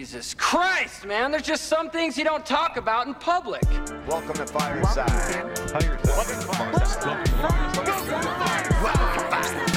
Jesus 0.00 0.32
Christ, 0.32 1.04
man. 1.04 1.30
There's 1.30 1.42
just 1.42 1.64
some 1.64 1.90
things 1.90 2.16
you 2.16 2.24
don't 2.24 2.46
talk 2.46 2.78
about 2.78 3.06
in 3.06 3.12
public. 3.12 3.60
Welcome 4.08 4.32
to 4.32 4.46
Fireside. 4.46 5.10
Hug 5.10 5.82
yourself. 5.82 6.16
Welcome 6.16 6.72
to 6.72 6.78
First 6.78 7.06
off, 7.06 7.42
welcome 7.42 7.72
to 7.74 9.28
Fireside. 9.30 9.69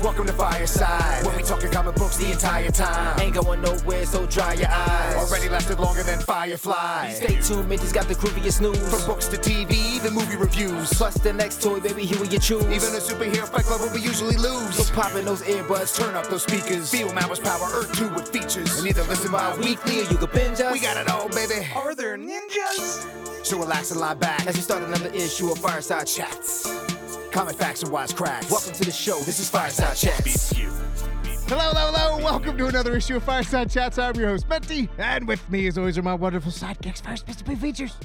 When 0.00 1.36
we 1.36 1.42
talking 1.42 1.70
comic 1.70 1.96
books 1.96 2.16
the 2.18 2.30
entire 2.30 2.70
time. 2.70 3.20
Ain't 3.20 3.34
going 3.34 3.60
nowhere, 3.60 4.06
so 4.06 4.26
dry 4.26 4.54
your 4.54 4.68
eyes. 4.68 5.16
Already 5.16 5.48
lasted 5.48 5.80
longer 5.80 6.02
than 6.02 6.20
Firefly. 6.20 7.10
Stay 7.10 7.40
tuned, 7.40 7.68
Minty's 7.68 7.92
got 7.92 8.06
the 8.06 8.14
grooviest 8.14 8.60
news. 8.60 8.78
From 8.88 9.06
books 9.06 9.26
to 9.28 9.36
TV, 9.36 10.00
the 10.02 10.10
movie 10.10 10.36
reviews. 10.36 10.92
Plus 10.92 11.14
the 11.14 11.32
next 11.32 11.62
toy, 11.62 11.80
baby, 11.80 12.04
here 12.04 12.20
we 12.20 12.28
you 12.28 12.38
choose. 12.38 12.62
Even 12.64 12.94
a 12.94 13.00
superhero 13.00 13.48
fight 13.48 13.64
club 13.64 13.80
we 13.92 14.00
usually 14.00 14.36
lose. 14.36 14.74
So 14.76 14.92
pop 14.94 15.14
in 15.14 15.24
those 15.24 15.42
earbuds, 15.42 15.96
turn 15.98 16.14
up 16.14 16.28
those 16.28 16.44
speakers. 16.44 16.90
Feel 16.90 17.12
Mama's 17.12 17.40
power, 17.40 17.68
Earth 17.72 17.92
2 17.96 18.08
with 18.14 18.28
features. 18.28 18.78
And 18.78 18.86
either 18.86 19.02
listen 19.04 19.32
by 19.32 19.56
weekly 19.58 20.00
or 20.00 20.04
you 20.04 20.16
can 20.16 20.30
binge 20.32 20.60
us. 20.60 20.72
We 20.72 20.80
got 20.80 20.96
it 20.96 21.10
all, 21.10 21.28
baby. 21.28 21.66
Are 21.74 21.94
there 21.94 22.16
ninjas? 22.16 23.06
So 23.44 23.58
relax 23.58 23.90
and 23.90 24.00
lie 24.00 24.14
back 24.14 24.46
as 24.46 24.54
we 24.54 24.62
start 24.62 24.82
another 24.82 25.10
issue 25.10 25.50
of 25.50 25.58
Fireside 25.58 26.06
Chats. 26.06 26.97
Comic 27.30 27.56
facts 27.56 27.82
and 27.82 27.92
wise 27.92 28.12
cracks. 28.12 28.50
Welcome 28.50 28.72
to 28.72 28.84
the 28.84 28.90
show. 28.90 29.18
This 29.20 29.38
is 29.38 29.48
Fireside 29.50 29.96
Chats. 29.96 30.52
Hello, 30.52 31.60
hello, 31.72 31.92
hello. 31.92 32.24
Welcome 32.24 32.56
to 32.58 32.66
another 32.66 32.96
issue 32.96 33.16
of 33.16 33.22
Fireside 33.22 33.70
Chats. 33.70 33.98
I'm 33.98 34.14
your 34.16 34.28
host, 34.28 34.48
Menti. 34.48 34.88
And 34.98 35.26
with 35.28 35.48
me, 35.50 35.66
as 35.66 35.78
always, 35.78 35.98
are 35.98 36.02
my 36.02 36.14
wonderful 36.14 36.50
sidekicks. 36.50 37.02
First, 37.02 37.26
Mr. 37.26 37.46
P 37.46 37.54
Features. 37.54 37.96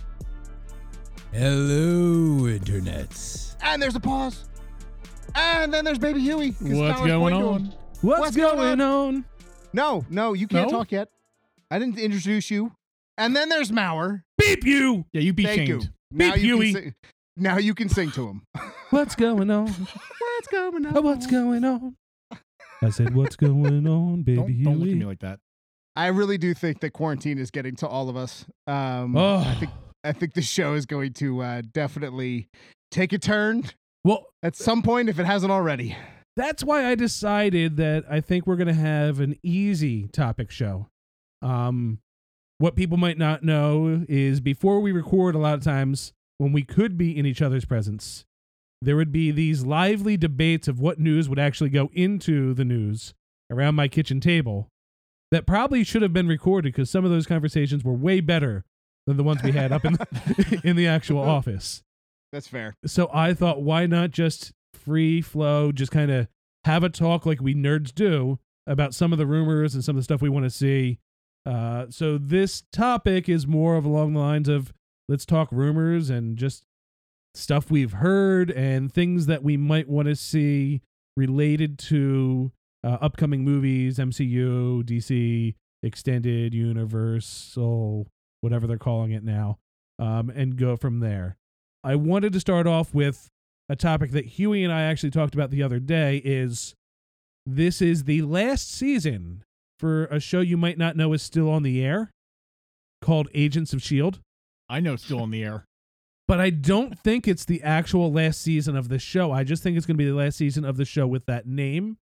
Hello, 1.32 2.44
internets. 2.48 3.56
And 3.62 3.82
there's 3.82 3.96
a 3.96 4.00
pause. 4.00 4.46
And 5.36 5.74
then 5.74 5.84
there's 5.86 5.98
Baby 6.00 6.20
Huey. 6.20 6.52
'cause 6.52 6.62
What's 6.62 7.00
now 7.00 7.06
going 7.06 7.34
point 7.34 7.36
to 7.44 7.48
on? 7.50 7.62
him. 7.62 7.74
What's, 8.02 8.20
What's 8.22 8.36
going 8.38 8.58
going, 8.78 8.82
on? 8.82 9.26
No, 9.72 10.06
no, 10.10 10.34
you 10.34 10.48
can't 10.48 10.70
No? 10.70 10.78
talk 10.78 10.92
yet. 10.92 11.10
I 11.72 11.80
didn't 11.80 11.98
introduce 11.98 12.52
you. 12.52 12.74
And 13.18 13.36
then 13.36 13.50
there's 13.50 13.72
Mauer. 13.72 14.24
Beep 14.38 14.64
you. 14.66 15.06
Yeah, 15.14 15.22
you 15.22 15.34
be 15.34 15.44
Thank 15.44 15.68
shamed. 15.68 15.84
you. 15.84 15.90
Now 16.12 16.34
Beep 16.36 16.44
you, 16.44 16.56
Huey. 16.58 16.74
can 16.74 16.84
sing, 16.84 16.94
now 17.38 17.58
you 17.58 17.74
can 17.74 17.90
sing 17.90 18.12
to 18.12 18.28
him. 18.28 18.42
What's 18.90 19.16
going 19.16 19.50
on? 19.50 19.68
What's 19.68 20.48
going 20.52 20.86
on? 20.86 20.98
Oh, 20.98 21.02
what's 21.02 21.26
going 21.28 21.64
on? 21.64 21.96
I 22.82 22.90
said, 22.90 23.16
what's 23.16 23.36
going 23.36 23.88
on, 23.88 24.24
baby 24.24 24.38
Don't, 24.38 24.64
don't 24.64 24.80
look 24.80 24.90
at 24.90 24.96
me 24.98 25.06
like 25.06 25.20
that. 25.20 25.40
I 25.96 26.08
really 26.08 26.38
do 26.38 26.54
think 26.54 26.80
that 26.82 26.92
quarantine 26.92 27.38
is 27.38 27.50
getting 27.50 27.76
to 27.78 27.88
all 27.88 28.10
of 28.10 28.18
us. 28.18 28.46
Um, 28.68 29.16
Oh. 29.16 29.38
I 29.38 29.56
think 29.56 29.72
I 30.04 30.12
think 30.12 30.34
the 30.34 30.42
show 30.42 30.74
is 30.74 30.86
going 30.86 31.14
to 31.14 31.42
uh, 31.42 31.62
definitely 31.72 32.50
take 32.92 33.14
a 33.14 33.18
turn 33.18 33.64
well, 34.04 34.28
at 34.44 34.56
some 34.56 34.82
point 34.82 35.08
if 35.08 35.18
it 35.18 35.26
hasn't 35.26 35.52
already. 35.52 35.96
that's 36.36 36.62
why 36.64 36.86
I 36.88 36.96
decided 36.96 37.78
that 37.78 38.04
I 38.10 38.20
think 38.20 38.46
we're 38.46 38.58
going 38.58 38.68
to 38.68 38.74
have 38.74 39.22
an 39.22 39.38
easy 39.44 40.08
topic 40.10 40.52
show. 40.52 40.88
Um, 41.42 42.00
what 42.58 42.76
people 42.76 42.98
might 42.98 43.18
not 43.18 43.44
know 43.44 44.04
is 44.10 44.42
before 44.42 44.82
we 44.82 44.92
record, 44.92 45.36
a 45.36 45.40
lot 45.40 45.54
of 45.54 45.64
times 45.64 46.12
when 46.44 46.52
we 46.52 46.64
could 46.64 46.98
be 46.98 47.18
in 47.18 47.26
each 47.26 47.42
other's 47.42 47.66
presence, 47.66 48.26
there 48.82 48.98
would 48.98 49.12
be 49.12 49.32
these 49.32 49.66
lively 49.66 50.18
debates 50.18 50.68
of 50.68 50.80
what 50.80 51.00
news 51.00 51.30
would 51.30 51.40
actually 51.40 51.70
go 51.70 51.90
into 51.94 52.54
the 52.54 52.66
news 52.66 53.14
around 53.50 53.76
my 53.76 53.88
kitchen 53.88 54.20
table 54.20 54.68
that 55.32 55.48
probably 55.48 55.84
should 55.84 56.02
have 56.02 56.14
been 56.14 56.28
recorded 56.28 56.74
because 56.74 56.90
some 56.90 57.06
of 57.06 57.12
those 57.12 57.26
conversations 57.26 57.84
were 57.84 57.94
way 57.94 58.20
better 58.20 58.66
than 59.08 59.18
the 59.18 59.24
ones 59.24 59.42
we 59.42 59.52
had 59.52 59.72
up 59.72 59.86
in 59.86 59.94
the, 59.94 60.62
in 60.66 60.76
the 60.76 60.86
actual 60.88 61.20
office 61.20 61.82
That's 62.32 62.48
fair. 62.48 62.76
so 62.86 63.10
I 63.14 63.34
thought, 63.34 63.62
why 63.62 63.86
not 63.86 64.12
just 64.12 64.52
free 64.74 65.22
flow, 65.22 65.72
just 65.72 65.92
kind 65.92 66.12
of 66.12 66.28
have 66.66 66.84
a 66.84 66.90
talk 66.90 67.26
like 67.26 67.42
we 67.42 67.56
nerds 67.56 67.94
do 67.94 68.40
about 68.68 68.94
some 68.94 69.12
of 69.12 69.18
the 69.18 69.26
rumors 69.26 69.76
and 69.76 69.84
some 69.84 69.96
of 69.96 70.00
the 70.02 70.04
stuff 70.04 70.22
we 70.22 70.30
want 70.30 70.46
to 70.46 70.50
see. 70.50 71.00
Uh, 71.46 71.86
so 71.90 72.18
this 72.18 72.64
topic 72.72 73.28
is 73.28 73.48
more 73.48 73.76
of 73.76 73.86
along 73.86 74.14
the 74.14 74.20
lines 74.20 74.48
of 74.48 74.74
let's 75.08 75.26
talk 75.26 75.50
rumors 75.52 76.10
and 76.10 76.38
just 76.38 76.64
stuff 77.36 77.72
we've 77.72 77.94
heard 77.94 78.52
and 78.52 78.92
things 78.92 79.26
that 79.26 79.44
we 79.44 79.58
might 79.58 79.90
want 79.90 80.08
to 80.08 80.16
see 80.16 80.82
related 81.18 81.78
to 81.78 82.52
uh, 82.84 82.98
upcoming 83.02 83.44
movies, 83.44 83.98
MCU, 83.98 84.84
DC, 84.84 85.56
extended 85.82 86.54
universal, 86.54 88.08
whatever 88.42 88.68
they're 88.68 88.78
calling 88.78 89.12
it 89.12 89.24
now, 89.24 89.58
um, 90.00 90.30
and 90.30 90.58
go 90.58 90.76
from 90.76 91.00
there. 91.00 91.38
I 91.84 91.96
wanted 91.96 92.34
to 92.34 92.40
start 92.40 92.68
off 92.68 92.94
with 92.94 93.30
a 93.70 93.76
topic 93.76 94.12
that 94.12 94.26
Huey 94.26 94.64
and 94.64 94.74
I 94.74 94.84
actually 94.84 95.12
talked 95.12 95.34
about 95.34 95.50
the 95.50 95.64
other 95.64 95.80
day 95.80 96.22
is 96.24 96.76
this 97.46 97.82
is 97.82 98.06
the 98.06 98.22
last 98.22 98.72
season 98.72 99.44
for 99.80 100.06
a 100.06 100.20
show 100.20 100.40
you 100.40 100.58
might 100.58 100.78
not 100.78 100.96
know 100.96 101.14
is 101.14 101.22
still 101.22 101.50
on 101.50 101.64
the 101.64 101.84
air 101.84 102.12
called 103.02 103.28
Agents 103.34 103.74
of 103.74 103.82
Shield, 103.82 104.20
I 104.74 104.80
know 104.80 104.94
it's 104.94 105.06
still 105.06 105.22
on 105.22 105.32
the 105.32 105.44
air. 105.44 105.66
but 106.28 106.40
I 106.40 106.50
don't 106.50 106.98
think 107.00 107.28
it's 107.28 107.46
the 107.46 107.62
actual 107.64 108.12
last 108.12 108.42
season 108.42 108.76
of 108.76 108.90
the 108.90 108.98
show. 109.00 109.32
I 109.32 109.44
just 109.44 109.62
think 109.62 109.78
it's 109.78 109.86
going 109.86 109.98
to 109.98 110.04
be 110.04 110.10
the 110.10 110.16
last 110.16 110.38
season 110.38 110.66
of 110.66 110.78
the 110.78 110.86
show 110.86 111.06
with 111.06 111.26
that 111.28 111.46
name. 111.46 111.98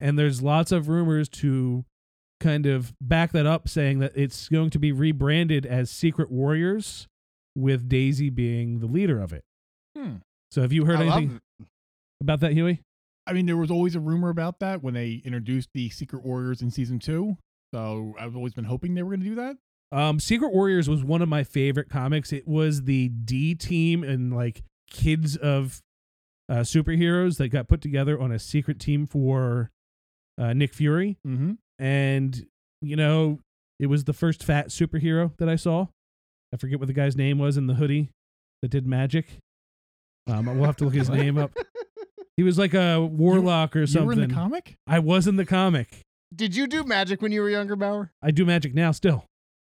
And 0.00 0.18
there's 0.18 0.42
lots 0.42 0.72
of 0.72 0.88
rumors 0.88 1.28
to 1.28 1.84
kind 2.40 2.66
of 2.66 2.92
back 3.00 3.30
that 3.32 3.46
up 3.46 3.68
saying 3.68 4.00
that 4.00 4.12
it's 4.16 4.48
going 4.48 4.70
to 4.70 4.78
be 4.80 4.90
rebranded 4.90 5.64
as 5.64 5.90
Secret 5.90 6.30
Warriors 6.30 7.06
with 7.54 7.88
Daisy 7.88 8.30
being 8.30 8.80
the 8.80 8.86
leader 8.86 9.20
of 9.20 9.32
it. 9.32 9.44
Hmm. 9.96 10.16
So 10.50 10.62
have 10.62 10.72
you 10.72 10.86
heard 10.86 10.98
I 10.98 11.02
anything 11.02 11.40
about 12.20 12.40
that, 12.40 12.52
Huey? 12.52 12.82
I 13.28 13.32
mean, 13.32 13.46
there 13.46 13.56
was 13.56 13.70
always 13.70 13.94
a 13.94 14.00
rumor 14.00 14.30
about 14.30 14.58
that 14.58 14.82
when 14.82 14.94
they 14.94 15.22
introduced 15.24 15.68
the 15.72 15.88
Secret 15.90 16.24
Warriors 16.24 16.62
in 16.62 16.70
season 16.72 16.98
two. 16.98 17.36
So 17.72 18.14
I've 18.18 18.34
always 18.34 18.54
been 18.54 18.64
hoping 18.64 18.94
they 18.94 19.02
were 19.04 19.10
going 19.10 19.20
to 19.20 19.26
do 19.26 19.34
that. 19.36 19.56
Um, 19.92 20.18
Secret 20.18 20.52
Warriors 20.52 20.88
was 20.88 21.04
one 21.04 21.20
of 21.22 21.28
my 21.28 21.44
favorite 21.44 21.88
comics. 21.90 22.32
It 22.32 22.48
was 22.48 22.84
the 22.84 23.08
D 23.10 23.54
team 23.54 24.02
and 24.02 24.34
like 24.34 24.62
kids 24.90 25.36
of 25.36 25.80
uh, 26.48 26.56
superheroes 26.60 27.36
that 27.38 27.48
got 27.50 27.68
put 27.68 27.80
together 27.82 28.18
on 28.20 28.32
a 28.32 28.38
secret 28.38 28.78
team 28.80 29.06
for 29.06 29.70
uh, 30.38 30.52
Nick 30.54 30.72
Fury. 30.74 31.18
Mm-hmm. 31.26 31.52
And, 31.78 32.46
you 32.80 32.96
know, 32.96 33.38
it 33.78 33.86
was 33.86 34.04
the 34.04 34.12
first 34.12 34.42
fat 34.42 34.68
superhero 34.68 35.36
that 35.38 35.48
I 35.48 35.56
saw. 35.56 35.86
I 36.52 36.56
forget 36.56 36.78
what 36.78 36.86
the 36.88 36.94
guy's 36.94 37.16
name 37.16 37.38
was 37.38 37.56
in 37.56 37.66
the 37.66 37.74
hoodie 37.74 38.10
that 38.62 38.68
did 38.70 38.86
magic. 38.86 39.38
Um, 40.26 40.46
we'll 40.46 40.64
have 40.66 40.76
to 40.76 40.84
look 40.84 40.94
his 40.94 41.10
name 41.20 41.36
up. 41.38 41.52
He 42.36 42.42
was 42.42 42.58
like 42.58 42.72
a 42.74 43.00
warlock 43.04 43.76
or 43.76 43.80
You 43.80 43.86
something. 43.86 44.06
were 44.06 44.12
in 44.14 44.28
the 44.28 44.34
comic? 44.34 44.74
I 44.86 45.00
was 45.00 45.26
in 45.26 45.36
the 45.36 45.44
comic. 45.46 46.00
Did 46.34 46.56
you 46.56 46.66
do 46.66 46.82
magic 46.84 47.20
when 47.20 47.30
you 47.32 47.42
were 47.42 47.50
younger, 47.50 47.76
Bauer? 47.76 48.10
I 48.22 48.30
do 48.30 48.46
magic 48.46 48.74
now 48.74 48.92
still. 48.92 49.24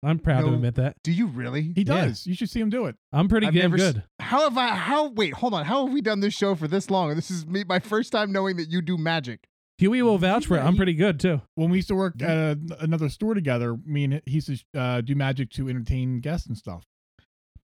I'm 0.06 0.20
proud 0.20 0.42
to 0.42 0.54
admit 0.54 0.76
that. 0.76 0.98
Do 1.04 1.12
you 1.12 1.28
really? 1.28 1.74
He 1.76 1.82
Yeah. 1.82 2.06
does. 2.06 2.26
You 2.28 2.36
should 2.36 2.50
see 2.50 2.60
him 2.60 2.70
do 2.70 2.86
it. 2.86 2.96
I'm 3.12 3.28
pretty 3.28 3.48
I've 3.48 3.54
damn 3.54 3.72
never 3.72 3.78
s- 3.78 3.94
good. 3.94 4.04
How 4.20 4.42
have 4.44 4.58
I? 4.58 4.68
How? 4.76 5.10
Wait, 5.10 5.34
hold 5.34 5.54
on. 5.54 5.66
How 5.66 5.86
have 5.86 5.94
we 5.94 6.02
done 6.02 6.20
this 6.20 6.34
show 6.34 6.56
for 6.56 6.68
this 6.68 6.90
long? 6.90 7.16
This 7.16 7.32
is 7.32 7.46
me, 7.46 7.64
my 7.64 7.80
first 7.80 8.12
time 8.12 8.32
knowing 8.32 8.58
that 8.58 8.70
you 8.70 8.82
do 8.82 8.98
magic. 8.98 9.48
Huey 9.78 10.02
will 10.02 10.18
vouch 10.18 10.46
for 10.46 10.56
it. 10.58 10.62
I'm 10.62 10.78
pretty 10.78 10.94
good 10.94 11.20
too. 11.20 11.42
When 11.56 11.70
we 11.70 11.80
used 11.80 11.90
to 11.90 11.96
work 11.96 12.22
at 12.22 12.30
a, 12.30 12.60
another 12.80 13.10
store 13.10 13.34
together, 13.34 13.76
me 13.86 14.06
and 14.06 14.22
he 14.26 14.36
used 14.36 14.48
to 14.74 14.80
uh, 14.80 15.02
do 15.02 15.16
magic 15.16 15.50
to 15.52 15.68
entertain 15.68 16.22
guests 16.22 16.48
and 16.48 16.58
stuff. 16.58 16.86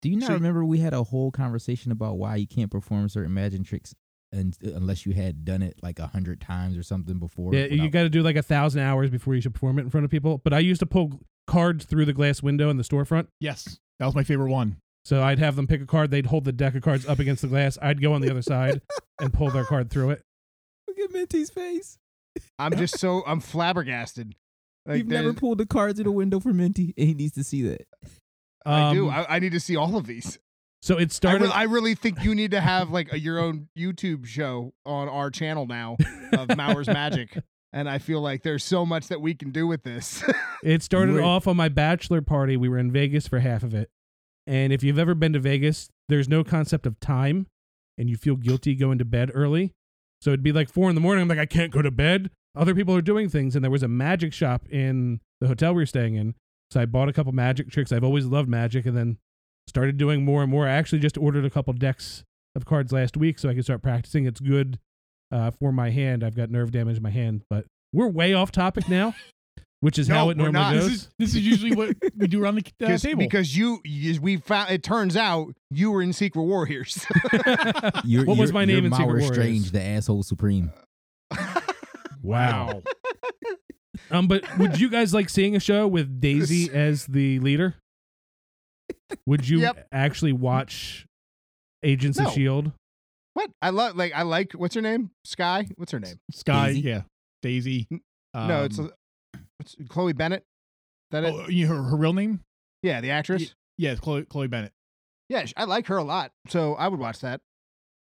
Do 0.01 0.09
you 0.09 0.15
not 0.15 0.27
So- 0.27 0.33
remember 0.35 0.63
we 0.63 0.77
had 0.79 0.93
a 0.93 1.03
whole 1.03 1.29
conversation 1.31 1.91
about 1.91 2.17
why 2.17 2.37
you 2.37 2.47
can't 2.47 2.71
perform 2.71 3.09
certain 3.09 3.33
magic 3.33 3.65
tricks 3.65 3.93
and, 4.31 4.55
unless 4.61 5.05
you 5.05 5.11
had 5.11 5.43
done 5.43 5.61
it 5.61 5.75
like 5.83 5.99
a 5.99 6.07
hundred 6.07 6.39
times 6.39 6.77
or 6.77 6.83
something 6.83 7.19
before? 7.19 7.53
Yeah, 7.53 7.65
you 7.65 7.89
got 7.89 8.03
to 8.03 8.09
do 8.09 8.21
like 8.23 8.37
a 8.37 8.43
thousand 8.43 8.79
hours 8.81 9.09
before 9.09 9.35
you 9.35 9.41
should 9.41 9.53
perform 9.53 9.77
it 9.77 9.81
in 9.81 9.89
front 9.89 10.05
of 10.05 10.11
people. 10.11 10.37
But 10.41 10.53
I 10.53 10.59
used 10.59 10.79
to 10.79 10.85
pull 10.85 11.19
cards 11.49 11.85
through 11.85 12.05
the 12.05 12.13
glass 12.13 12.41
window 12.43 12.69
in 12.69 12.77
the 12.77 12.83
storefront. 12.83 13.27
Yes, 13.39 13.79
that 13.99 14.05
was 14.05 14.15
my 14.15 14.23
favorite 14.23 14.51
one. 14.51 14.77
So 15.05 15.23
I'd 15.23 15.39
have 15.39 15.55
them 15.55 15.65
pick 15.65 15.81
a 15.81 15.85
card. 15.85 16.11
They'd 16.11 16.27
hold 16.27 16.45
the 16.45 16.51
deck 16.51 16.75
of 16.75 16.83
cards 16.83 17.07
up 17.07 17.19
against 17.19 17.41
the 17.41 17.47
glass. 17.47 17.77
I'd 17.81 18.01
go 18.01 18.13
on 18.13 18.21
the 18.21 18.29
other 18.29 18.41
side 18.41 18.81
and 19.19 19.33
pull 19.33 19.49
their 19.49 19.65
card 19.65 19.89
through 19.89 20.11
it. 20.11 20.21
Look 20.87 20.99
at 20.99 21.11
Minty's 21.11 21.49
face. 21.49 21.97
I'm 22.59 22.75
just 22.77 22.99
so 22.99 23.23
I'm 23.25 23.39
flabbergasted. 23.39 24.35
Like, 24.85 24.99
You've 24.99 25.07
never 25.07 25.33
pulled 25.33 25.57
the 25.57 25.65
cards 25.65 25.99
in 25.99 26.07
a 26.07 26.11
window 26.11 26.39
for 26.39 26.53
Minty, 26.53 26.93
and 26.97 27.07
he 27.07 27.13
needs 27.13 27.33
to 27.33 27.43
see 27.43 27.61
that. 27.63 27.87
I 28.65 28.93
do. 28.93 29.07
Um, 29.09 29.13
I, 29.13 29.35
I 29.35 29.39
need 29.39 29.51
to 29.53 29.59
see 29.59 29.75
all 29.75 29.95
of 29.97 30.05
these. 30.05 30.37
so 30.81 30.97
it 30.97 31.05
I, 31.11 31.13
started. 31.13 31.45
re- 31.45 31.51
I 31.53 31.63
really 31.63 31.95
think 31.95 32.23
you 32.23 32.35
need 32.35 32.51
to 32.51 32.61
have 32.61 32.89
like 32.89 33.11
a, 33.13 33.19
your 33.19 33.39
own 33.39 33.67
YouTube 33.77 34.25
show 34.25 34.73
on 34.85 35.09
our 35.09 35.29
channel 35.31 35.65
now 35.65 35.97
of 36.33 36.49
Mauer's 36.57 36.87
Magic. 36.87 37.37
And 37.71 37.87
I 37.89 37.99
feel 37.99 38.21
like 38.21 38.43
there's 38.43 38.63
so 38.63 38.85
much 38.85 39.07
that 39.09 39.21
we 39.21 39.35
can 39.35 39.51
do 39.51 39.67
with 39.67 39.83
this. 39.83 40.23
It 40.61 40.83
started 40.83 41.15
Wait. 41.15 41.23
off 41.23 41.47
on 41.47 41.55
my 41.55 41.69
bachelor 41.69 42.21
party. 42.21 42.57
We 42.57 42.67
were 42.67 42.77
in 42.77 42.91
Vegas 42.91 43.29
for 43.29 43.39
half 43.39 43.63
of 43.63 43.73
it. 43.73 43.89
And 44.45 44.73
if 44.73 44.83
you've 44.83 44.99
ever 44.99 45.15
been 45.15 45.31
to 45.31 45.39
Vegas, 45.39 45.89
there's 46.09 46.27
no 46.27 46.43
concept 46.43 46.85
of 46.85 46.99
time 46.99 47.47
and 47.97 48.09
you 48.09 48.17
feel 48.17 48.35
guilty 48.35 48.75
going 48.75 48.97
to 48.97 49.05
bed 49.05 49.31
early. 49.33 49.71
So 50.19 50.31
it'd 50.31 50.43
be 50.43 50.51
like 50.51 50.69
four 50.69 50.89
in 50.89 50.95
the 50.95 51.01
morning. 51.01 51.21
I'm 51.21 51.29
like, 51.29 51.39
I 51.39 51.45
can't 51.45 51.71
go 51.71 51.81
to 51.81 51.91
bed. 51.91 52.29
Other 52.57 52.75
people 52.75 52.93
are 52.93 53.01
doing 53.01 53.29
things. 53.29 53.55
And 53.55 53.63
there 53.63 53.71
was 53.71 53.83
a 53.83 53.87
magic 53.87 54.33
shop 54.33 54.67
in 54.69 55.21
the 55.39 55.47
hotel 55.47 55.73
we 55.73 55.81
were 55.81 55.85
staying 55.85 56.15
in. 56.15 56.35
So 56.71 56.81
I 56.81 56.85
bought 56.85 57.07
a 57.07 57.13
couple 57.13 57.31
magic 57.31 57.69
tricks. 57.69 57.93
I've 57.93 58.03
always 58.03 58.25
loved 58.25 58.49
magic 58.49 58.85
and 58.85 58.97
then 58.97 59.17
started 59.67 59.97
doing 59.97 60.25
more 60.25 60.41
and 60.41 60.51
more. 60.51 60.67
I 60.67 60.71
actually 60.71 60.99
just 60.99 61.17
ordered 61.17 61.45
a 61.45 61.49
couple 61.49 61.71
decks 61.73 62.25
of 62.53 62.65
cards 62.65 62.91
last 62.91 63.15
week 63.15 63.39
so 63.39 63.47
I 63.47 63.53
could 63.53 63.63
start 63.63 63.81
practicing. 63.81 64.25
It's 64.25 64.41
good 64.41 64.77
uh, 65.31 65.51
for 65.51 65.71
my 65.71 65.89
hand. 65.91 66.23
I've 66.23 66.35
got 66.35 66.49
nerve 66.49 66.71
damage 66.71 66.97
in 66.97 67.03
my 67.03 67.09
hand, 67.11 67.43
but 67.49 67.65
we're 67.93 68.07
way 68.07 68.33
off 68.33 68.51
topic 68.51 68.87
now. 68.89 69.13
which 69.81 69.97
is 69.97 70.09
No, 70.09 70.15
how 70.15 70.29
it 70.29 70.37
normally 70.37 70.53
not. 70.53 70.73
goes. 70.73 70.83
This 70.83 70.93
is 70.93 71.09
this 71.19 71.29
is 71.35 71.45
usually 71.47 71.73
what 71.75 71.95
we 72.17 72.27
do 72.27 72.43
around 72.43 72.55
the 72.55 72.85
uh, 72.85 72.97
table. 72.97 73.19
because 73.19 73.55
you, 73.55 73.79
you 73.85 74.19
we 74.21 74.37
found 74.37 74.71
it 74.71 74.83
turns 74.83 75.15
out 75.15 75.53
you 75.71 75.91
were 75.91 76.01
in 76.01 76.11
Secret 76.13 76.43
Warriors. 76.43 77.05
You're, 78.03 78.25
What 78.25 78.37
was 78.37 78.49
you're- 78.49 78.51
my 78.51 78.65
name 78.65 78.77
you're 78.77 78.85
in 78.87 78.91
Secret 78.93 79.05
Mauer 79.05 79.07
Warriors? 79.07 79.27
Strange, 79.27 79.71
the 79.71 79.81
asshole 79.81 80.23
supreme. 80.23 80.71
wow. 82.23 82.81
um, 84.11 84.27
but 84.27 84.43
would 84.57 84.79
you 84.79 84.89
guys 84.89 85.13
like 85.13 85.29
seeing 85.29 85.55
a 85.55 85.59
show 85.59 85.87
with 85.87 86.19
Daisy 86.19 86.69
as 86.73 87.05
the 87.05 87.39
leader? 87.39 87.75
Would 89.25 89.47
you 89.47 89.59
Yep. 89.61 89.87
actually 89.91 90.33
watch 90.33 91.05
Agents 91.83 92.17
No. 92.19 92.27
of 92.27 92.33
Shield? 92.33 92.71
What 93.39 93.51
I 93.61 93.69
love, 93.69 93.95
like 93.95 94.11
I 94.13 94.23
like 94.23 94.51
what's 94.51 94.75
her 94.75 94.81
name? 94.81 95.11
Sky. 95.23 95.65
What's 95.77 95.93
her 95.93 95.99
name? 95.99 96.19
Sky, 96.29 96.73
Daisy? 96.73 96.81
yeah, 96.81 97.01
Daisy. 97.41 97.87
no, 98.33 98.65
it's, 98.65 98.77
um, 98.77 98.91
it's 99.61 99.77
Chloe 99.87 100.11
Bennet. 100.11 100.43
That 101.11 101.23
it? 101.23 101.33
oh, 101.33 101.47
you 101.47 101.65
know 101.65 101.75
her, 101.75 101.83
her 101.83 101.95
real 101.95 102.11
name? 102.11 102.41
yeah, 102.83 102.99
the 102.99 103.11
actress. 103.11 103.55
Yeah, 103.77 103.91
it's 103.91 104.01
Chloe 104.01 104.25
Chloe 104.25 104.47
Bennet. 104.47 104.73
Yeah, 105.29 105.45
I 105.55 105.63
like 105.63 105.87
her 105.87 105.95
a 105.95 106.03
lot, 106.03 106.33
so 106.49 106.73
I 106.73 106.89
would 106.89 106.99
watch 106.99 107.19
that. 107.19 107.39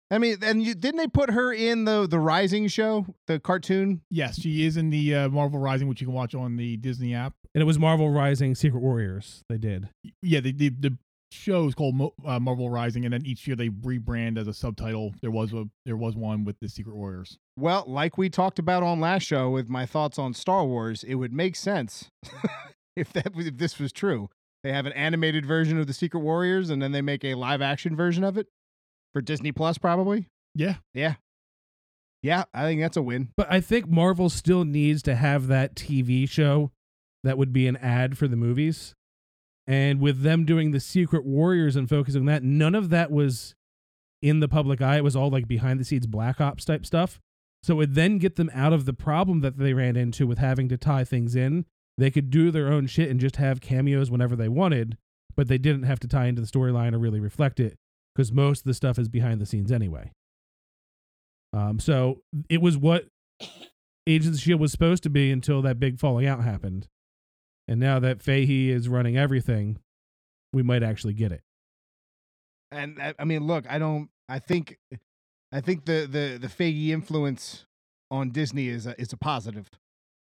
I 0.09 0.17
mean, 0.17 0.37
and 0.41 0.63
you, 0.63 0.73
didn't 0.73 0.99
they 0.99 1.07
put 1.07 1.31
her 1.31 1.51
in 1.51 1.83
the 1.83 2.07
the 2.07 2.19
Rising 2.19 2.69
show, 2.69 3.05
the 3.27 3.37
cartoon? 3.37 4.03
Yes, 4.09 4.39
she 4.39 4.65
is 4.65 4.77
in 4.77 4.91
the 4.91 5.13
uh, 5.13 5.27
Marvel 5.27 5.59
Rising, 5.59 5.89
which 5.89 5.99
you 5.99 6.07
can 6.07 6.13
watch 6.13 6.35
on 6.35 6.55
the 6.55 6.77
Disney 6.77 7.13
app. 7.13 7.33
And 7.53 7.61
it 7.61 7.65
was 7.65 7.77
Marvel 7.77 8.09
Rising 8.09 8.55
Secret 8.55 8.79
Warriors. 8.79 9.43
They 9.49 9.57
did. 9.57 9.89
Yeah, 10.21 10.39
the 10.39 10.53
the, 10.53 10.69
the 10.69 10.97
show 11.31 11.67
is 11.67 11.75
called 11.75 11.95
Mo- 11.95 12.13
uh, 12.25 12.39
Marvel 12.39 12.69
Rising, 12.69 13.05
and 13.05 13.13
then 13.13 13.25
each 13.25 13.47
year 13.47 13.55
they 13.55 13.69
rebrand 13.69 14.37
as 14.37 14.47
a 14.47 14.53
subtitle. 14.53 15.13
There 15.21 15.31
was 15.31 15.53
a 15.53 15.65
there 15.85 15.97
was 15.97 16.15
one 16.15 16.43
with 16.43 16.59
the 16.59 16.69
Secret 16.69 16.95
Warriors. 16.95 17.37
Well, 17.57 17.83
like 17.87 18.17
we 18.17 18.29
talked 18.29 18.59
about 18.59 18.83
on 18.83 18.99
last 18.99 19.23
show 19.23 19.49
with 19.49 19.69
my 19.69 19.85
thoughts 19.85 20.17
on 20.19 20.33
Star 20.33 20.65
Wars, 20.65 21.03
it 21.03 21.15
would 21.15 21.33
make 21.33 21.55
sense 21.55 22.09
if 22.95 23.11
that 23.13 23.35
was, 23.35 23.47
if 23.47 23.57
this 23.57 23.79
was 23.79 23.91
true. 23.91 24.29
They 24.63 24.73
have 24.73 24.85
an 24.85 24.93
animated 24.93 25.45
version 25.45 25.79
of 25.79 25.87
the 25.87 25.93
Secret 25.93 26.19
Warriors, 26.19 26.69
and 26.69 26.81
then 26.81 26.91
they 26.91 27.01
make 27.01 27.23
a 27.23 27.35
live 27.35 27.61
action 27.61 27.95
version 27.95 28.23
of 28.23 28.37
it 28.37 28.47
for 29.13 29.21
Disney 29.21 29.51
Plus, 29.51 29.77
probably. 29.77 30.27
Yeah, 30.55 30.75
Yeah, 30.93 31.15
yeah, 32.23 32.45
I 32.53 32.63
think 32.63 32.81
that's 32.81 32.97
a 32.97 33.01
win. 33.01 33.29
But 33.37 33.51
I 33.51 33.61
think 33.61 33.87
Marvel 33.87 34.29
still 34.29 34.65
needs 34.65 35.03
to 35.03 35.15
have 35.15 35.47
that 35.47 35.75
TV 35.75 36.27
show 36.27 36.71
that 37.23 37.37
would 37.37 37.53
be 37.53 37.67
an 37.67 37.77
ad 37.77 38.17
for 38.17 38.27
the 38.27 38.35
movies. 38.35 38.95
And 39.67 39.99
with 39.99 40.21
them 40.21 40.45
doing 40.45 40.71
the 40.71 40.79
Secret 40.79 41.25
Warriors 41.25 41.75
and 41.75 41.89
focusing 41.89 42.21
on 42.21 42.25
that, 42.27 42.43
none 42.43 42.73
of 42.73 42.89
that 42.89 43.11
was 43.11 43.53
in 44.21 44.39
the 44.39 44.47
public 44.47 44.81
eye. 44.81 44.97
It 44.97 45.03
was 45.03 45.15
all 45.15 45.29
like 45.29 45.47
behind 45.47 45.79
the 45.79 45.85
scenes 45.85 46.07
Black 46.07 46.39
Ops 46.39 46.65
type 46.65 46.85
stuff. 46.85 47.19
So 47.63 47.73
it 47.73 47.77
would 47.77 47.95
then 47.95 48.17
get 48.17 48.35
them 48.35 48.49
out 48.53 48.71
of 48.71 48.85
the 48.85 48.93
problem 48.93 49.41
that 49.41 49.57
they 49.57 49.73
ran 49.73 49.97
into 49.97 50.25
with 50.25 50.37
having 50.37 50.69
to 50.69 50.77
tie 50.77 51.03
things 51.03 51.35
in. 51.35 51.65
They 51.97 52.11
could 52.11 52.29
do 52.29 52.51
their 52.51 52.71
own 52.71 52.87
shit 52.87 53.09
and 53.09 53.19
just 53.19 53.37
have 53.37 53.59
cameos 53.59 54.09
whenever 54.09 54.35
they 54.35 54.47
wanted, 54.47 54.97
but 55.35 55.47
they 55.47 55.57
didn't 55.57 55.83
have 55.83 55.99
to 56.01 56.07
tie 56.07 56.27
into 56.27 56.41
the 56.41 56.47
storyline 56.47 56.93
or 56.93 56.99
really 56.99 57.19
reflect 57.19 57.59
it 57.59 57.75
because 58.15 58.31
most 58.31 58.59
of 58.59 58.65
the 58.65 58.73
stuff 58.73 58.97
is 58.97 59.09
behind 59.09 59.41
the 59.41 59.45
scenes 59.45 59.71
anyway. 59.71 60.11
Um, 61.53 61.79
so 61.79 62.21
it 62.49 62.61
was 62.61 62.77
what 62.77 63.07
Agents 64.05 64.37
of 64.37 64.43
Shield 64.43 64.61
was 64.61 64.71
supposed 64.71 65.03
to 65.03 65.09
be 65.09 65.31
until 65.31 65.61
that 65.63 65.79
big 65.79 65.99
falling 65.99 66.27
out 66.27 66.43
happened, 66.43 66.87
and 67.67 67.79
now 67.79 67.99
that 67.99 68.19
Feige 68.19 68.69
is 68.69 68.87
running 68.87 69.17
everything, 69.17 69.79
we 70.53 70.63
might 70.63 70.83
actually 70.83 71.13
get 71.13 71.31
it. 71.31 71.41
And 72.71 73.01
I, 73.01 73.13
I 73.19 73.25
mean, 73.25 73.45
look, 73.45 73.65
I 73.69 73.79
don't. 73.79 74.09
I 74.29 74.39
think, 74.39 74.77
I 75.51 75.61
think 75.61 75.85
the 75.85 76.07
the 76.09 76.37
the 76.39 76.47
Feige 76.47 76.89
influence 76.89 77.65
on 78.11 78.31
Disney 78.31 78.67
is 78.67 78.85
a, 78.85 78.99
is 78.99 79.13
a 79.13 79.17
positive. 79.17 79.69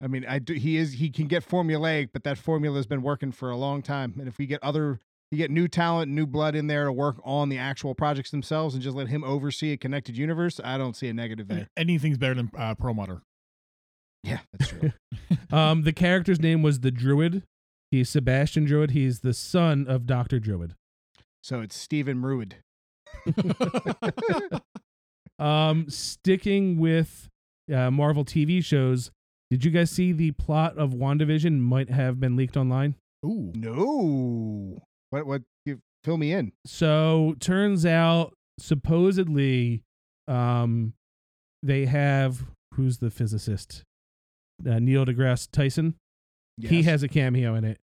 I 0.02 0.08
mean, 0.08 0.26
I 0.26 0.40
do, 0.40 0.54
he 0.54 0.78
is 0.78 0.94
he 0.94 1.10
can 1.10 1.28
get 1.28 1.48
formulaic, 1.48 2.10
but 2.14 2.24
that 2.24 2.38
formula 2.38 2.78
has 2.78 2.88
been 2.88 3.02
working 3.02 3.32
for 3.32 3.50
a 3.50 3.58
long 3.58 3.82
time. 3.82 4.16
And 4.18 4.28
if 4.28 4.38
we 4.38 4.46
get 4.46 4.64
other, 4.64 5.00
you 5.32 5.38
get 5.38 5.52
new 5.52 5.68
talent, 5.68 6.10
new 6.12 6.26
blood 6.26 6.56
in 6.56 6.68
there 6.68 6.86
to 6.86 6.94
work 6.94 7.18
on 7.26 7.50
the 7.50 7.58
actual 7.58 7.94
projects 7.94 8.32
themselves, 8.32 8.74
and 8.74 8.82
just 8.82 8.96
let 8.96 9.10
him 9.10 9.24
oversee 9.24 9.74
a 9.74 9.78
connected 9.78 10.18
universe, 10.18 10.62
I 10.64 10.78
don't 10.78 10.96
see 10.96 11.10
a 11.10 11.14
negative 11.14 11.50
there. 11.50 11.68
anything's 11.76 12.18
better 12.18 12.36
than 12.36 12.52
uh, 12.58 12.76
Perlmutter. 12.76 13.22
Yeah, 14.24 14.40
that's 14.54 14.70
true. 14.72 14.92
Um, 15.52 15.84
the 15.84 15.94
character's 15.94 16.40
name 16.40 16.62
was 16.62 16.80
the 16.82 16.92
Druid. 16.92 17.44
He's 17.92 18.10
Sebastian 18.10 18.66
Druid. 18.66 18.92
He's 18.92 19.22
the 19.22 19.34
son 19.34 19.86
of 19.88 20.06
Doctor 20.06 20.40
Druid. 20.40 20.76
so 21.44 21.62
it's 21.62 21.76
Stephen 21.78 22.22
Ruid. 22.22 22.54
Um, 25.40 25.90
sticking 25.90 26.78
with 26.80 27.30
uh, 27.74 27.90
Marvel 27.92 28.26
TV 28.26 28.62
shows, 28.62 29.10
did 29.50 29.64
you 29.64 29.72
guys 29.72 29.90
see 29.90 30.12
the 30.12 30.32
plot 30.32 30.78
of 30.78 30.90
WandaVision 30.92 31.60
might 31.62 31.90
have 31.90 32.20
been 32.20 32.36
leaked 32.36 32.58
online? 32.58 32.96
Ooh, 33.26 33.54
No, 33.56 34.82
what 35.12 35.26
what? 35.26 35.44
You, 35.66 35.80
fill 36.04 36.18
me 36.18 36.34
in. 36.34 36.52
So 36.66 37.36
turns 37.40 37.86
out 37.86 38.34
supposedly 38.60 39.82
um 40.28 40.92
they 41.64 41.86
have 41.86 42.44
who's 42.74 42.98
the 42.98 43.10
physicist? 43.10 43.84
Uh, 44.68 44.80
Neil 44.80 45.06
deGrasse 45.06 45.50
Tyson. 45.52 45.96
He 46.58 46.84
has 46.84 47.04
a 47.04 47.08
cameo 47.08 47.56
in 47.56 47.64
it. 47.64 47.80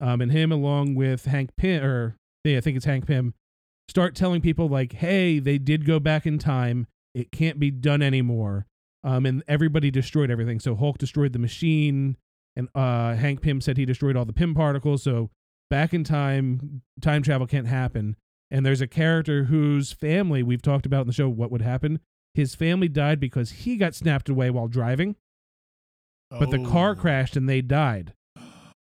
Um 0.00 0.20
and 0.20 0.32
him 0.32 0.52
along 0.52 0.94
with 0.94 1.24
Hank 1.26 1.50
Pym 1.56 1.84
or 1.84 2.16
yeah, 2.44 2.58
I 2.58 2.60
think 2.60 2.76
it's 2.76 2.86
Hank 2.86 3.06
Pym 3.06 3.34
start 3.88 4.14
telling 4.14 4.40
people 4.40 4.68
like, 4.68 4.92
"Hey, 4.92 5.40
they 5.40 5.58
did 5.58 5.84
go 5.84 5.98
back 5.98 6.26
in 6.26 6.38
time. 6.38 6.86
It 7.14 7.32
can't 7.32 7.58
be 7.58 7.70
done 7.70 8.00
anymore." 8.02 8.66
Um 9.02 9.26
and 9.26 9.42
everybody 9.48 9.90
destroyed 9.90 10.30
everything. 10.30 10.60
So 10.60 10.76
Hulk 10.76 10.98
destroyed 10.98 11.32
the 11.32 11.38
machine 11.38 12.16
and 12.56 12.68
uh 12.74 13.14
Hank 13.14 13.42
Pym 13.42 13.60
said 13.60 13.76
he 13.76 13.84
destroyed 13.84 14.16
all 14.16 14.24
the 14.24 14.32
Pym 14.32 14.54
particles. 14.54 15.02
So 15.02 15.30
back 15.68 15.92
in 15.92 16.04
time, 16.04 16.82
time 17.00 17.22
travel 17.22 17.46
can't 17.46 17.66
happen. 17.66 18.16
And 18.50 18.66
there's 18.66 18.80
a 18.80 18.86
character 18.86 19.44
whose 19.44 19.92
family 19.92 20.42
we've 20.42 20.62
talked 20.62 20.86
about 20.86 21.02
in 21.02 21.06
the 21.06 21.12
show 21.12 21.28
what 21.28 21.50
would 21.50 21.62
happen. 21.62 22.00
His 22.34 22.54
family 22.54 22.88
died 22.88 23.20
because 23.20 23.50
he 23.50 23.76
got 23.76 23.94
snapped 23.94 24.28
away 24.28 24.50
while 24.50 24.68
driving, 24.68 25.16
but 26.30 26.50
the 26.50 26.62
car 26.64 26.90
Oh. 26.90 26.94
crashed 26.94 27.36
and 27.36 27.48
they 27.48 27.60
died. 27.60 28.12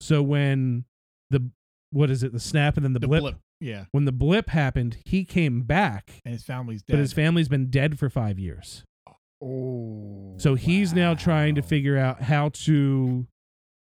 So 0.02 0.22
when 0.22 0.86
the 1.30 1.50
what 1.92 2.10
is 2.10 2.24
it, 2.24 2.32
the 2.34 2.40
snap 2.40 2.76
and 2.78 2.84
then 2.86 2.94
the, 2.94 3.00
The 3.00 3.08
blip, 3.08 3.22
blip. 3.22 3.36
Yeah, 3.62 3.86
when 3.92 4.06
the 4.06 4.12
blip 4.12 4.50
happened, 4.50 4.98
he 5.06 5.26
came 5.26 5.64
back, 5.64 6.22
and 6.24 6.34
his 6.34 6.44
family's 6.44 6.82
dead. 6.82 6.94
but 6.94 7.00
his 7.00 7.12
family's 7.14 7.50
been 7.50 7.70
dead 7.70 8.00
for 8.00 8.10
5 8.10 8.40
years. 8.40 8.84
Oh, 9.42 10.36
So 10.38 10.56
he's 10.56 10.94
now 10.94 11.14
trying 11.14 11.56
to 11.56 11.62
figure 11.62 11.98
out 11.98 12.22
how 12.24 12.50
to 12.50 13.26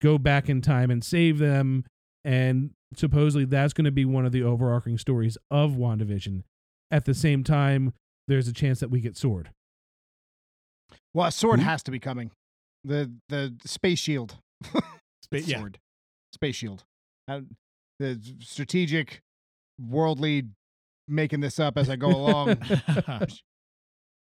go 0.02 0.16
back 0.18 0.48
in 0.48 0.60
time 0.60 0.90
and 0.90 1.04
save 1.04 1.38
them. 1.38 1.84
And 2.24 2.70
supposedly 2.94 3.44
that's 3.44 3.72
going 3.72 3.84
to 3.84 3.90
be 3.92 4.04
one 4.04 4.24
of 4.26 4.32
the 4.32 4.42
overarching 4.42 4.96
stories 4.98 5.36
of 5.50 5.72
WandaVision. 5.72 6.42
At 6.90 7.04
the 7.04 7.14
same 7.14 7.44
time, 7.44 7.92
there's 8.28 8.48
a 8.48 8.52
chance 8.52 8.80
that 8.80 8.90
we 8.90 9.00
get 9.00 9.16
Sword. 9.16 9.50
Well, 11.14 11.26
a 11.28 11.32
sword 11.32 11.60
Who? 11.60 11.66
has 11.66 11.82
to 11.84 11.90
be 11.90 11.98
coming. 11.98 12.30
The 12.84 13.12
the 13.28 13.54
space 13.64 13.98
shield. 13.98 14.36
Spa- 14.64 14.82
yeah. 15.32 15.58
Sword. 15.58 15.78
Space 16.32 16.56
shield. 16.56 16.84
Uh, 17.28 17.40
the 17.98 18.20
strategic, 18.40 19.20
worldly, 19.78 20.44
making 21.06 21.40
this 21.40 21.58
up 21.60 21.76
as 21.76 21.90
I 21.90 21.96
go 21.96 22.08
along. 22.08 22.56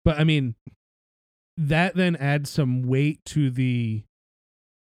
But 0.04 0.18
I 0.18 0.24
mean, 0.24 0.54
that 1.58 1.94
then 1.94 2.16
adds 2.16 2.48
some 2.48 2.82
weight 2.82 3.22
to 3.26 3.50
the 3.50 4.04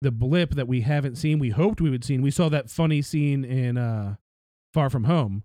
the 0.02 0.12
blip 0.12 0.54
that 0.54 0.68
we 0.68 0.82
haven't 0.82 1.16
seen. 1.16 1.40
We 1.40 1.50
hoped 1.50 1.80
we 1.80 1.90
would 1.90 2.04
see. 2.04 2.16
We 2.18 2.30
saw 2.30 2.48
that 2.50 2.70
funny 2.70 3.02
scene 3.02 3.44
in 3.44 3.76
uh 3.76 4.16
Far 4.72 4.88
From 4.88 5.02
Home, 5.04 5.42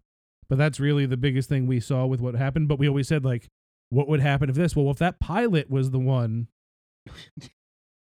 but 0.49 0.59
that's 0.59 0.79
really 0.79 1.07
the 1.07 1.17
biggest 1.17 1.49
thing 1.49 1.65
we 1.65 1.79
saw 1.79 2.05
with 2.05 2.21
what 2.21 2.35
happened. 2.35 2.67
But 2.67 2.77
we 2.77 2.87
always 2.87 3.07
said 3.07 3.25
like, 3.25 3.47
what 3.89 4.07
would 4.07 4.19
happen 4.19 4.49
if 4.51 4.55
this? 4.55 4.75
Well, 4.75 4.91
if 4.91 4.97
that 4.97 5.19
pilot 5.19 5.67
was 5.67 5.89
the 5.89 5.97
one 5.99 6.47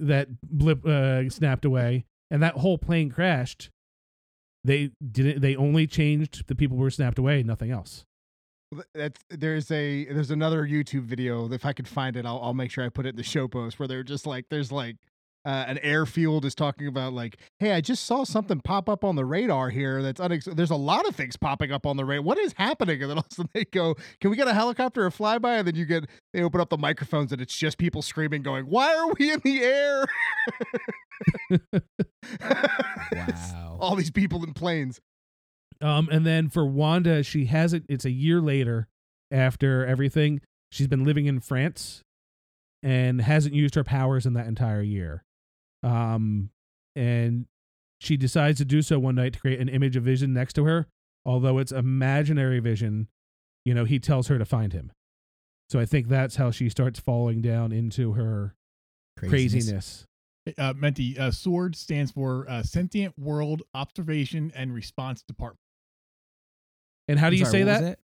that 0.08 0.28
blip 0.42 0.86
uh, 0.86 1.30
snapped 1.30 1.66
away 1.66 2.06
and 2.32 2.42
that 2.42 2.56
whole 2.56 2.78
plane 2.78 3.10
crashed, 3.10 3.70
they 4.64 4.92
didn't. 5.12 5.42
They 5.42 5.56
only 5.56 5.88
changed 5.88 6.48
the 6.48 6.56
people 6.56 6.78
who 6.78 6.84
were 6.84 6.90
snapped 6.90 7.20
away, 7.20 7.44
nothing 7.44 7.72
else. 7.72 8.06
That's 8.96 9.20
there's 9.30 9.70
a 9.70 10.06
there's 10.06 10.32
another 10.32 10.66
YouTube 10.68 11.04
video. 11.04 11.52
If 11.52 11.66
I 11.66 11.74
could 11.74 11.88
find 11.88 12.16
it, 12.16 12.26
I'll 12.26 12.40
I'll 12.42 12.54
make 12.54 12.72
sure 12.72 12.84
I 12.84 12.90
put 12.90 13.06
it 13.06 13.10
in 13.10 13.16
the 13.16 13.24
show 13.24 13.48
post 13.48 13.78
where 13.78 13.88
they're 13.88 14.04
just 14.04 14.26
like 14.26 14.46
there's 14.50 14.72
like 14.72 14.98
uh, 15.46 15.66
an 15.68 15.78
airfield 15.80 16.46
is 16.46 16.56
talking 16.56 16.88
about 16.88 17.14
like, 17.14 17.38
hey, 17.60 17.74
I 17.74 17.82
just 17.82 18.06
saw 18.06 18.24
something 18.24 18.62
pop 18.62 18.88
up 18.88 19.04
on 19.04 19.16
the 19.16 19.26
radar 19.26 19.70
here. 19.70 20.02
That's 20.02 20.22
unex- 20.22 20.56
there's 20.56 20.72
a 20.72 20.76
lot 20.76 21.08
of 21.08 21.16
things 21.16 21.36
popping 21.36 21.72
up 21.72 21.86
on 21.86 21.98
the 21.98 22.06
radar. 22.06 22.24
What 22.24 22.38
is 22.38 22.54
happening? 22.58 23.02
And 23.02 23.12
then 23.12 23.18
all 23.18 23.26
of 23.26 23.32
a 23.32 23.36
sudden 23.36 23.50
they 23.54 23.66
go, 23.66 23.96
can 24.22 24.30
we 24.32 24.38
get 24.38 24.48
a 24.48 24.54
helicopter 24.54 25.06
or 25.06 25.10
flyby? 25.10 25.60
And 25.60 25.68
then 25.68 25.76
you 25.76 25.86
get 25.86 26.06
they 26.34 26.42
open 26.42 26.62
up 26.62 26.70
the 26.70 26.78
microphones 26.78 27.32
and 27.32 27.42
it's 27.42 27.56
just 27.56 27.78
people 27.78 28.02
screaming, 28.02 28.42
going, 28.42 28.66
why 28.66 28.96
are 28.96 29.14
we 29.20 29.32
in 29.34 29.42
the 29.44 29.64
air? 29.64 30.06
Wow. 33.14 33.78
all 33.80 33.96
these 33.96 34.12
people 34.12 34.44
in 34.44 34.54
planes. 34.54 35.00
Um, 35.82 36.08
and 36.12 36.26
then 36.26 36.50
for 36.50 36.66
Wanda, 36.66 37.24
she 37.24 37.46
has 37.46 37.74
it. 37.74 37.84
It's 37.90 38.06
a 38.06 38.12
year 38.12 38.42
later 38.42 38.88
after 39.32 39.86
everything. 39.86 40.42
She's 40.72 40.88
been 40.88 41.04
living 41.04 41.26
in 41.26 41.40
France 41.40 42.02
and 42.82 43.22
hasn't 43.22 43.54
used 43.54 43.76
her 43.76 43.84
powers 43.84 44.26
in 44.26 44.34
that 44.34 44.48
entire 44.48 44.82
year. 44.82 45.24
Um, 45.84 46.50
and 46.96 47.46
she 48.00 48.18
decides 48.18 48.58
to 48.60 48.66
do 48.66 48.82
so 48.82 49.00
one 49.00 49.16
night 49.16 49.34
to 49.34 49.40
create 49.40 49.60
an 49.60 49.70
image 49.70 49.96
of 49.96 50.04
Vision 50.04 50.34
next 50.34 50.54
to 50.54 50.66
her, 50.66 50.88
although 51.26 51.58
it's 51.58 51.72
imaginary 51.72 52.60
Vision. 52.60 53.08
You 53.66 53.74
know, 53.74 53.86
he 53.86 54.00
tells 54.00 54.28
her 54.28 54.38
to 54.38 54.46
find 54.46 54.74
him. 54.74 54.92
So 55.70 55.80
I 55.80 55.86
think 55.86 56.08
that's 56.08 56.36
how 56.36 56.52
she 56.52 56.70
starts 56.70 57.00
falling 57.00 57.42
down 57.42 57.72
into 57.72 58.14
her 58.14 58.56
craziness. 59.18 60.06
Uh, 60.58 60.74
Menti, 60.76 61.18
uh, 61.18 61.32
SWORD 61.32 61.76
stands 61.76 62.12
for 62.12 62.46
uh, 62.50 62.62
Sentient 62.64 63.18
World 63.18 63.62
Observation 63.74 64.52
and 64.54 64.74
Response 64.74 65.24
Department. 65.24 65.60
And 67.08 67.18
how 67.18 67.30
do 67.30 67.36
I'm 67.36 67.40
you 67.40 67.46
sorry, 67.46 67.60
say 67.60 67.64
what 67.64 67.72
was 67.72 67.82
that? 67.82 68.00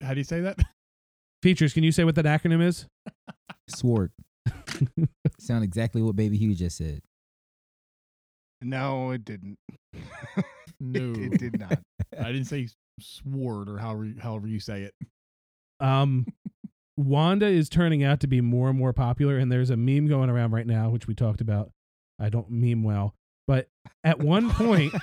How 0.00 0.14
do 0.14 0.20
you 0.20 0.24
say 0.24 0.40
that? 0.40 0.58
Features, 1.42 1.74
can 1.74 1.84
you 1.84 1.92
say 1.92 2.04
what 2.04 2.14
that 2.14 2.24
acronym 2.24 2.62
is? 2.62 2.86
Sword. 3.68 4.10
Sound 5.38 5.64
exactly 5.64 6.02
what 6.02 6.16
Baby 6.16 6.36
Huey 6.36 6.54
just 6.54 6.76
said. 6.76 7.00
No, 8.60 9.10
it 9.12 9.24
didn't. 9.24 9.58
No, 10.80 11.10
It, 11.10 11.32
it 11.32 11.38
did 11.40 11.58
not. 11.58 11.80
I 12.16 12.30
didn't 12.30 12.44
say 12.44 12.68
sword 13.00 13.68
or 13.68 13.78
however 13.78 14.12
however 14.20 14.46
you 14.46 14.60
say 14.60 14.82
it. 14.82 14.94
Um, 15.80 16.24
Wanda 16.96 17.46
is 17.46 17.68
turning 17.68 18.04
out 18.04 18.20
to 18.20 18.28
be 18.28 18.40
more 18.40 18.68
and 18.68 18.78
more 18.78 18.92
popular, 18.92 19.38
and 19.38 19.50
there's 19.50 19.70
a 19.70 19.76
meme 19.76 20.06
going 20.06 20.30
around 20.30 20.52
right 20.52 20.66
now, 20.66 20.90
which 20.90 21.08
we 21.08 21.14
talked 21.16 21.40
about. 21.40 21.72
I 22.20 22.28
don't 22.28 22.48
meme 22.48 22.84
well, 22.84 23.14
but 23.48 23.68
at 24.04 24.20
one 24.20 24.50
point, 24.50 24.94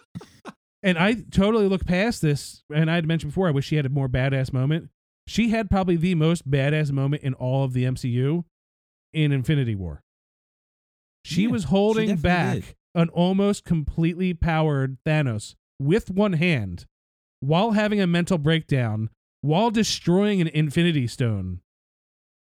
and 0.82 0.98
I 0.98 1.16
totally 1.30 1.68
look 1.68 1.84
past 1.84 2.22
this, 2.22 2.62
and 2.74 2.90
I 2.90 2.94
had 2.94 3.06
mentioned 3.06 3.32
before, 3.32 3.48
I 3.48 3.50
wish 3.50 3.66
she 3.66 3.76
had 3.76 3.86
a 3.86 3.90
more 3.90 4.08
badass 4.08 4.54
moment. 4.54 4.88
She 5.26 5.50
had 5.50 5.68
probably 5.68 5.96
the 5.96 6.14
most 6.14 6.50
badass 6.50 6.92
moment 6.92 7.22
in 7.22 7.34
all 7.34 7.64
of 7.64 7.74
the 7.74 7.84
MCU 7.84 8.44
in 9.14 9.32
Infinity 9.32 9.74
War. 9.74 10.02
She 11.24 11.42
Yeah, 11.44 11.50
was 11.50 11.64
holding 11.64 12.08
definitely 12.08 12.22
back 12.22 12.54
did. 12.66 12.74
an 12.94 13.08
almost 13.10 13.64
completely 13.64 14.34
powered 14.34 14.98
Thanos 15.06 15.54
with 15.78 16.10
one 16.10 16.34
hand 16.34 16.86
while 17.40 17.72
having 17.72 18.00
a 18.00 18.06
mental 18.06 18.38
breakdown 18.38 19.10
while 19.40 19.70
destroying 19.70 20.40
an 20.40 20.48
infinity 20.48 21.06
stone 21.06 21.60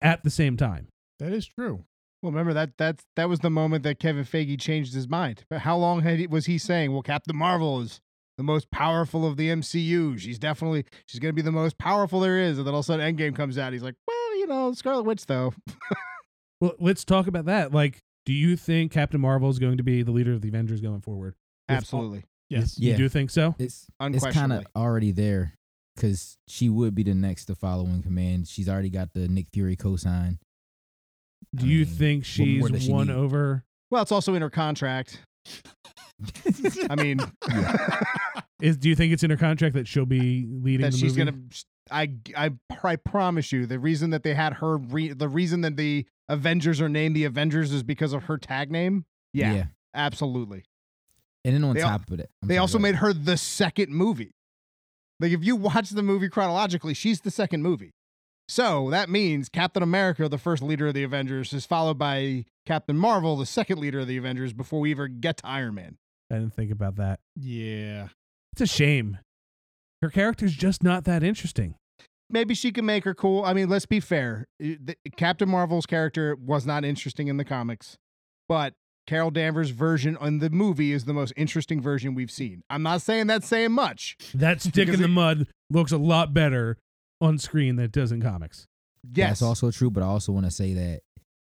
at 0.02 0.24
the 0.24 0.30
same 0.30 0.56
time. 0.58 0.88
That 1.20 1.32
is 1.34 1.46
true. 1.46 1.86
Well, 2.22 2.32
remember 2.32 2.54
that 2.54 2.72
that's 2.78 3.04
that 3.16 3.30
was 3.30 3.40
the 3.40 3.50
moment 3.50 3.84
that 3.84 4.00
Kevin 4.00 4.24
Feige 4.26 4.60
changed 4.60 4.94
his 4.94 5.08
mind. 5.08 5.46
But 5.50 5.60
how 5.62 5.78
long 5.78 6.02
had 6.02 6.20
he, 6.20 6.28
was 6.28 6.46
he 6.46 6.58
saying? 6.58 6.92
Well, 6.92 7.02
Captain 7.02 7.36
Marvel 7.36 7.82
is 7.82 8.02
the 8.38 8.44
most 8.44 8.70
powerful 8.72 9.26
of 9.28 9.38
the 9.38 9.50
MCU. 9.50 10.18
She's 10.20 10.40
definitely 10.40 10.86
she's 11.06 11.20
going 11.20 11.30
to 11.32 11.36
be 11.36 11.42
the 11.42 11.52
most 11.52 11.78
powerful 11.78 12.20
there 12.20 12.40
is. 12.40 12.58
And 12.58 12.66
then 12.68 12.74
all 12.74 12.80
of 12.80 12.86
a 12.86 12.88
sudden, 12.88 13.16
Endgame 13.16 13.36
comes 13.36 13.58
out. 13.58 13.74
He's 13.74 13.84
like, 13.84 13.96
well, 14.08 14.38
you 14.38 14.48
know, 14.48 14.74
Scarlet 14.74 15.04
Witch 15.04 15.26
though. 15.26 15.54
Well, 16.62 16.74
let's 16.80 17.04
talk 17.04 17.28
about 17.28 17.46
that. 17.46 17.74
Like, 17.74 18.00
do 18.26 18.34
you 18.34 18.56
think 18.56 18.92
Captain 18.92 19.20
Marvel 19.22 19.50
is 19.50 19.60
going 19.60 19.78
to 19.78 19.84
be 19.84 20.02
the 20.04 20.12
leader 20.12 20.34
of 20.34 20.42
the 20.42 20.48
Avengers 20.50 20.82
going 20.82 21.02
forward? 21.02 21.36
With- 21.70 21.78
Absolutely, 21.78 22.24
Yes. 22.50 22.78
You 22.80 22.96
do 22.96 23.10
think 23.10 23.30
so? 23.32 23.56
It's 23.60 23.88
it's 24.02 24.26
kind 24.28 24.54
of 24.54 24.66
already 24.76 25.12
there 25.12 25.56
because 25.96 26.38
she 26.48 26.70
would 26.70 26.94
be 26.94 27.04
the 27.04 27.14
next 27.16 27.46
to 27.46 27.56
follow 27.56 27.86
in 27.86 28.04
command. 28.04 28.48
She's 28.48 28.70
already 28.70 28.90
got 28.90 29.14
the 29.14 29.28
Nick 29.28 29.48
Fury 29.52 29.76
cosign. 29.76 30.38
Do 31.56 31.66
I 31.66 31.70
you 31.70 31.86
mean, 31.86 31.86
think 31.86 32.26
she's 32.26 32.70
does 32.70 32.84
she 32.84 32.92
won 32.92 33.08
need? 33.08 33.14
over? 33.14 33.64
well, 33.92 34.02
it's 34.02 34.12
also 34.12 34.34
in 34.36 34.42
her 34.42 34.50
contract. 34.50 35.22
I 36.90 36.96
mean, 36.96 37.20
Is 38.62 38.78
do 38.78 38.88
you 38.90 38.96
think 38.96 39.12
it's 39.14 39.24
in 39.24 39.30
her 39.30 39.38
contract 39.38 39.76
that 39.76 39.88
she'll 39.88 40.06
be 40.06 40.46
leading 40.50 40.82
that 40.86 40.94
the 40.94 40.98
she's 40.98 41.18
movie? 41.18 41.32
gonna. 41.32 41.44
I, 41.92 42.12
I 42.36 42.52
I 42.84 42.96
promise 42.96 43.52
you, 43.52 43.66
the 43.66 43.78
reason 43.80 44.10
that 44.12 44.24
they 44.24 44.34
had 44.34 44.54
her, 44.54 44.78
re, 44.78 45.10
the 45.14 45.28
reason 45.30 45.62
that 45.62 45.76
the 45.78 46.06
Avengers 46.30 46.82
are 46.82 46.90
named 46.90 47.16
the 47.16 47.26
Avengers 47.26 47.72
is 47.74 47.84
because 47.84 48.14
of 48.14 48.24
her 48.24 48.38
tag 48.38 48.72
name. 48.72 49.06
Yeah, 49.34 49.66
absolutely. 49.94 50.64
And 51.44 51.54
then 51.54 51.64
on 51.64 51.76
They 51.76 51.82
al- 51.82 51.90
top 52.00 52.10
of 52.10 52.20
it, 52.20 52.30
I'm 52.42 52.48
they 52.48 52.56
sorry, 52.56 52.60
also 52.62 52.78
go 52.80 52.86
ahead. 52.86 52.94
made 52.94 53.00
her 53.00 53.14
the 53.14 53.38
second 53.38 53.90
movie. 53.94 54.32
Like 55.20 55.32
if 55.32 55.44
you 55.44 55.56
watch 55.56 55.90
the 55.92 56.02
movie 56.02 56.30
chronologically, 56.30 56.94
she's 56.94 57.22
the 57.22 57.32
second 57.32 57.62
movie. 57.62 57.94
So 58.48 58.90
that 58.92 59.10
means 59.10 59.50
Captain 59.50 59.82
America, 59.82 60.30
the 60.30 60.38
first 60.38 60.62
leader 60.62 60.88
of 60.88 60.94
the 60.94 61.04
Avengers, 61.04 61.52
is 61.54 61.66
followed 61.66 61.98
by 61.98 62.46
Captain 62.66 62.98
Marvel, 62.98 63.38
the 63.38 63.46
second 63.46 63.80
leader 63.80 64.00
of 64.00 64.08
the 64.08 64.18
Avengers, 64.18 64.54
before 64.54 64.80
we 64.80 64.92
even 64.92 65.20
get 65.20 65.38
to 65.38 65.48
Iron 65.48 65.76
Man. 65.76 65.98
I 66.32 66.36
didn't 66.36 66.54
think 66.54 66.72
about 66.72 66.96
that. 66.98 67.20
Yeah. 67.36 68.10
It's 68.54 68.62
a 68.62 68.68
shame. 68.68 69.20
Her 70.02 70.10
character's 70.10 70.54
just 70.54 70.84
not 70.84 71.06
that 71.06 71.24
interesting. 71.24 71.76
Maybe 72.30 72.56
she 72.56 72.72
can 72.72 72.86
make 72.86 73.04
her 73.04 73.14
cool. 73.14 73.44
I 73.44 73.54
mean, 73.54 73.70
let's 73.70 73.86
be 73.86 74.00
fair. 74.00 74.46
Captain 75.16 75.50
Marvel's 75.50 75.86
character 75.86 76.36
was 76.36 76.66
not 76.66 76.84
interesting 76.84 77.28
in 77.28 77.38
the 77.38 77.46
comics, 77.46 77.98
but 78.48 78.74
Carol 79.08 79.30
Danvers' 79.30 79.70
version 79.70 80.18
on 80.18 80.40
the 80.40 80.50
movie 80.50 80.92
is 80.92 81.06
the 81.06 81.14
most 81.14 81.34
interesting 81.38 81.82
version 81.82 82.16
we've 82.16 82.32
seen. 82.32 82.64
I'm 82.70 82.82
not 82.82 83.02
saying 83.02 83.28
that's 83.28 83.48
saying 83.48 83.72
much. 83.72 84.18
That 84.34 84.62
stick 84.62 84.90
in 84.90 85.00
the 85.00 85.06
it, 85.06 85.10
mud 85.10 85.48
looks 85.70 85.92
a 85.92 85.98
lot 85.98 86.34
better 86.34 86.78
on 87.22 87.38
screen 87.38 87.76
that 87.78 87.92
does 87.92 88.12
in 88.12 88.22
comics. 88.22 88.68
Yes. 89.14 89.30
That's 89.30 89.42
also 89.42 89.72
true, 89.72 89.90
but 89.92 90.04
I 90.04 90.08
also 90.08 90.32
want 90.32 90.46
to 90.46 90.52
say 90.52 90.74
that 90.74 91.02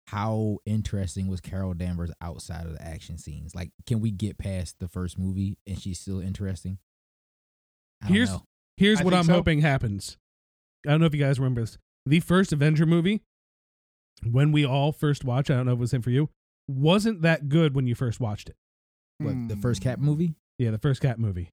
how 0.06 0.58
interesting 0.66 1.28
was 1.28 1.40
Carol 1.40 1.74
Danvers 1.74 2.10
outside 2.20 2.66
of 2.66 2.72
the 2.74 2.82
action 2.82 3.18
scenes? 3.18 3.54
Like, 3.54 3.70
can 3.86 4.00
we 4.00 4.10
get 4.10 4.38
past 4.38 4.76
the 4.78 4.88
first 4.88 5.18
movie 5.18 5.56
and 5.66 5.78
she's 5.80 5.98
still 6.00 6.20
interesting? 6.20 6.78
I 8.02 8.06
don't 8.06 8.14
Here's 8.16 8.30
know. 8.30 8.42
here's 8.76 9.00
I 9.00 9.04
what 9.04 9.14
I'm 9.14 9.24
so. 9.24 9.32
hoping 9.34 9.60
happens. 9.60 10.16
I 10.86 10.90
don't 10.90 11.00
know 11.00 11.06
if 11.06 11.14
you 11.14 11.20
guys 11.20 11.38
remember 11.38 11.62
this. 11.62 11.78
The 12.06 12.20
first 12.20 12.52
Avenger 12.52 12.86
movie, 12.86 13.22
when 14.30 14.52
we 14.52 14.64
all 14.64 14.92
first 14.92 15.24
watched, 15.24 15.50
I 15.50 15.54
don't 15.56 15.66
know 15.66 15.72
if 15.72 15.78
it 15.78 15.80
was 15.80 15.90
same 15.90 16.02
for 16.02 16.10
you, 16.10 16.30
wasn't 16.68 17.22
that 17.22 17.48
good 17.48 17.74
when 17.74 17.86
you 17.86 17.94
first 17.94 18.20
watched 18.20 18.48
it. 18.48 18.56
What 19.18 19.48
the 19.48 19.56
first 19.56 19.82
Hmm. 19.82 19.88
Cap 19.90 19.98
movie? 19.98 20.34
Yeah, 20.58 20.70
the 20.70 20.78
first 20.78 21.02
Cap 21.02 21.18
movie. 21.18 21.50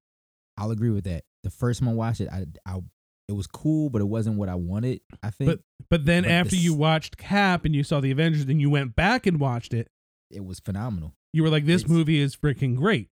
I'll 0.56 0.70
agree 0.70 0.90
with 0.90 1.04
that. 1.04 1.24
The 1.42 1.50
first 1.50 1.80
time 1.80 1.88
I 1.88 1.92
watched 1.92 2.20
it, 2.20 2.28
I, 2.30 2.46
I 2.64 2.78
it 3.28 3.32
was 3.32 3.46
cool, 3.46 3.90
but 3.90 4.00
it 4.00 4.06
wasn't 4.06 4.36
what 4.36 4.48
I 4.48 4.54
wanted. 4.54 5.00
I 5.22 5.30
think 5.30 5.48
But 5.50 5.60
but 5.90 6.04
then 6.04 6.22
But 6.24 6.30
after 6.32 6.50
this- 6.52 6.62
you 6.64 6.74
watched 6.74 7.16
Cap 7.16 7.64
and 7.64 7.74
you 7.74 7.82
saw 7.84 8.00
the 8.00 8.10
Avengers, 8.10 8.46
then 8.46 8.60
you 8.60 8.70
went 8.70 8.94
back 8.96 9.26
and 9.26 9.38
watched 9.40 9.74
it. 9.74 9.88
it 10.30 10.44
was 10.44 10.58
phenomenal. 10.58 11.14
You 11.32 11.42
were 11.44 11.48
like, 11.50 11.66
"This 11.66 11.82
It's- 11.82 11.96
movie 11.96 12.18
is 12.18 12.34
freaking 12.36 12.74
great." 12.76 13.08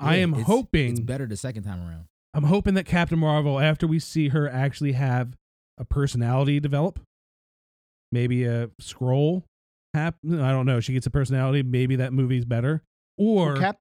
I 0.00 0.16
am 0.16 0.30
it's- 0.32 0.46
hoping 0.46 0.90
it's 0.92 1.00
better 1.00 1.26
the 1.26 1.36
second 1.36 1.62
time 1.62 1.80
around. 1.80 2.06
I'm 2.34 2.44
hoping 2.44 2.74
that 2.74 2.86
Captain 2.86 3.18
Marvel, 3.18 3.60
after 3.60 3.86
we 3.86 3.98
see 4.00 4.28
her 4.28 4.48
actually 4.48 4.92
have 4.92 5.36
a 5.78 5.84
personality 5.84 6.58
develop, 6.58 6.98
maybe 8.10 8.44
a 8.44 8.70
scroll 8.80 9.44
hap 9.94 10.16
I 10.24 10.50
don't 10.50 10.66
know. 10.66 10.80
She 10.80 10.92
gets 10.94 11.06
a 11.06 11.10
personality. 11.10 11.62
Maybe 11.62 11.94
that 11.96 12.12
movie's 12.12 12.44
better. 12.44 12.82
Or 13.18 13.52
Well, 13.52 13.56
Cap 13.60 13.78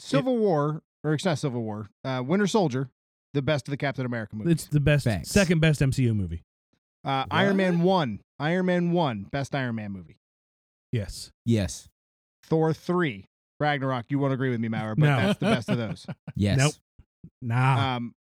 Civil 0.00 0.38
War, 0.38 0.82
or 1.02 1.14
it's 1.14 1.24
not 1.24 1.38
Civil 1.38 1.62
War, 1.62 1.90
uh, 2.04 2.22
Winter 2.24 2.46
Soldier, 2.46 2.90
the 3.38 3.42
best 3.42 3.68
of 3.68 3.70
the 3.70 3.76
Captain 3.76 4.04
America 4.04 4.34
movies. 4.36 4.52
it's 4.52 4.66
the 4.66 4.80
best, 4.80 5.04
Facts. 5.04 5.28
second 5.30 5.60
best 5.60 5.80
MCU 5.80 6.14
movie. 6.14 6.42
Uh, 7.04 7.24
Iron 7.30 7.56
Man 7.56 7.80
1, 7.82 8.20
Iron 8.40 8.66
Man 8.66 8.90
1, 8.92 9.26
best 9.30 9.54
Iron 9.54 9.76
Man 9.76 9.92
movie. 9.92 10.16
Yes. 10.92 11.30
Yes, 11.46 11.88
Thor 12.44 12.72
3, 12.72 13.24
Ragnarok. 13.60 14.06
You 14.08 14.18
won't 14.18 14.32
agree 14.34 14.50
with 14.50 14.60
me, 14.60 14.68
Maurer, 14.68 14.94
but 14.96 15.06
No. 15.06 15.16
that's 15.16 15.38
the 15.38 15.46
best 15.46 15.68
of 15.68 15.78
those. 15.78 16.06
yes. 16.34 16.58
Nope. 16.58 16.72
Nah. 17.42 17.96
Um, 17.96 18.14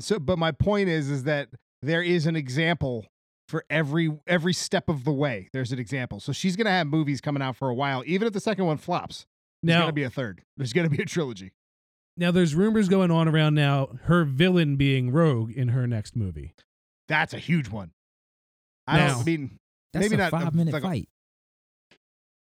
so, 0.00 0.18
but 0.18 0.38
my 0.38 0.52
point 0.52 0.88
is, 0.88 1.08
is 1.10 1.24
that 1.24 1.48
there 1.82 2.02
is 2.02 2.26
an 2.26 2.34
example 2.36 3.06
for 3.48 3.64
every 3.70 4.12
every 4.26 4.52
step 4.52 4.88
of 4.88 5.04
the 5.04 5.12
way. 5.12 5.48
There's 5.52 5.70
an 5.72 5.78
example. 5.78 6.18
So 6.20 6.32
she's 6.32 6.56
gonna 6.56 6.70
have 6.70 6.86
movies 6.88 7.20
coming 7.20 7.42
out 7.42 7.56
for 7.56 7.68
a 7.68 7.74
while, 7.74 8.02
even 8.06 8.26
if 8.26 8.32
the 8.34 8.40
second 8.40 8.66
one 8.66 8.76
flops. 8.78 9.26
There's 9.62 9.74
now, 9.76 9.80
gonna 9.82 9.92
be 9.92 10.02
a 10.02 10.10
third. 10.10 10.42
There's 10.56 10.72
gonna 10.72 10.90
be 10.90 11.00
a 11.00 11.06
trilogy. 11.06 11.52
Now 12.16 12.30
there's 12.30 12.54
rumors 12.54 12.88
going 12.88 13.10
on 13.10 13.28
around 13.28 13.54
now. 13.54 13.98
Her 14.04 14.24
villain 14.24 14.76
being 14.76 15.10
Rogue 15.10 15.50
in 15.52 15.68
her 15.68 15.86
next 15.86 16.16
movie. 16.16 16.54
That's 17.08 17.34
a 17.34 17.38
huge 17.38 17.68
one. 17.68 17.92
I 18.86 18.98
Now- 18.98 19.08
don't 19.14 19.20
I 19.20 19.24
mean 19.24 19.58
That's 19.92 20.04
maybe 20.04 20.14
a 20.14 20.18
not 20.18 20.28
a- 20.28 20.30
five 20.30 20.54
minute 20.54 20.72
like 20.74 20.82
a- 20.82 20.86
fight. 20.86 21.08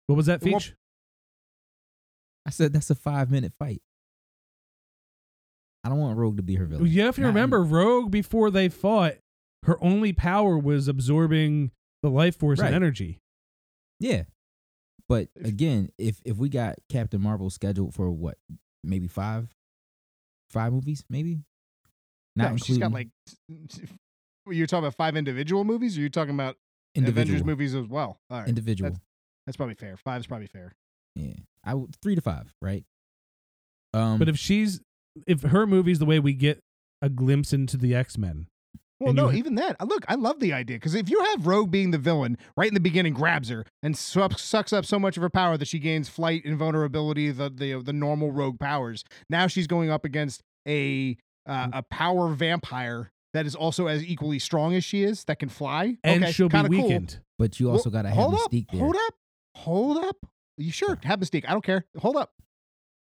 What 0.07 0.17
was 0.17 0.27
that, 0.27 0.43
Well, 0.43 0.55
Feach? 0.55 0.73
I 2.47 2.50
said 2.50 2.73
that's 2.73 2.88
a 2.91 2.95
five 2.95 3.31
minute 3.31 3.53
fight. 3.59 3.83
I 5.85 5.88
don't 5.88 5.99
want 5.99 6.19
Rogue 6.19 6.37
to 6.38 6.43
be 6.43 6.57
her 6.57 6.67
villain. 6.67 6.87
You 6.87 7.03
have 7.03 7.15
to 7.17 7.21
Not 7.23 7.29
in- 7.29 7.35
remember, 7.35 7.62
Rogue 7.62 8.11
before 8.11 8.50
they 8.50 8.69
fought, 8.69 9.15
her 9.65 9.83
only 9.83 10.12
power 10.12 10.59
was 10.59 10.88
absorbing 10.88 11.71
the 12.03 12.11
life 12.11 12.37
force 12.37 12.59
Right. 12.59 12.67
and 12.69 12.77
energy. 12.77 13.21
Yeah. 14.00 14.25
But 15.09 15.29
again, 15.37 15.91
if 15.99 16.21
if 16.25 16.37
we 16.37 16.49
got 16.49 16.79
Captain 16.88 17.21
Marvel 17.21 17.49
scheduled 17.50 17.95
for 17.95 18.11
what, 18.11 18.38
maybe 18.85 19.08
five, 19.08 19.49
five 20.50 20.73
movies, 20.73 21.04
maybe. 21.11 21.40
Not 22.37 22.52
no, 22.52 22.56
she's 22.58 22.78
got 22.78 22.92
like 22.92 23.08
you're 24.49 24.66
talking 24.66 24.85
about 24.85 24.94
five 24.94 25.16
individual 25.16 25.64
movies, 25.64 25.97
or 25.97 26.00
you're 26.00 26.08
talking 26.11 26.35
about 26.35 26.56
individual. 26.94 27.23
Avengers 27.23 27.44
movies 27.44 27.75
as 27.75 27.87
well. 27.87 28.18
All 28.30 28.40
right. 28.40 28.49
Individual. 28.49 28.90
That's, 28.90 29.00
that's 29.47 29.56
probably 29.56 29.75
fair. 29.75 29.97
Five's 29.97 30.26
probably 30.26 30.47
fair. 30.47 30.75
yeah, 31.14 31.35
I 31.64 31.75
would 31.75 31.97
three 32.02 32.14
to 32.14 32.20
five, 32.20 32.54
right? 32.62 32.85
Um, 33.94 34.18
But 34.18 34.28
if 34.28 34.38
she's 34.38 34.80
if 35.26 35.42
her 35.42 35.66
movie's 35.66 35.99
the 35.99 36.06
way 36.06 36.18
we 36.18 36.32
get 36.32 36.61
a 37.02 37.08
glimpse 37.08 37.52
into 37.52 37.76
the 37.76 37.94
X 37.94 38.16
Men, 38.18 38.47
Well, 39.00 39.12
no, 39.12 39.31
even 39.33 39.55
that. 39.57 39.76
Look, 39.87 40.05
I 40.09 40.17
love 40.17 40.40
the 40.40 40.52
idea 40.52 40.76
because 40.76 40.95
if 40.95 41.09
you 41.09 41.23
have 41.23 41.47
Rogue 41.47 41.71
being 41.71 41.93
the 41.93 41.99
villain 41.99 42.37
right 42.57 42.67
in 42.69 42.75
the 42.75 42.81
beginning, 42.81 43.14
grabs 43.14 43.49
her 43.49 43.64
and 43.83 43.97
sucks, 43.97 44.43
sucks 44.43 44.73
up 44.73 44.85
so 44.85 44.99
much 44.99 45.17
of 45.17 45.23
her 45.23 45.31
power 45.31 45.57
that 45.57 45.69
she 45.69 45.78
gains 45.78 46.09
flight, 46.09 46.45
invulnerability, 46.45 47.31
the 47.31 47.49
the 47.49 47.81
the 47.83 47.93
normal 47.93 48.33
Rogue 48.33 48.59
powers. 48.59 49.05
Now 49.31 49.47
she's 49.47 49.67
going 49.69 49.88
up 49.90 50.05
against 50.05 50.43
a 50.67 51.17
uh, 51.47 51.69
a 51.75 51.83
power 51.85 52.28
vampire 52.35 53.12
that 53.35 53.47
is 53.47 53.55
also 53.55 53.87
as 53.87 54.02
equally 54.05 54.38
strong 54.38 54.75
as 54.75 54.85
she 54.85 55.05
is 55.05 55.25
that 55.25 55.38
can 55.38 55.49
fly. 55.49 55.97
and 56.02 56.25
okay, 56.25 56.33
she'll 56.33 56.49
be 56.49 56.52
kinda 56.57 56.69
cool. 56.69 56.83
weakened. 56.83 57.21
But 57.38 57.61
you 57.61 57.71
also 57.71 57.90
Well, 57.90 58.02
got 58.02 58.02
to 58.02 58.09
have 58.09 58.17
hold 58.19 58.35
up, 58.35 58.50
Mystique 58.50 58.71
there. 58.73 58.81
Hold 58.81 58.97
up, 58.97 59.14
hold 59.55 60.05
up. 60.05 60.17
You 60.57 60.73
sure 60.73 60.99
have 61.05 61.21
Mystique? 61.21 61.45
I 61.47 61.52
don't 61.52 61.64
care. 61.64 61.85
Hold 61.99 62.17
up. 62.17 62.33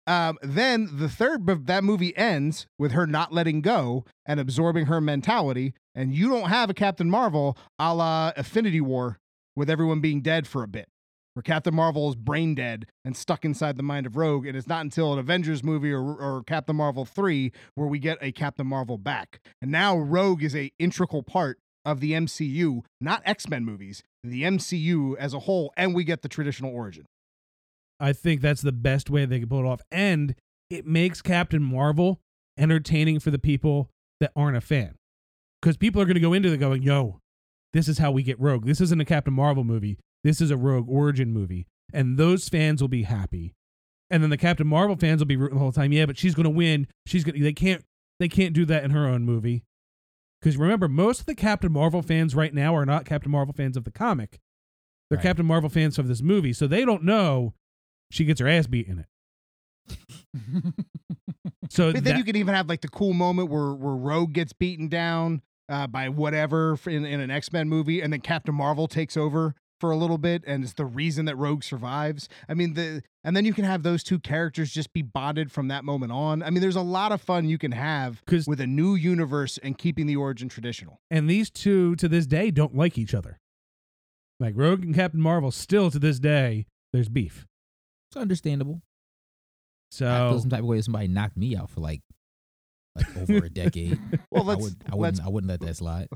Um, 0.08 0.38
then 0.40 0.88
the 0.90 1.08
third, 1.10 1.44
but 1.44 1.66
that 1.66 1.84
movie 1.84 2.16
ends 2.16 2.66
with 2.78 2.92
her 2.92 3.06
not 3.06 3.30
letting 3.30 3.60
go 3.60 4.06
and 4.24 4.40
absorbing 4.40 4.86
her 4.86 5.02
mentality, 5.02 5.74
and 5.94 6.14
you 6.14 6.30
don't 6.30 6.48
have 6.48 6.70
a 6.70 6.74
Captain 6.74 7.10
Marvel 7.10 7.58
a 7.78 7.94
la 7.94 8.32
Infinity 8.34 8.80
War 8.80 9.18
with 9.54 9.68
everyone 9.68 10.00
being 10.00 10.22
dead 10.22 10.46
for 10.46 10.62
a 10.62 10.66
bit, 10.66 10.88
where 11.34 11.42
Captain 11.42 11.74
Marvel 11.74 12.08
is 12.08 12.16
brain 12.16 12.54
dead 12.54 12.86
and 13.04 13.14
stuck 13.14 13.44
inside 13.44 13.76
the 13.76 13.82
mind 13.82 14.06
of 14.06 14.16
Rogue, 14.16 14.46
and 14.46 14.56
it's 14.56 14.66
not 14.66 14.80
until 14.80 15.12
an 15.12 15.18
Avengers 15.18 15.62
movie 15.62 15.92
or, 15.92 16.00
or 16.00 16.42
Captain 16.46 16.76
Marvel 16.76 17.04
three 17.04 17.52
where 17.74 17.86
we 17.86 17.98
get 17.98 18.16
a 18.22 18.32
Captain 18.32 18.66
Marvel 18.66 18.96
back, 18.96 19.40
and 19.60 19.70
now 19.70 19.94
Rogue 19.94 20.42
is 20.42 20.56
a 20.56 20.72
integral 20.78 21.22
part 21.22 21.58
of 21.84 22.00
the 22.00 22.12
MCU, 22.12 22.80
not 22.98 23.20
X 23.26 23.46
Men 23.46 23.62
movies, 23.62 24.02
the 24.24 24.42
MCU 24.44 25.18
as 25.18 25.34
a 25.34 25.40
whole, 25.40 25.70
and 25.76 25.94
we 25.94 26.02
get 26.02 26.22
the 26.22 26.30
traditional 26.30 26.72
origin. 26.74 27.04
I 28.00 28.12
think 28.12 28.40
that's 28.40 28.62
the 28.62 28.72
best 28.72 29.10
way 29.10 29.24
they 29.24 29.40
can 29.40 29.48
pull 29.48 29.64
it 29.64 29.68
off. 29.68 29.82
And 29.90 30.34
it 30.70 30.86
makes 30.86 31.22
Captain 31.22 31.62
Marvel 31.62 32.20
entertaining 32.56 33.20
for 33.20 33.30
the 33.30 33.38
people 33.38 33.90
that 34.20 34.32
aren't 34.36 34.56
a 34.56 34.60
fan. 34.60 34.94
Because 35.60 35.76
people 35.76 36.00
are 36.00 36.04
going 36.04 36.14
to 36.14 36.20
go 36.20 36.32
into 36.32 36.52
it 36.52 36.58
going, 36.58 36.82
yo, 36.82 37.20
this 37.72 37.88
is 37.88 37.98
how 37.98 38.10
we 38.10 38.22
get 38.22 38.40
Rogue. 38.40 38.66
This 38.66 38.80
isn't 38.80 39.00
a 39.00 39.04
Captain 39.04 39.34
Marvel 39.34 39.64
movie. 39.64 39.98
This 40.24 40.40
is 40.40 40.50
a 40.50 40.56
Rogue 40.56 40.88
origin 40.88 41.32
movie. 41.32 41.66
And 41.92 42.16
those 42.18 42.48
fans 42.48 42.80
will 42.80 42.88
be 42.88 43.04
happy. 43.04 43.54
And 44.10 44.22
then 44.22 44.30
the 44.30 44.36
Captain 44.36 44.66
Marvel 44.66 44.96
fans 44.96 45.20
will 45.20 45.26
be 45.26 45.36
rooting 45.36 45.56
the 45.58 45.62
whole 45.62 45.72
time. 45.72 45.92
Yeah, 45.92 46.06
but 46.06 46.18
she's 46.18 46.34
going 46.34 46.44
to 46.44 46.50
win. 46.50 46.86
She's 47.06 47.24
going 47.24 47.36
to, 47.36 47.42
they 47.42 47.52
can't, 47.52 47.84
they 48.20 48.28
can't 48.28 48.54
do 48.54 48.64
that 48.66 48.84
in 48.84 48.90
her 48.90 49.06
own 49.06 49.24
movie. 49.24 49.64
Because 50.40 50.56
remember, 50.56 50.88
most 50.88 51.20
of 51.20 51.26
the 51.26 51.34
Captain 51.34 51.72
Marvel 51.72 52.02
fans 52.02 52.34
right 52.34 52.54
now 52.54 52.74
are 52.74 52.86
not 52.86 53.04
Captain 53.04 53.32
Marvel 53.32 53.52
fans 53.52 53.76
of 53.76 53.84
the 53.84 53.90
comic. 53.90 54.38
They're 55.10 55.16
Right. 55.16 55.22
Captain 55.22 55.46
Marvel 55.46 55.70
fans 55.70 55.98
of 55.98 56.08
this 56.08 56.22
movie. 56.22 56.52
So 56.52 56.66
they 56.66 56.84
don't 56.84 57.02
know 57.02 57.54
she 58.10 58.24
gets 58.24 58.40
her 58.40 58.48
ass 58.48 58.66
beat 58.66 58.86
in 58.88 58.98
it. 59.00 59.06
So 61.70 61.92
But 61.92 62.02
then 62.04 62.14
that- 62.14 62.18
you 62.18 62.24
can 62.24 62.36
even 62.36 62.54
have 62.54 62.68
like 62.68 62.80
the 62.80 62.88
cool 62.88 63.12
moment 63.12 63.50
where 63.50 63.72
where 63.74 63.94
Rogue 63.94 64.32
gets 64.32 64.52
beaten 64.54 64.88
down 64.88 65.42
uh, 65.68 65.86
by 65.86 66.08
whatever 66.08 66.78
in, 66.86 67.04
in 67.04 67.20
an 67.20 67.30
X 67.30 67.52
Men 67.52 67.68
movie, 67.68 68.00
and 68.00 68.10
then 68.12 68.20
Captain 68.20 68.54
Marvel 68.54 68.88
takes 68.88 69.16
over 69.18 69.54
for 69.78 69.90
a 69.90 69.96
little 69.96 70.16
bit, 70.18 70.42
and 70.46 70.64
it's 70.64 70.72
the 70.72 70.86
reason 70.86 71.26
that 71.26 71.36
Rogue 71.36 71.62
survives. 71.62 72.26
I 72.48 72.54
mean, 72.54 72.72
the 72.72 73.02
and 73.22 73.36
then 73.36 73.44
you 73.44 73.52
can 73.52 73.64
have 73.64 73.82
those 73.82 74.02
two 74.02 74.18
characters 74.18 74.72
just 74.72 74.94
be 74.94 75.02
bonded 75.02 75.52
from 75.52 75.68
that 75.68 75.84
moment 75.84 76.10
on. 76.10 76.42
I 76.42 76.48
mean, 76.50 76.62
there's 76.62 76.74
a 76.74 76.80
lot 76.80 77.12
of 77.12 77.20
fun 77.20 77.46
you 77.48 77.58
can 77.58 77.72
have 77.72 78.22
with 78.46 78.60
a 78.60 78.66
new 78.66 78.94
universe 78.94 79.58
and 79.62 79.76
keeping 79.76 80.06
the 80.06 80.16
origin 80.16 80.48
traditional. 80.48 81.00
and 81.10 81.28
these 81.28 81.50
two 81.50 81.96
to 81.96 82.08
this 82.08 82.26
day 82.26 82.50
don't 82.50 82.74
like 82.74 82.96
each 82.96 83.12
other. 83.14 83.38
Like 84.40 84.54
Rogue 84.56 84.84
and 84.84 84.94
Captain 84.94 85.20
Marvel, 85.20 85.50
still 85.50 85.90
to 85.90 85.98
this 85.98 86.18
day, 86.18 86.64
there's 86.94 87.10
beef. 87.10 87.44
It's 88.10 88.16
understandable. 88.16 88.80
So 89.90 90.06
I 90.06 90.16
So 90.18 90.30
feel 90.30 90.40
some 90.40 90.50
type 90.50 90.60
of 90.60 90.66
way 90.66 90.78
if 90.78 90.84
somebody 90.84 91.08
knocked 91.08 91.36
me 91.36 91.56
out 91.56 91.70
for 91.70 91.80
like 91.80 92.02
like 92.96 93.16
over 93.16 93.44
a 93.44 93.50
decade. 93.50 93.98
Well, 94.30 94.42
I 94.42 94.46
let's 94.46 94.62
would 94.62 94.76
I 94.86 94.96
let's 94.96 94.96
wouldn't 95.20 95.26
I 95.26 95.28
wouldn't 95.30 95.48
let 95.50 95.60
that 95.60 95.76
slide. 95.76 96.08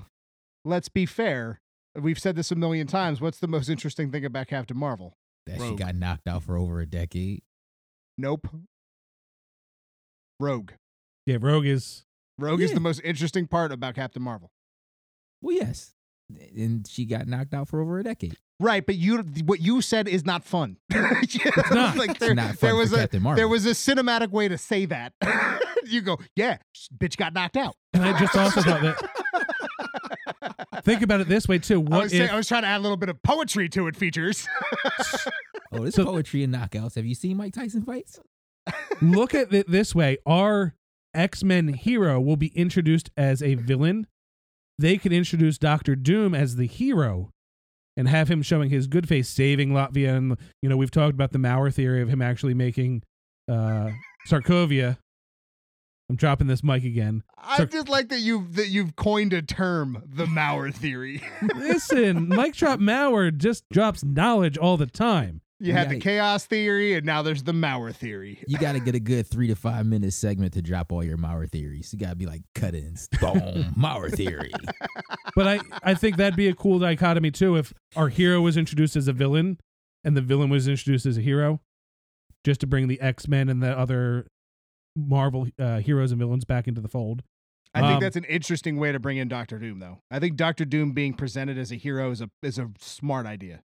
let's 0.65 0.89
be 0.89 1.07
fair. 1.07 1.61
We've 1.95 2.19
said 2.19 2.37
this 2.37 2.51
a 2.51 2.55
million 2.55 2.87
times. 2.87 3.21
What's 3.21 3.39
the 3.39 3.49
most 3.49 3.69
interesting 3.69 4.11
thing 4.11 4.25
about 4.25 4.47
Captain 4.49 4.77
Marvel? 4.77 5.15
That 5.47 5.61
she 5.61 5.75
got 5.75 5.95
knocked 5.95 6.27
out 6.29 6.43
for 6.45 6.57
over 6.57 6.81
a 6.81 6.87
decade. 6.87 7.43
Nope. 8.17 8.49
Rogue. 10.41 10.73
yeah, 11.27 11.37
Rogue 11.41 11.67
is 11.67 12.05
Rogue 12.39 12.61
is 12.61 12.73
the 12.73 12.81
most 12.81 13.01
interesting 13.05 13.47
part 13.47 13.71
about 13.73 13.95
Captain 13.95 14.23
Marvel. 14.23 14.51
Well, 15.41 15.55
yes. 15.57 15.93
And 16.57 16.87
she 16.89 17.05
got 17.05 17.27
knocked 17.27 17.53
out 17.55 17.69
for 17.69 17.81
over 17.81 17.99
a 17.99 18.03
decade. 18.05 18.37
Right, 18.61 18.85
but 18.87 18.95
you 18.97 19.19
what 19.45 19.61
you 19.61 19.81
said 19.83 20.07
is 20.09 20.25
not 20.25 20.45
fun. 20.45 20.77
it's 20.91 21.37
not. 21.71 21.97
Like 21.97 22.11
It's 22.11 22.19
there, 22.21 22.35
not 22.35 22.59
there 22.61 22.71
fun 22.71 22.79
was 22.79 22.91
for 22.91 23.01
a 23.17 23.21
Marvel. 23.21 23.37
there 23.37 23.49
was 23.49 23.67
a 23.67 23.71
cinematic 23.71 24.31
way 24.31 24.47
to 24.49 24.57
say 24.57 24.85
that. 24.87 25.13
you 25.85 26.01
go, 26.01 26.19
yeah, 26.37 26.59
bitch 26.97 27.17
got 27.17 27.35
knocked 27.35 27.57
out. 27.57 27.75
and 27.93 28.05
I 28.05 28.19
just 28.19 28.37
also 28.37 28.63
thought 28.63 28.83
that 28.83 29.11
think 30.85 31.03
about 31.03 31.21
it 31.21 31.29
this 31.29 31.49
way 31.49 31.59
too. 31.59 31.81
I 31.81 31.83
What 31.83 32.03
was, 32.05 32.13
if 32.13 32.19
saying, 32.19 32.31
I 32.31 32.37
was 32.37 32.47
trying 32.49 32.63
to 32.63 32.69
add 32.69 32.79
a 32.79 32.83
little 32.83 32.97
bit 32.97 33.09
of 33.09 33.21
poetry 33.23 33.69
to 33.71 33.89
it. 33.89 33.97
Features. 33.97 34.47
Oh, 35.73 35.81
there's 35.81 35.95
So- 35.95 36.05
poetry 36.05 36.43
and 36.45 36.55
knockouts. 36.55 36.95
Have 36.97 37.07
you 37.07 37.15
seen 37.15 37.37
Mike 37.37 37.55
Tyson 37.55 37.83
fights? 37.83 38.21
look 39.01 39.35
at 39.35 39.53
it 39.53 39.69
this 39.69 39.93
way 39.93 40.19
our 40.25 40.77
x-men 41.15 41.67
hero 41.67 42.21
will 42.21 42.37
be 42.37 42.47
introduced 42.57 43.11
as 43.17 43.43
a 43.43 43.57
villain 43.57 44.07
they 44.83 44.99
could 44.99 45.13
introduce 45.13 45.57
dr 45.59 45.97
doom 45.97 46.35
as 46.35 46.57
the 46.57 46.67
hero 46.67 47.31
and 47.97 48.09
have 48.09 48.29
him 48.29 48.43
showing 48.43 48.71
his 48.71 48.87
good 48.87 49.09
face 49.09 49.29
saving 49.29 49.71
latveria. 49.71 50.17
And 50.17 50.37
you 50.61 50.69
know 50.69 50.77
we've 50.77 50.91
talked 50.91 51.15
about 51.15 51.33
the 51.33 51.39
mauer 51.39 51.73
theory 51.73 52.03
of 52.03 52.09
him 52.09 52.23
actually 52.23 52.55
making 52.55 53.03
uh 53.49 53.91
sokovia. 54.29 54.99
I'm 56.09 56.17
dropping 56.17 56.47
this 56.47 56.63
mic 56.63 56.85
again. 56.85 57.23
I 57.39 57.65
just 57.65 57.89
like 57.89 58.11
that 58.11 58.21
you've 58.21 58.57
that 58.57 58.69
you've 58.69 58.97
coined 58.97 59.33
a 59.33 59.41
term, 59.41 60.03
the 60.07 60.27
Mauer 60.27 60.75
theory. 60.75 61.23
listen 61.57 62.29
mike 62.29 62.55
drop 62.55 62.81
mauer 62.81 63.37
just 63.37 63.65
drops 63.71 64.05
knowledge 64.05 64.59
all 64.59 64.77
the 64.77 64.87
time 64.87 65.41
You 65.63 65.73
had 65.73 65.89
the 65.89 65.99
chaos 65.99 66.45
theory, 66.45 66.95
and 66.95 67.07
now 67.07 67.23
there's 67.23 67.43
the 67.45 67.53
Mauer 67.53 67.95
theory. 67.95 68.43
You 68.49 68.59
got 68.59 68.73
to 68.73 68.81
get 68.81 68.95
a 68.95 69.01
good 69.01 69.27
three 69.27 69.47
to 69.47 69.55
five 69.55 69.87
minute 69.87 70.13
segment 70.13 70.53
to 70.55 70.63
drop 70.63 70.91
all 70.93 71.05
your 71.05 71.17
Mauer 71.17 71.49
theories. 71.49 71.93
You 71.93 71.99
got 71.99 72.11
to 72.11 72.17
be 72.17 72.27
like 72.27 72.43
cut 72.55 72.75
ins. 72.75 73.09
Boom. 73.21 73.73
Mauer 73.79 74.11
theory. 74.15 74.51
but 75.37 75.47
i 75.47 75.61
i 75.83 75.95
think 75.95 76.17
that'd 76.17 76.37
be 76.37 76.49
a 76.49 76.55
cool 76.55 76.79
dichotomy 76.79 77.31
too 77.31 77.57
if 77.57 77.73
our 77.97 78.09
hero 78.09 78.41
was 78.41 78.57
introduced 78.57 78.97
as 78.97 79.09
a 79.09 79.13
villain 79.13 79.59
and 80.05 80.17
the 80.17 80.21
villain 80.21 80.51
was 80.51 80.69
introduced 80.69 81.07
as 81.07 81.17
a 81.17 81.21
hero 81.21 81.61
just 82.45 82.61
to 82.61 82.67
bring 82.67 82.89
the 82.89 83.01
x-men 83.01 83.49
and 83.49 83.63
the 83.63 83.79
other 83.79 84.27
marvel 84.97 85.47
uh, 85.59 85.79
heroes 85.79 86.11
and 86.13 86.19
villains 86.19 86.45
back 86.45 86.67
into 86.69 86.81
the 86.81 86.89
fold 86.89 87.23
I 87.75 87.81
think 87.81 87.93
Um, 87.95 88.01
that's 88.01 88.17
an 88.17 88.25
interesting 88.25 88.77
way 88.77 88.93
to 88.93 89.01
bring 89.01 89.17
in 89.17 89.29
Doctor 89.29 89.59
Doom, 89.59 89.79
though. 89.79 90.03
I 90.11 90.19
think 90.19 90.37
Doctor 90.37 90.67
Doom 90.67 90.93
being 90.93 91.15
presented 91.15 91.57
as 91.57 91.73
a 91.73 91.77
hero 91.77 92.11
is 92.11 92.21
a 92.21 92.29
is 92.43 92.59
a 92.59 92.69
smart 92.79 93.25
idea. 93.25 93.63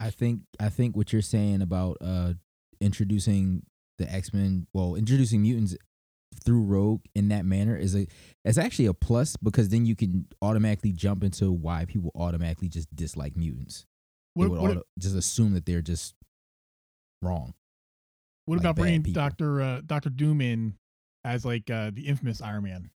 I 0.00 0.10
think 0.10 0.40
I 0.60 0.68
think 0.68 0.96
what 0.96 1.12
you're 1.12 1.22
saying 1.22 1.62
about 1.62 1.98
uh 2.00 2.34
introducing 2.80 3.62
the 3.98 4.10
X 4.10 4.32
Men, 4.32 4.66
well, 4.72 4.94
introducing 4.94 5.42
mutants 5.42 5.76
through 6.44 6.62
Rogue 6.62 7.02
in 7.14 7.28
that 7.28 7.44
manner 7.44 7.76
is 7.76 7.94
a 7.94 8.06
it's 8.44 8.58
actually 8.58 8.86
a 8.86 8.94
plus 8.94 9.36
because 9.36 9.68
then 9.68 9.86
you 9.86 9.94
can 9.94 10.26
automatically 10.42 10.92
jump 10.92 11.22
into 11.22 11.52
why 11.52 11.84
people 11.84 12.10
automatically 12.14 12.68
just 12.68 12.94
dislike 12.94 13.36
mutants. 13.36 13.86
What, 14.34 14.46
they 14.46 14.50
would 14.50 14.60
what, 14.60 14.70
auto, 14.72 14.82
just 14.98 15.14
assume 15.14 15.54
that 15.54 15.64
they're 15.64 15.82
just 15.82 16.14
wrong. 17.22 17.54
what 18.46 18.56
like 18.56 18.64
about 18.64 18.76
bringing. 18.76 19.02
Doctor 19.12 19.62
uh, 19.62 19.80
Doctor 19.86 20.10
Doom 20.10 20.40
in 20.40 20.74
as 21.24 21.44
like 21.44 21.70
uh, 21.70 21.90
the 21.92 22.06
infamous 22.06 22.42
Iron 22.42 22.64
Man? 22.64 22.90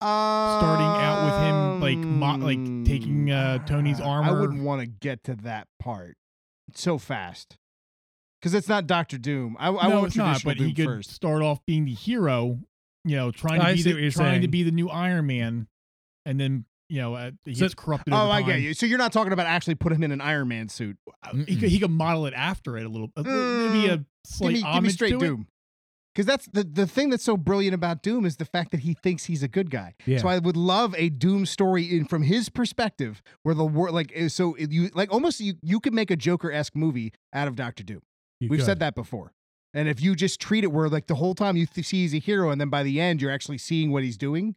Starting 0.00 0.86
out 0.86 1.24
with 1.24 1.42
him 1.42 1.80
like 1.80 1.98
mo- 1.98 2.46
like 2.46 2.84
taking 2.86 3.30
uh, 3.30 3.58
Tony's 3.66 4.00
armor. 4.00 4.28
I 4.36 4.40
wouldn't 4.40 4.62
want 4.62 4.80
to 4.80 4.86
get 4.86 5.24
to 5.24 5.34
that 5.42 5.66
part 5.80 6.16
so 6.74 6.98
fast 6.98 7.56
because 8.40 8.54
it's 8.54 8.68
not 8.68 8.86
Doctor 8.86 9.18
Doom. 9.18 9.56
I, 9.58 9.68
I 9.68 9.88
no, 9.88 9.96
want 9.96 10.06
it's 10.08 10.16
not. 10.16 10.40
traditional 10.40 10.50
But 10.52 10.58
Doom 10.58 10.66
he 10.68 10.74
could 10.74 10.84
first. 10.86 11.10
start 11.10 11.42
off 11.42 11.58
being 11.66 11.84
the 11.84 11.94
hero, 11.94 12.60
you 13.04 13.16
know, 13.16 13.30
trying 13.32 13.60
to 13.60 13.66
I 13.66 13.74
be 13.74 13.82
the, 13.82 13.92
what 13.94 14.02
you're 14.02 14.10
trying 14.12 14.42
to 14.42 14.48
be 14.48 14.62
the 14.62 14.70
new 14.70 14.88
Iron 14.88 15.26
Man, 15.26 15.66
and 16.24 16.38
then 16.38 16.64
you 16.88 17.00
know 17.00 17.14
uh, 17.14 17.32
he 17.44 17.54
So- 17.56 17.64
gets 17.64 17.74
corrupted. 17.74 18.14
Oh, 18.14 18.30
I 18.30 18.42
get 18.42 18.60
you. 18.60 18.74
So 18.74 18.86
you're 18.86 18.98
not 18.98 19.12
talking 19.12 19.32
about 19.32 19.46
actually 19.46 19.74
put 19.74 19.92
him 19.92 20.04
in 20.04 20.12
an 20.12 20.20
Iron 20.20 20.46
Man 20.46 20.68
suit. 20.68 20.96
He 21.46 21.56
could, 21.56 21.68
he 21.70 21.80
could 21.80 21.90
model 21.90 22.26
it 22.26 22.34
after 22.34 22.76
it 22.78 22.86
a 22.86 22.88
little, 22.88 23.08
a 23.16 23.22
little- 23.22 23.68
maybe 23.70 23.86
a 23.88 23.96
Give 23.96 24.06
slight 24.24 24.52
me, 24.54 24.62
give 24.74 24.82
me 24.84 24.88
straight 24.90 25.10
to 25.10 25.16
it. 25.16 25.20
Doom. 25.20 25.48
Because 26.18 26.26
that's 26.26 26.46
the, 26.46 26.64
the 26.64 26.88
thing 26.88 27.10
that's 27.10 27.22
so 27.22 27.36
brilliant 27.36 27.76
about 27.76 28.02
Doom 28.02 28.26
is 28.26 28.38
the 28.38 28.44
fact 28.44 28.72
that 28.72 28.80
he 28.80 28.92
thinks 28.92 29.26
he's 29.26 29.44
a 29.44 29.46
good 29.46 29.70
guy. 29.70 29.94
Yeah. 30.04 30.18
So 30.18 30.26
I 30.26 30.40
would 30.40 30.56
love 30.56 30.92
a 30.98 31.10
Doom 31.10 31.46
story 31.46 31.84
in 31.96 32.06
from 32.06 32.24
his 32.24 32.48
perspective, 32.48 33.22
where 33.44 33.54
the 33.54 33.64
world 33.64 33.94
like 33.94 34.10
eh, 34.16 34.26
so 34.26 34.56
you 34.58 34.90
like 34.94 35.12
almost 35.12 35.38
you 35.38 35.54
you 35.62 35.78
could 35.78 35.94
make 35.94 36.10
a 36.10 36.16
Joker 36.16 36.50
esque 36.50 36.74
movie 36.74 37.12
out 37.32 37.46
of 37.46 37.54
Doctor 37.54 37.84
Doom. 37.84 38.02
You 38.40 38.48
We've 38.48 38.58
could. 38.58 38.66
said 38.66 38.80
that 38.80 38.96
before. 38.96 39.32
And 39.72 39.88
if 39.88 40.02
you 40.02 40.16
just 40.16 40.40
treat 40.40 40.64
it 40.64 40.72
where 40.72 40.88
like 40.88 41.06
the 41.06 41.14
whole 41.14 41.36
time 41.36 41.56
you 41.56 41.66
th- 41.66 41.86
see 41.86 42.02
he's 42.02 42.14
a 42.14 42.18
hero, 42.18 42.50
and 42.50 42.60
then 42.60 42.68
by 42.68 42.82
the 42.82 43.00
end 43.00 43.22
you're 43.22 43.30
actually 43.30 43.58
seeing 43.58 43.92
what 43.92 44.02
he's 44.02 44.16
doing, 44.16 44.56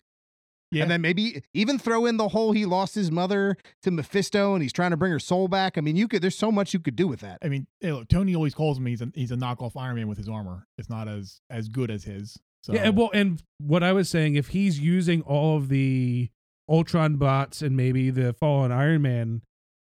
Yeah. 0.72 0.84
and 0.84 0.92
then 0.92 1.02
maybe 1.02 1.44
even 1.54 1.78
throw 1.78 2.06
in 2.06 2.18
the 2.18 2.30
whole 2.30 2.54
he 2.54 2.66
lost 2.66 2.96
his 2.96 3.12
mother 3.12 3.58
to 3.84 3.92
Mephisto 3.92 4.54
and 4.54 4.62
he's 4.62 4.72
trying 4.72 4.92
to 4.92 4.98
bring 4.98 5.12
her 5.12 5.20
soul 5.20 5.48
back. 5.48 5.78
I 5.78 5.82
mean, 5.82 5.98
you 5.98 6.08
could. 6.08 6.22
There's 6.22 6.38
so 6.38 6.52
much 6.52 6.74
you 6.74 6.80
could 6.80 6.96
do 6.96 7.08
with 7.08 7.20
that. 7.20 7.40
I 7.44 7.50
mean, 7.50 7.68
hey, 7.82 7.92
look, 7.92 8.08
Tony 8.08 8.36
always 8.36 8.54
calls 8.54 8.78
him 8.78 8.86
he's 8.86 9.02
a, 9.02 9.12
he's 9.14 9.32
a 9.32 9.36
knockoff 9.36 9.74
Iron 9.76 9.96
Man 9.96 10.08
with 10.08 10.18
his 10.18 10.30
armor. 10.30 10.68
It's 10.78 10.90
not 10.90 11.08
as 11.08 11.42
as 11.50 11.68
good 11.68 11.92
as 11.92 12.06
his. 12.06 12.38
So 12.64 12.74
Yeah, 12.74 12.84
and 12.86 12.98
well, 12.98 13.10
and 13.14 13.42
what 13.60 13.84
I 13.84 13.92
was 13.92 14.08
saying, 14.08 14.36
if 14.36 14.50
he's 14.50 14.80
using 14.80 15.22
all 15.24 15.58
of 15.58 15.68
the 15.68 16.30
Ultron 16.70 17.18
bots 17.18 17.62
and 17.62 17.76
maybe 17.76 18.10
the 18.10 18.34
fallen 18.34 18.72
Iron 18.72 19.02
Man 19.02 19.42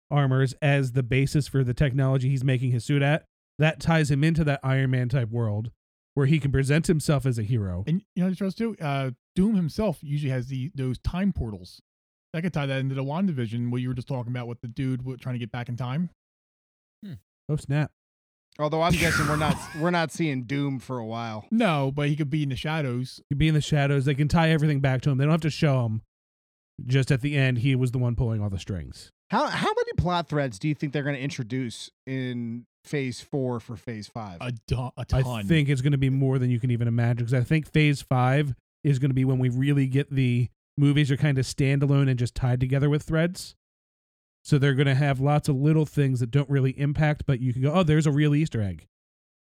armors 0.10 0.56
as 0.62 0.94
the 0.94 1.04
basis 1.04 1.48
for 1.48 1.64
the 1.64 1.74
technology 1.74 2.30
he's 2.30 2.44
making 2.44 2.72
his 2.72 2.84
suit 2.84 3.04
at, 3.04 3.26
that 3.60 3.80
ties 3.80 4.10
him 4.10 4.24
into 4.24 4.44
that 4.46 4.60
Iron 4.64 4.92
Man 4.92 5.10
type 5.10 5.30
world 5.30 5.72
where 6.16 6.26
he 6.26 6.40
can 6.40 6.52
present 6.52 6.88
himself 6.88 7.26
as 7.26 7.38
a 7.38 7.44
hero. 7.44 7.84
and 7.88 8.02
you 8.16 8.24
know, 8.24 8.34
trust 8.34 8.58
too. 8.58 8.76
Uh, 8.82 9.12
Doom 9.40 9.56
himself 9.56 10.00
usually 10.02 10.32
has 10.32 10.48
the 10.48 10.70
those 10.76 10.98
time 11.00 11.32
portals. 11.32 11.82
That 12.34 12.42
could 12.42 12.52
tie 12.52 12.66
that 12.66 12.80
into 12.82 12.94
the 12.94 13.06
WandaVision, 13.06 13.72
what 13.72 13.80
you 13.80 13.88
were 13.88 13.94
just 13.94 14.10
talking 14.10 14.34
about 14.34 14.48
with 14.48 14.60
the 14.60 14.68
dude 14.68 15.06
wa- 15.06 15.16
trying 15.18 15.36
to 15.36 15.40
get 15.40 15.50
back 15.50 15.70
in 15.70 15.78
time. 15.78 16.10
Hmm. 17.06 17.14
Oh 17.48 17.56
snap! 17.56 17.90
Although 18.60 18.82
I'm 18.82 18.92
guessing 18.92 19.28
we're 19.30 19.38
not 19.38 19.56
we're 19.80 19.92
not 19.92 20.12
seeing 20.12 20.44
Doom 20.44 20.78
for 20.80 20.98
a 20.98 21.06
while. 21.06 21.46
No, 21.52 21.90
but 21.90 22.10
he 22.10 22.18
could 22.18 22.30
be 22.30 22.44
in 22.44 22.50
the 22.50 22.58
shadows. 22.58 23.22
He'd 23.30 23.38
be 23.38 23.48
in 23.48 23.54
the 23.54 23.62
shadows. 23.62 24.04
They 24.04 24.14
can 24.14 24.28
tie 24.28 24.50
everything 24.50 24.82
back 24.82 25.00
to 25.04 25.10
him. 25.10 25.18
They 25.18 25.24
don't 25.24 25.32
have 25.32 25.42
to 25.42 25.50
show 25.50 25.86
him. 25.86 26.02
Just 26.86 27.10
at 27.10 27.22
the 27.22 27.38
end, 27.38 27.60
he 27.60 27.76
was 27.76 27.92
the 27.92 27.98
one 27.98 28.18
pulling 28.18 28.42
all 28.42 28.50
the 28.50 28.60
strings. 28.60 29.10
How 29.30 29.48
how 29.48 29.70
many 29.70 29.94
plot 29.98 30.28
threads 30.28 30.60
do 30.60 30.68
you 30.68 30.76
think 30.76 30.92
they're 30.92 31.04
going 31.04 31.16
to 31.16 31.22
introduce 31.22 31.90
in 32.06 32.66
Phase 32.84 33.22
Four 33.22 33.62
for 33.62 33.78
Phase 33.78 34.10
Five? 34.10 34.40
A, 34.42 34.52
do- 34.68 34.76
a 34.76 34.92
I 34.98 35.04
ton. 35.06 35.26
I 35.26 35.44
think 35.44 35.70
it's 35.70 35.82
going 35.82 35.94
to 35.94 35.98
be 35.98 36.10
more 36.10 36.40
than 36.40 36.50
you 36.50 36.60
can 36.60 36.72
even 36.72 36.90
imagine 36.90 37.20
because 37.26 37.34
I 37.34 37.46
think 37.46 37.72
Phase 37.72 38.02
Five 38.02 38.54
is 38.84 39.00
going 39.00 39.10
to 39.10 39.16
be 39.16 39.26
when 39.26 39.40
we 39.40 39.50
really 39.50 39.88
get 39.88 40.14
the 40.14 40.50
movies 40.78 41.12
are 41.12 41.18
kind 41.18 41.38
of 41.38 41.46
standalone 41.46 42.10
and 42.10 42.18
just 42.18 42.36
tied 42.36 42.60
together 42.60 42.90
with 42.90 43.04
threads. 43.04 43.56
So 44.44 44.58
they're 44.58 44.74
going 44.74 44.88
to 44.88 44.96
have 44.96 45.20
lots 45.20 45.50
of 45.50 45.56
little 45.58 45.86
things 45.86 46.22
that 46.22 46.32
don't 46.32 46.50
really 46.50 46.72
impact, 46.80 47.24
but 47.28 47.42
you 47.42 47.54
can 47.54 47.62
go, 47.62 47.74
oh, 47.74 47.84
there's 47.84 48.08
a 48.08 48.12
real 48.12 48.34
Easter 48.34 48.62
egg. 48.62 48.88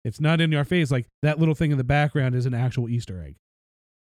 It's 0.05 0.21
not 0.21 0.41
in 0.41 0.51
your 0.51 0.65
face. 0.65 0.91
Like 0.91 1.07
that 1.23 1.39
little 1.39 1.55
thing 1.55 1.71
in 1.71 1.79
the 1.79 1.85
background 1.85 2.35
is 2.35 2.47
an 2.47 2.55
actual 2.55 2.89
Easter 2.89 3.23
egg. 3.23 3.37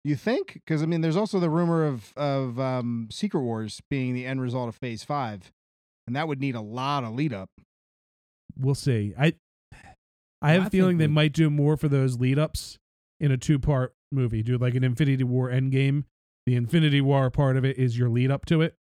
You 0.03 0.17
think? 0.17 0.55
Because 0.55 0.83
I 0.83 0.87
mean, 0.87 1.01
there's 1.01 1.17
also 1.17 1.41
the 1.41 1.51
rumor 1.51 1.85
of 1.85 2.13
of 2.17 2.59
um, 2.61 3.09
Secret 3.11 3.41
Wars 3.41 3.81
being 3.89 4.15
the 4.15 4.27
end 4.27 4.41
result 4.41 4.69
of 4.69 4.77
Phase 4.77 5.03
Five, 5.03 5.53
and 6.07 6.15
that 6.15 6.29
would 6.29 6.41
need 6.41 6.55
a 6.55 6.61
lot 6.61 7.05
of 7.05 7.15
lead 7.15 7.33
up. 7.33 7.51
We'll 8.59 8.77
see. 8.77 9.15
I 9.19 9.35
I 10.43 10.53
have 10.53 10.65
I 10.65 10.67
a 10.67 10.71
feeling 10.71 10.99
think 10.99 11.11
they 11.11 11.13
might 11.13 11.33
do 11.33 11.51
more 11.51 11.77
for 11.77 11.89
those 11.89 12.19
lead 12.19 12.39
ups 12.39 12.79
in 13.21 13.31
a 13.31 13.37
two 13.37 13.59
part 13.59 13.95
movie. 14.13 14.43
Do 14.43 14.59
like 14.59 14.75
an 14.75 14.85
Infinity 14.85 15.25
War 15.25 15.51
Endgame. 15.51 16.05
The 16.47 16.55
Infinity 16.55 17.01
War 17.01 17.31
part 17.31 17.57
of 17.57 17.65
it 17.65 17.77
is 17.77 17.99
your 17.99 18.09
lead 18.09 18.31
up 18.31 18.47
to 18.47 18.63
it, 18.63 18.77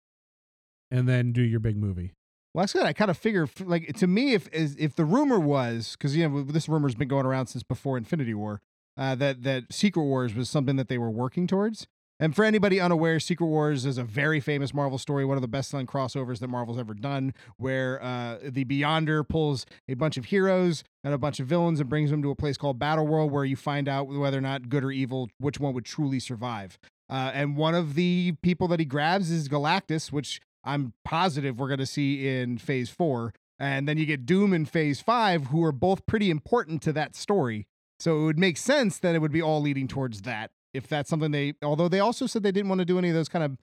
and 0.91 1.09
then 1.09 1.33
do 1.33 1.43
your 1.43 1.61
big 1.61 1.77
movie. 1.77 2.15
Well, 2.55 2.63
that's 2.63 2.73
good. 2.73 2.85
I 2.85 2.93
kind 2.93 3.11
of 3.11 3.19
figure, 3.19 3.49
like 3.61 3.95
to 3.97 4.07
me, 4.07 4.35
if 4.35 4.49
if 4.53 4.97
the 4.97 5.05
rumor 5.05 5.39
was 5.39 5.97
because 5.97 6.17
you 6.17 6.29
know 6.29 6.43
this 6.43 6.69
rumor's 6.69 6.95
been 6.95 7.09
going 7.09 7.27
around 7.27 7.47
since 7.47 7.63
before 7.63 7.97
Infinity 7.97 8.35
War, 8.35 8.61
uh, 8.97 9.15
that 9.17 9.43
that 9.43 9.73
Secret 9.73 10.03
Wars 10.03 10.35
was 10.35 10.51
something 10.51 10.77
that 10.77 10.89
they 10.89 10.99
were 10.99 11.11
working 11.11 11.47
towards. 11.47 11.87
And 12.23 12.37
for 12.37 12.45
anybody 12.45 12.79
unaware, 12.79 13.19
Secret 13.19 13.47
Wars 13.47 13.87
is 13.87 13.97
a 13.97 14.05
very 14.05 14.41
famous 14.41 14.75
Marvel 14.75 14.99
story, 14.99 15.25
one 15.25 15.39
of 15.39 15.41
the 15.41 15.49
best-selling 15.49 15.87
crossovers 15.87 16.39
that 16.41 16.49
Marvel's 16.49 16.79
ever 16.79 16.93
done, 16.93 17.33
where 17.57 18.01
uh, 18.03 18.37
the 18.43 18.67
Beyonder 18.67 19.27
pulls 19.27 19.65
a 19.89 19.95
bunch 19.95 20.19
of 20.19 20.27
heroes 20.27 20.85
and 21.03 21.15
a 21.15 21.19
bunch 21.19 21.41
of 21.41 21.47
villains 21.47 21.81
and 21.81 21.89
brings 21.89 22.11
them 22.11 22.23
to 22.23 22.31
a 22.31 22.35
place 22.35 22.59
called 22.59 22.79
Battle 22.79 23.07
World, 23.07 23.33
where 23.33 23.47
you 23.47 23.57
find 23.57 23.89
out 23.89 24.07
whether 24.07 24.37
or 24.37 24.43
not 24.43 24.69
good 24.69 24.85
or 24.85 24.91
evil, 24.91 25.31
which 25.39 25.59
one 25.59 25.73
would 25.73 25.87
truly 25.87 26.21
survive. 26.21 26.79
Uh, 27.09 27.31
and 27.33 27.57
one 27.57 27.75
of 27.75 27.95
the 27.95 28.35
people 28.43 28.69
that 28.69 28.81
he 28.81 28.85
grabs 28.85 29.31
is 29.31 29.49
Galactus, 29.49 30.13
which 30.13 30.43
I'm 30.63 30.93
positive 31.07 31.59
we're 31.59 31.69
going 31.69 31.79
to 31.79 31.87
see 31.87 32.29
in 32.29 32.59
Phase 32.59 32.91
Four. 32.91 33.33
And 33.59 33.89
then 33.89 33.97
you 33.97 34.05
get 34.05 34.27
Doom 34.27 34.53
in 34.53 34.67
Phase 34.67 35.01
Five, 35.01 35.47
who 35.47 35.65
are 35.65 35.73
both 35.73 36.05
pretty 36.05 36.31
important 36.31 36.83
to 36.83 36.93
that 36.93 37.17
story. 37.17 37.67
So 37.99 38.21
it 38.21 38.25
would 38.25 38.39
make 38.39 38.59
sense 38.59 38.99
that 38.99 39.15
it 39.15 39.21
would 39.21 39.33
be 39.33 39.43
all 39.43 39.63
leading 39.63 39.89
towards 39.89 40.23
that. 40.23 40.51
If 40.73 40.87
that's 40.87 41.11
something 41.11 41.31
they, 41.33 41.55
although 41.63 41.89
they 41.89 42.01
also 42.01 42.27
said 42.27 42.43
they 42.43 42.53
didn't 42.53 42.69
want 42.69 42.79
to 42.81 42.85
do 42.85 42.99
any 42.99 43.09
of 43.09 43.15
those 43.15 43.29
kind 43.29 43.45
of 43.45 43.57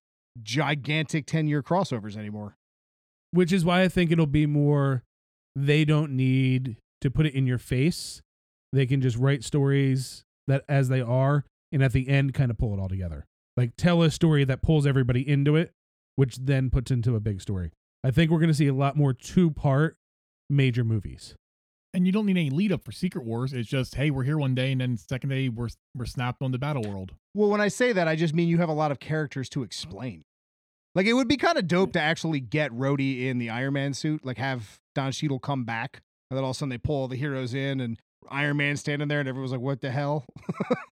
gigantic 0.43 1.26
10 1.26 1.48
year 1.48 1.63
crossovers 1.63 2.15
anymore. 2.17 2.58
which 3.32 3.52
is 3.52 3.65
why 3.65 3.82
I 3.82 3.88
think 3.88 4.12
it'll 4.12 4.26
be 4.26 4.46
more 4.46 5.04
they 5.56 5.84
don't 5.86 6.12
need 6.15 6.78
to 7.02 7.10
put 7.10 7.26
it 7.26 7.34
in 7.34 7.48
your 7.48 7.58
face. 7.58 8.22
They 8.72 8.86
can 8.86 9.02
just 9.02 9.17
write 9.17 9.43
stories 9.43 10.24
that 10.48 10.63
as 10.70 10.89
they 10.89 11.02
are 11.02 11.43
and 11.72 11.84
at 11.84 11.91
the 11.93 12.08
end 12.08 12.34
kind 12.34 12.52
of 12.52 12.58
pull 12.58 12.74
it 12.74 12.80
all 12.80 12.88
together. 12.89 13.26
Like 13.56 13.72
tell 13.78 14.02
a 14.04 14.12
story 14.12 14.43
that 14.46 14.62
pulls 14.62 14.86
everybody 14.86 15.28
into 15.28 15.56
it, 15.56 15.72
which 16.15 16.38
then 16.38 16.70
puts 16.70 16.91
into 16.91 17.15
a 17.15 17.20
big 17.20 17.41
story. 17.41 17.72
I 18.04 18.12
think 18.12 18.30
we're 18.32 18.39
going 18.39 18.50
to 18.50 18.54
see 18.54 18.67
a 18.67 18.74
lot 18.74 18.96
more 18.96 19.13
two-part 19.13 19.98
major 20.50 20.84
movies. 20.84 21.36
And 21.93 22.06
you 22.06 22.12
don't 22.12 22.26
need 22.26 22.38
any 22.38 22.50
lead 22.50 22.71
up 22.71 22.84
for 22.84 22.91
Secret 22.91 23.26
Wars. 23.26 23.54
It's 23.54 23.69
just, 23.69 23.95
hey, 23.95 24.12
we're 24.12 24.23
here 24.23 24.38
one 24.38 24.56
day, 24.56 24.71
and 24.71 24.82
then 24.82 24.97
second 24.97 25.30
day 25.30 25.50
we're 25.50 25.69
we're 25.95 26.06
snapped 26.06 26.41
on 26.41 26.52
the 26.52 26.60
battle 26.60 26.84
world. 26.84 27.13
Well, 27.34 27.50
when 27.50 27.62
I 27.62 27.67
say 27.67 27.93
that, 27.93 28.08
I 28.08 28.15
just 28.15 28.34
mean 28.34 28.47
you 28.47 28.58
have 28.58 28.69
a 28.69 28.73
lot 28.73 28.91
of 28.91 29.00
characters 29.00 29.50
to 29.50 29.63
explain. 29.63 30.23
Like 30.95 31.06
it 31.06 31.13
would 31.13 31.28
be 31.28 31.38
kind 31.38 31.58
of 31.58 31.67
dope 31.67 31.93
to 31.93 32.02
actually 32.02 32.39
get 32.39 32.71
Rhodey 32.71 33.26
in 33.28 33.38
the 33.38 33.50
Iron 33.50 33.73
Man 33.73 33.93
suit, 33.93 34.26
like 34.26 34.38
have 34.38 34.80
Don 34.95 35.12
Cheadle 35.12 35.39
come 35.39 35.63
back, 35.63 36.02
and 36.30 36.38
then 36.38 36.43
all 36.43 36.52
of 36.52 36.56
a 36.56 36.58
sudden 36.58 36.69
they 36.69 36.78
pull 36.78 36.95
all 36.95 37.08
the 37.08 37.15
heroes 37.15 37.54
in, 37.54 37.80
and 37.80 38.00
Iron 38.30 38.58
Man 38.58 38.78
standing 38.78 39.08
there, 39.08 39.19
and 39.19 39.30
everyone's 39.30 39.52
like, 39.52 39.62
"What 39.62 39.82
the 39.82 39.91
hell?" 39.91 40.26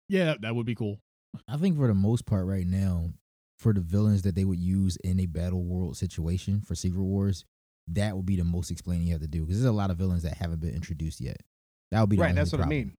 Yeah, 0.10 0.26
that, 0.26 0.42
that 0.42 0.56
would 0.56 0.66
be 0.68 0.76
cool. 0.76 1.00
I 1.48 1.58
think 1.58 1.78
for 1.78 1.88
the 1.88 1.96
most 1.96 2.28
part 2.28 2.46
right 2.46 2.68
now, 2.68 3.14
for 3.58 3.74
the 3.74 3.82
villains 3.82 4.22
that 4.24 4.36
they 4.36 4.44
would 4.44 4.60
use 4.60 4.98
in 5.04 5.20
a 5.20 5.26
battle 5.26 5.64
world 5.64 5.98
situation 5.98 6.62
for 6.62 6.76
Secret 6.76 7.02
Wars, 7.02 7.46
that 7.88 8.16
would 8.16 8.26
be 8.26 8.36
the 8.36 8.44
most 8.44 8.72
explaining 8.72 9.08
you 9.08 9.14
have 9.14 9.22
to 9.22 9.28
do 9.28 9.42
because 9.42 9.58
there's 9.58 9.70
a 9.70 9.72
lot 9.72 9.92
of 9.92 9.98
villains 9.98 10.24
that 10.24 10.38
haven't 10.38 10.62
been 10.62 10.74
introduced 10.74 11.20
yet. 11.22 11.38
That 11.92 12.02
would 12.02 12.10
be 12.10 12.16
the 12.16 12.22
right, 12.22 12.30
only 12.30 12.40
that's 12.40 12.52
what 12.52 12.62
I 12.62 12.66
mean. 12.66 12.94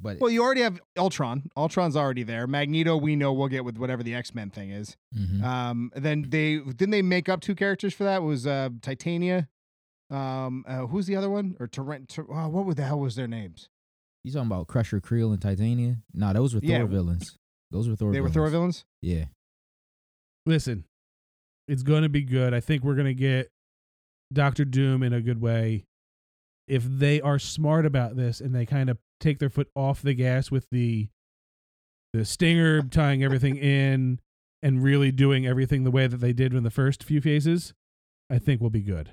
But 0.00 0.18
Well, 0.18 0.30
you 0.30 0.42
already 0.42 0.62
have 0.62 0.80
Ultron. 0.98 1.50
Ultron's 1.56 1.94
already 1.96 2.24
there. 2.24 2.46
Magneto, 2.48 2.96
we 2.96 3.14
know 3.14 3.32
we'll 3.32 3.46
get 3.48 3.64
with 3.64 3.78
whatever 3.78 4.02
the 4.02 4.14
X 4.14 4.34
Men 4.34 4.50
thing 4.50 4.70
is. 4.70 4.96
mhm. 5.16 5.42
Um, 5.42 5.92
then 5.94 6.26
they 6.28 6.56
didn't 6.58 6.90
they 6.90 7.02
make 7.02 7.28
up 7.28 7.40
two 7.40 7.54
characters 7.54 7.94
for 7.94 8.02
that? 8.04 8.16
It 8.16 8.24
was 8.24 8.46
uh 8.46 8.70
Titania. 8.82 9.48
Um, 10.10 10.64
uh, 10.66 10.86
who's 10.86 11.06
the 11.06 11.16
other 11.16 11.30
one? 11.30 11.56
Or 11.60 11.66
Torrent? 11.68 12.08
Tor- 12.08 12.26
oh, 12.28 12.48
what 12.48 12.76
the 12.76 12.82
hell 12.84 12.98
was 13.00 13.14
their 13.16 13.26
names? 13.28 13.68
you 14.24 14.32
talking 14.32 14.46
about 14.46 14.66
Crusher, 14.68 15.00
Creel, 15.00 15.32
and 15.32 15.40
Titania? 15.40 15.98
Nah, 16.12 16.32
those 16.32 16.54
were 16.54 16.60
Yeah. 16.62 16.78
Thor 16.78 16.86
villains. 16.88 17.36
Those 17.70 17.88
were 17.88 17.94
Thor. 17.96 18.10
they 18.12 18.20
were. 18.20 18.30
Thor 18.30 18.48
villains. 18.48 18.84
Yeah. 19.02 19.26
Listen, 20.46 20.84
it's 21.68 21.82
going 21.82 22.02
to 22.02 22.08
be 22.08 22.22
good. 22.22 22.52
I 22.54 22.60
think 22.60 22.84
we're 22.84 22.94
going 22.94 23.06
to 23.06 23.14
get 23.14 23.50
Doctor 24.34 24.64
Doom 24.64 25.02
in 25.02 25.12
a 25.12 25.20
good 25.20 25.40
way. 25.40 25.84
If 26.66 26.84
they 26.84 27.20
are 27.20 27.38
smart 27.38 27.86
about 27.86 28.16
this 28.16 28.40
and 28.40 28.54
they 28.54 28.66
kind 28.66 28.88
of 28.88 28.98
take 29.20 29.38
their 29.38 29.50
foot 29.50 29.68
off 29.74 30.02
the 30.02 30.14
gas 30.14 30.50
with 30.50 30.68
the 30.70 31.08
the 32.12 32.24
stinger 32.24 32.80
tying 32.82 33.24
everything 33.24 33.56
in 33.56 34.20
and 34.62 34.82
really 34.82 35.10
doing 35.10 35.46
everything 35.46 35.84
the 35.84 35.90
way 35.90 36.06
that 36.06 36.18
they 36.18 36.32
did 36.32 36.54
in 36.54 36.62
the 36.62 36.70
first 36.70 37.02
few 37.02 37.20
phases, 37.20 37.74
I 38.30 38.38
think 38.38 38.60
we'll 38.60 38.70
be 38.70 38.82
good. 38.82 39.10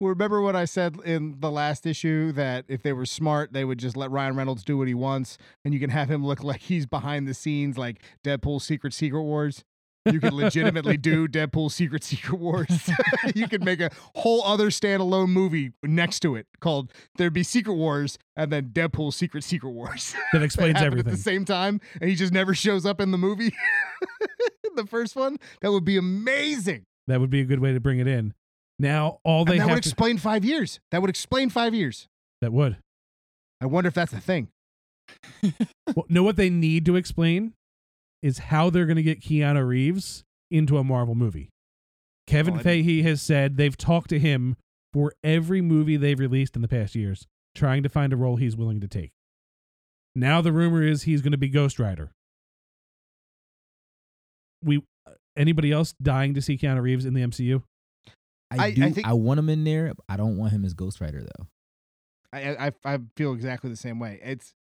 Well, 0.00 0.10
remember 0.10 0.40
what 0.42 0.54
I 0.54 0.66
said 0.66 0.96
in 1.04 1.40
the 1.40 1.50
last 1.50 1.86
issue 1.86 2.30
that 2.32 2.66
if 2.68 2.82
they 2.82 2.92
were 2.92 3.06
smart, 3.06 3.52
they 3.52 3.64
would 3.64 3.78
just 3.78 3.96
let 3.96 4.10
Ryan 4.10 4.36
Reynolds 4.36 4.62
do 4.62 4.76
what 4.78 4.88
he 4.88 4.94
wants, 4.94 5.38
and 5.64 5.72
you 5.72 5.80
can 5.80 5.90
have 5.90 6.10
him 6.10 6.24
look 6.24 6.44
like 6.44 6.60
he's 6.60 6.86
behind 6.86 7.26
the 7.26 7.34
scenes, 7.34 7.78
like 7.78 8.02
Deadpool, 8.22 8.60
Secret 8.60 8.92
Secret 8.92 9.22
Wars. 9.22 9.64
You 10.12 10.20
could 10.20 10.32
legitimately 10.32 10.96
do 10.96 11.26
Deadpool 11.28 11.70
Secret 11.70 12.04
Secret 12.04 12.38
Wars. 12.38 12.90
you 13.34 13.48
could 13.48 13.64
make 13.64 13.80
a 13.80 13.90
whole 14.16 14.42
other 14.44 14.68
standalone 14.68 15.28
movie 15.28 15.72
next 15.82 16.20
to 16.20 16.36
it 16.36 16.46
called 16.60 16.92
There'd 17.16 17.32
Be 17.32 17.42
Secret 17.42 17.74
Wars 17.74 18.18
and 18.36 18.52
then 18.52 18.70
Deadpool 18.72 19.12
Secret 19.12 19.44
Secret 19.44 19.70
Wars. 19.70 20.14
That 20.32 20.42
explains 20.42 20.74
happen 20.74 20.86
everything. 20.86 21.12
at 21.12 21.16
the 21.16 21.22
same 21.22 21.44
time, 21.44 21.80
and 22.00 22.10
he 22.10 22.16
just 22.16 22.32
never 22.32 22.52
shows 22.52 22.84
up 22.84 23.00
in 23.00 23.10
the 23.10 23.16
movie. 23.16 23.54
the 24.76 24.84
first 24.84 25.16
one, 25.16 25.38
that 25.62 25.70
would 25.70 25.84
be 25.84 25.96
amazing. 25.96 26.84
That 27.06 27.20
would 27.20 27.30
be 27.30 27.40
a 27.40 27.44
good 27.44 27.60
way 27.60 27.72
to 27.72 27.80
bring 27.80 27.98
it 28.00 28.06
in. 28.06 28.34
Now, 28.78 29.20
all 29.24 29.44
they 29.44 29.52
and 29.52 29.60
that 29.60 29.68
have 29.68 29.76
would 29.76 29.82
to, 29.84 29.88
explain 29.88 30.18
five 30.18 30.44
years. 30.44 30.80
That 30.90 31.00
would 31.00 31.08
explain 31.08 31.48
five 31.48 31.74
years. 31.74 32.08
that 32.42 32.52
would. 32.52 32.76
I 33.60 33.66
wonder 33.66 33.88
if 33.88 33.94
that's 33.94 34.12
the 34.12 34.20
thing. 34.20 34.48
well, 35.94 36.04
know 36.08 36.22
what 36.22 36.36
they 36.36 36.50
need 36.50 36.84
to 36.86 36.96
explain 36.96 37.54
is 38.26 38.38
how 38.38 38.70
they're 38.70 38.86
going 38.86 38.96
to 38.96 39.02
get 39.04 39.20
Keanu 39.20 39.64
Reeves 39.66 40.24
into 40.50 40.78
a 40.78 40.82
Marvel 40.84 41.14
movie. 41.14 41.48
Kevin 42.26 42.54
Well, 42.54 42.60
I 42.62 42.64
Feige 42.64 43.04
has 43.04 43.22
said 43.22 43.56
they've 43.56 43.76
talked 43.76 44.10
to 44.10 44.18
him 44.18 44.56
for 44.92 45.12
every 45.22 45.60
movie 45.60 45.96
they've 45.96 46.18
released 46.18 46.56
in 46.56 46.62
the 46.62 46.66
past 46.68 46.96
years, 46.96 47.26
trying 47.54 47.84
to 47.84 47.88
find 47.88 48.12
a 48.12 48.16
role 48.16 48.34
he's 48.36 48.56
willing 48.56 48.80
to 48.80 48.88
take. 48.88 49.12
Now 50.16 50.40
the 50.40 50.50
rumor 50.50 50.82
is 50.82 51.02
he's 51.04 51.22
going 51.22 51.32
to 51.32 51.38
be 51.38 51.48
Ghost 51.48 51.78
Rider. 51.78 52.10
We 54.64 54.78
uh, 55.06 55.12
anybody 55.36 55.70
else 55.70 55.94
dying 56.02 56.34
to 56.34 56.42
see 56.42 56.56
Keanu 56.58 56.82
Reeves 56.82 57.04
in 57.04 57.14
the 57.14 57.20
MCU? 57.22 57.62
I, 58.50 58.56
I- 58.56 58.64
I 58.66 58.70
do. 58.72 58.84
I, 58.84 58.90
think- 58.90 59.06
want 59.08 59.38
him 59.38 59.48
in 59.48 59.62
there. 59.62 59.92
I 60.08 60.16
don't 60.16 60.36
want 60.36 60.52
him 60.52 60.64
as 60.64 60.74
Ghost 60.74 61.00
Rider 61.00 61.22
though. 61.22 61.46
I, 62.32 62.66
I 62.66 62.72
I 62.84 62.98
feel 63.16 63.32
exactly 63.34 63.70
the 63.70 63.76
same 63.76 64.00
way. 64.00 64.18
It's 64.22 64.52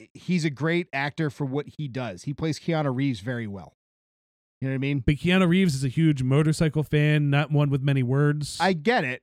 Eh, 0.00 0.06
he's 0.14 0.44
a 0.44 0.50
great 0.50 0.88
actor 0.92 1.30
for 1.30 1.44
what 1.44 1.66
he 1.66 1.88
does. 1.88 2.22
He 2.22 2.32
plays 2.34 2.58
Keanu 2.58 2.94
Reeves 2.94 3.20
very 3.20 3.46
well. 3.46 3.74
You 4.60 4.68
know 4.68 4.72
what 4.72 4.76
I 4.76 4.78
mean? 4.78 5.02
But 5.04 5.16
Keanu 5.16 5.48
Reeves 5.48 5.74
is 5.74 5.84
a 5.84 5.88
huge 5.88 6.22
motorcycle 6.22 6.82
fan, 6.82 7.30
not 7.30 7.50
one 7.50 7.70
with 7.70 7.82
many 7.82 8.02
words. 8.02 8.58
I 8.60 8.74
get 8.74 9.04
it. 9.04 9.22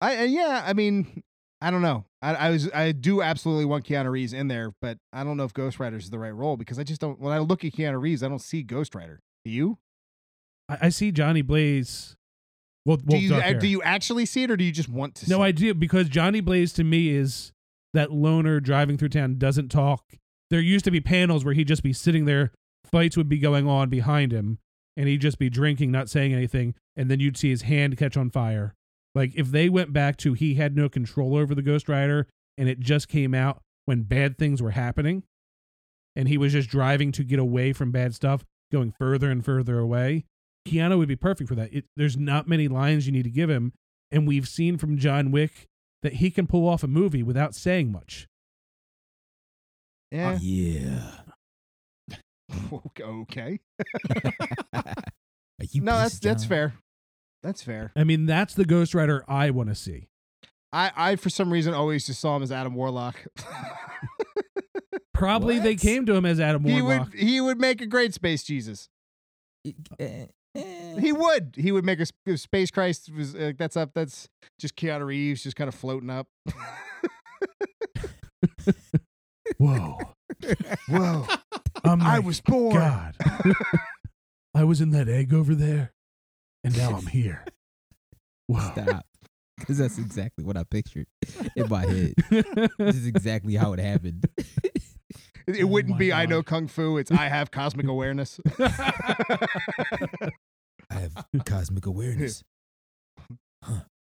I 0.00 0.24
yeah, 0.24 0.62
I 0.66 0.72
mean, 0.72 1.22
I 1.60 1.70
don't 1.70 1.82
know. 1.82 2.04
I, 2.22 2.34
I 2.34 2.50
was 2.50 2.70
I 2.72 2.92
do 2.92 3.22
absolutely 3.22 3.64
want 3.66 3.86
Keanu 3.86 4.10
Reeves 4.10 4.32
in 4.32 4.48
there, 4.48 4.74
but 4.80 4.98
I 5.12 5.24
don't 5.24 5.36
know 5.36 5.44
if 5.44 5.52
Ghost 5.54 5.78
Rider 5.78 5.96
is 5.96 6.10
the 6.10 6.18
right 6.18 6.34
role 6.34 6.56
because 6.56 6.78
I 6.78 6.82
just 6.82 7.00
don't. 7.00 7.20
When 7.20 7.32
I 7.32 7.38
look 7.38 7.64
at 7.64 7.72
Keanu 7.72 8.00
Reeves, 8.00 8.22
I 8.22 8.28
don't 8.28 8.40
see 8.40 8.62
Ghost 8.62 8.94
Rider. 8.94 9.20
Do 9.44 9.50
you? 9.50 9.78
I, 10.68 10.78
I 10.82 10.88
see 10.88 11.12
Johnny 11.12 11.42
Blaze. 11.42 12.16
Well, 12.86 12.98
Do 12.98 13.16
you 13.16 13.40
do 13.60 13.66
you 13.66 13.82
actually 13.82 14.26
see 14.26 14.42
it, 14.42 14.50
or 14.50 14.58
do 14.58 14.64
you 14.64 14.72
just 14.72 14.90
want 14.90 15.14
to? 15.16 15.30
No, 15.30 15.38
see 15.38 15.42
I 15.42 15.52
do 15.52 15.72
because 15.72 16.08
Johnny 16.08 16.40
Blaze 16.40 16.74
to 16.74 16.84
me 16.84 17.08
is 17.10 17.53
that 17.94 18.12
loner 18.12 18.60
driving 18.60 18.98
through 18.98 19.08
town 19.08 19.38
doesn't 19.38 19.70
talk. 19.70 20.04
There 20.50 20.60
used 20.60 20.84
to 20.84 20.90
be 20.90 21.00
panels 21.00 21.44
where 21.44 21.54
he'd 21.54 21.68
just 21.68 21.82
be 21.82 21.92
sitting 21.92 22.26
there, 22.26 22.52
fights 22.84 23.16
would 23.16 23.28
be 23.28 23.38
going 23.38 23.66
on 23.66 23.88
behind 23.88 24.32
him, 24.32 24.58
and 24.96 25.08
he'd 25.08 25.22
just 25.22 25.38
be 25.38 25.48
drinking, 25.48 25.90
not 25.90 26.10
saying 26.10 26.32
anything, 26.32 26.74
and 26.96 27.10
then 27.10 27.20
you'd 27.20 27.36
see 27.36 27.50
his 27.50 27.62
hand 27.62 27.96
catch 27.96 28.16
on 28.16 28.30
fire. 28.30 28.74
Like 29.14 29.32
if 29.34 29.50
they 29.50 29.68
went 29.68 29.92
back 29.92 30.16
to 30.18 30.34
he 30.34 30.54
had 30.54 30.76
no 30.76 30.88
control 30.88 31.36
over 31.36 31.54
the 31.54 31.62
Ghost 31.62 31.88
Rider 31.88 32.26
and 32.58 32.68
it 32.68 32.80
just 32.80 33.08
came 33.08 33.34
out 33.34 33.62
when 33.86 34.02
bad 34.02 34.38
things 34.38 34.62
were 34.62 34.70
happening, 34.70 35.24
and 36.16 36.28
he 36.28 36.38
was 36.38 36.52
just 36.52 36.68
driving 36.68 37.12
to 37.12 37.24
get 37.24 37.38
away 37.38 37.72
from 37.72 37.90
bad 37.90 38.14
stuff, 38.14 38.44
going 38.72 38.92
further 38.92 39.30
and 39.30 39.44
further 39.44 39.78
away. 39.78 40.24
Keanu 40.66 40.96
would 40.98 41.08
be 41.08 41.16
perfect 41.16 41.48
for 41.48 41.54
that. 41.56 41.72
It, 41.74 41.84
there's 41.96 42.16
not 42.16 42.48
many 42.48 42.68
lines 42.68 43.06
you 43.06 43.12
need 43.12 43.24
to 43.24 43.30
give 43.30 43.50
him, 43.50 43.72
and 44.10 44.26
we've 44.26 44.48
seen 44.48 44.78
from 44.78 44.96
John 44.96 45.30
Wick 45.30 45.66
that 46.04 46.14
he 46.14 46.30
can 46.30 46.46
pull 46.46 46.68
off 46.68 46.84
a 46.84 46.86
movie 46.86 47.22
without 47.22 47.54
saying 47.54 47.90
much. 47.90 48.28
Yeah. 50.12 50.38
Yeah. 50.40 51.10
okay. 53.00 53.58
You 55.70 55.80
no, 55.80 55.96
that's 55.96 56.14
piece 56.16 56.20
that's 56.20 56.44
fair. 56.44 56.74
That's 57.42 57.62
fair. 57.62 57.90
I 57.96 58.04
mean, 58.04 58.26
that's 58.26 58.52
the 58.54 58.66
Ghost 58.66 58.94
Rider 58.94 59.24
I 59.26 59.48
want 59.50 59.70
to 59.70 59.74
see. 59.74 60.08
I 60.72 60.92
I 60.94 61.16
for 61.16 61.30
some 61.30 61.50
reason 61.50 61.72
always 61.72 62.06
just 62.06 62.20
saw 62.20 62.36
him 62.36 62.42
as 62.42 62.52
Adam 62.52 62.74
Warlock. 62.74 63.24
Probably 65.14 65.58
they 65.60 65.76
came 65.76 66.04
to 66.06 66.14
him 66.14 66.26
as 66.26 66.38
Adam 66.38 66.64
he 66.64 66.82
Warlock. 66.82 67.12
would 67.12 67.18
he 67.18 67.40
would 67.40 67.58
make 67.58 67.80
a 67.80 67.86
great 67.86 68.12
space 68.12 68.42
Jesus. 68.42 68.88
Eh. 69.98 70.26
He 70.54 71.12
would. 71.12 71.54
He 71.58 71.72
would 71.72 71.84
make 71.84 72.00
a 72.00 72.36
space 72.36 72.70
Christ 72.70 73.10
was 73.12 73.34
uh, 73.34 73.52
that's 73.58 73.76
up. 73.76 73.90
That's 73.94 74.28
just 74.58 74.76
Keanu 74.76 75.06
Reeves 75.06 75.42
just 75.42 75.56
kind 75.56 75.68
of 75.68 75.74
floating 75.74 76.10
up. 76.10 76.28
Whoa! 79.58 79.98
Whoa! 80.88 81.26
I'm 81.84 82.00
I 82.02 82.20
was 82.20 82.40
born. 82.40 82.74
God. 82.74 83.16
I 84.54 84.64
was 84.64 84.80
in 84.80 84.90
that 84.90 85.08
egg 85.08 85.34
over 85.34 85.54
there, 85.54 85.92
and 86.62 86.76
now 86.76 86.94
I'm 86.96 87.06
here. 87.06 87.44
Whoa! 88.46 88.70
Stop. 88.72 89.06
Because 89.58 89.78
that's 89.78 89.98
exactly 89.98 90.44
what 90.44 90.56
I 90.56 90.64
pictured 90.64 91.06
in 91.56 91.68
my 91.68 91.86
head. 91.86 92.14
This 92.78 92.96
is 92.96 93.06
exactly 93.06 93.54
how 93.54 93.72
it 93.72 93.78
happened. 93.78 94.28
It, 95.46 95.56
it 95.56 95.64
Oh 95.64 95.68
wouldn't 95.68 95.94
my 95.94 95.98
be 95.98 96.12
I 96.12 96.26
know 96.26 96.42
kung 96.42 96.68
fu. 96.68 96.96
It's 96.96 97.10
I 97.10 97.28
have 97.28 97.50
cosmic 97.50 97.86
awareness. 97.86 98.40
Cosmic 101.46 101.86
awareness. 101.86 102.42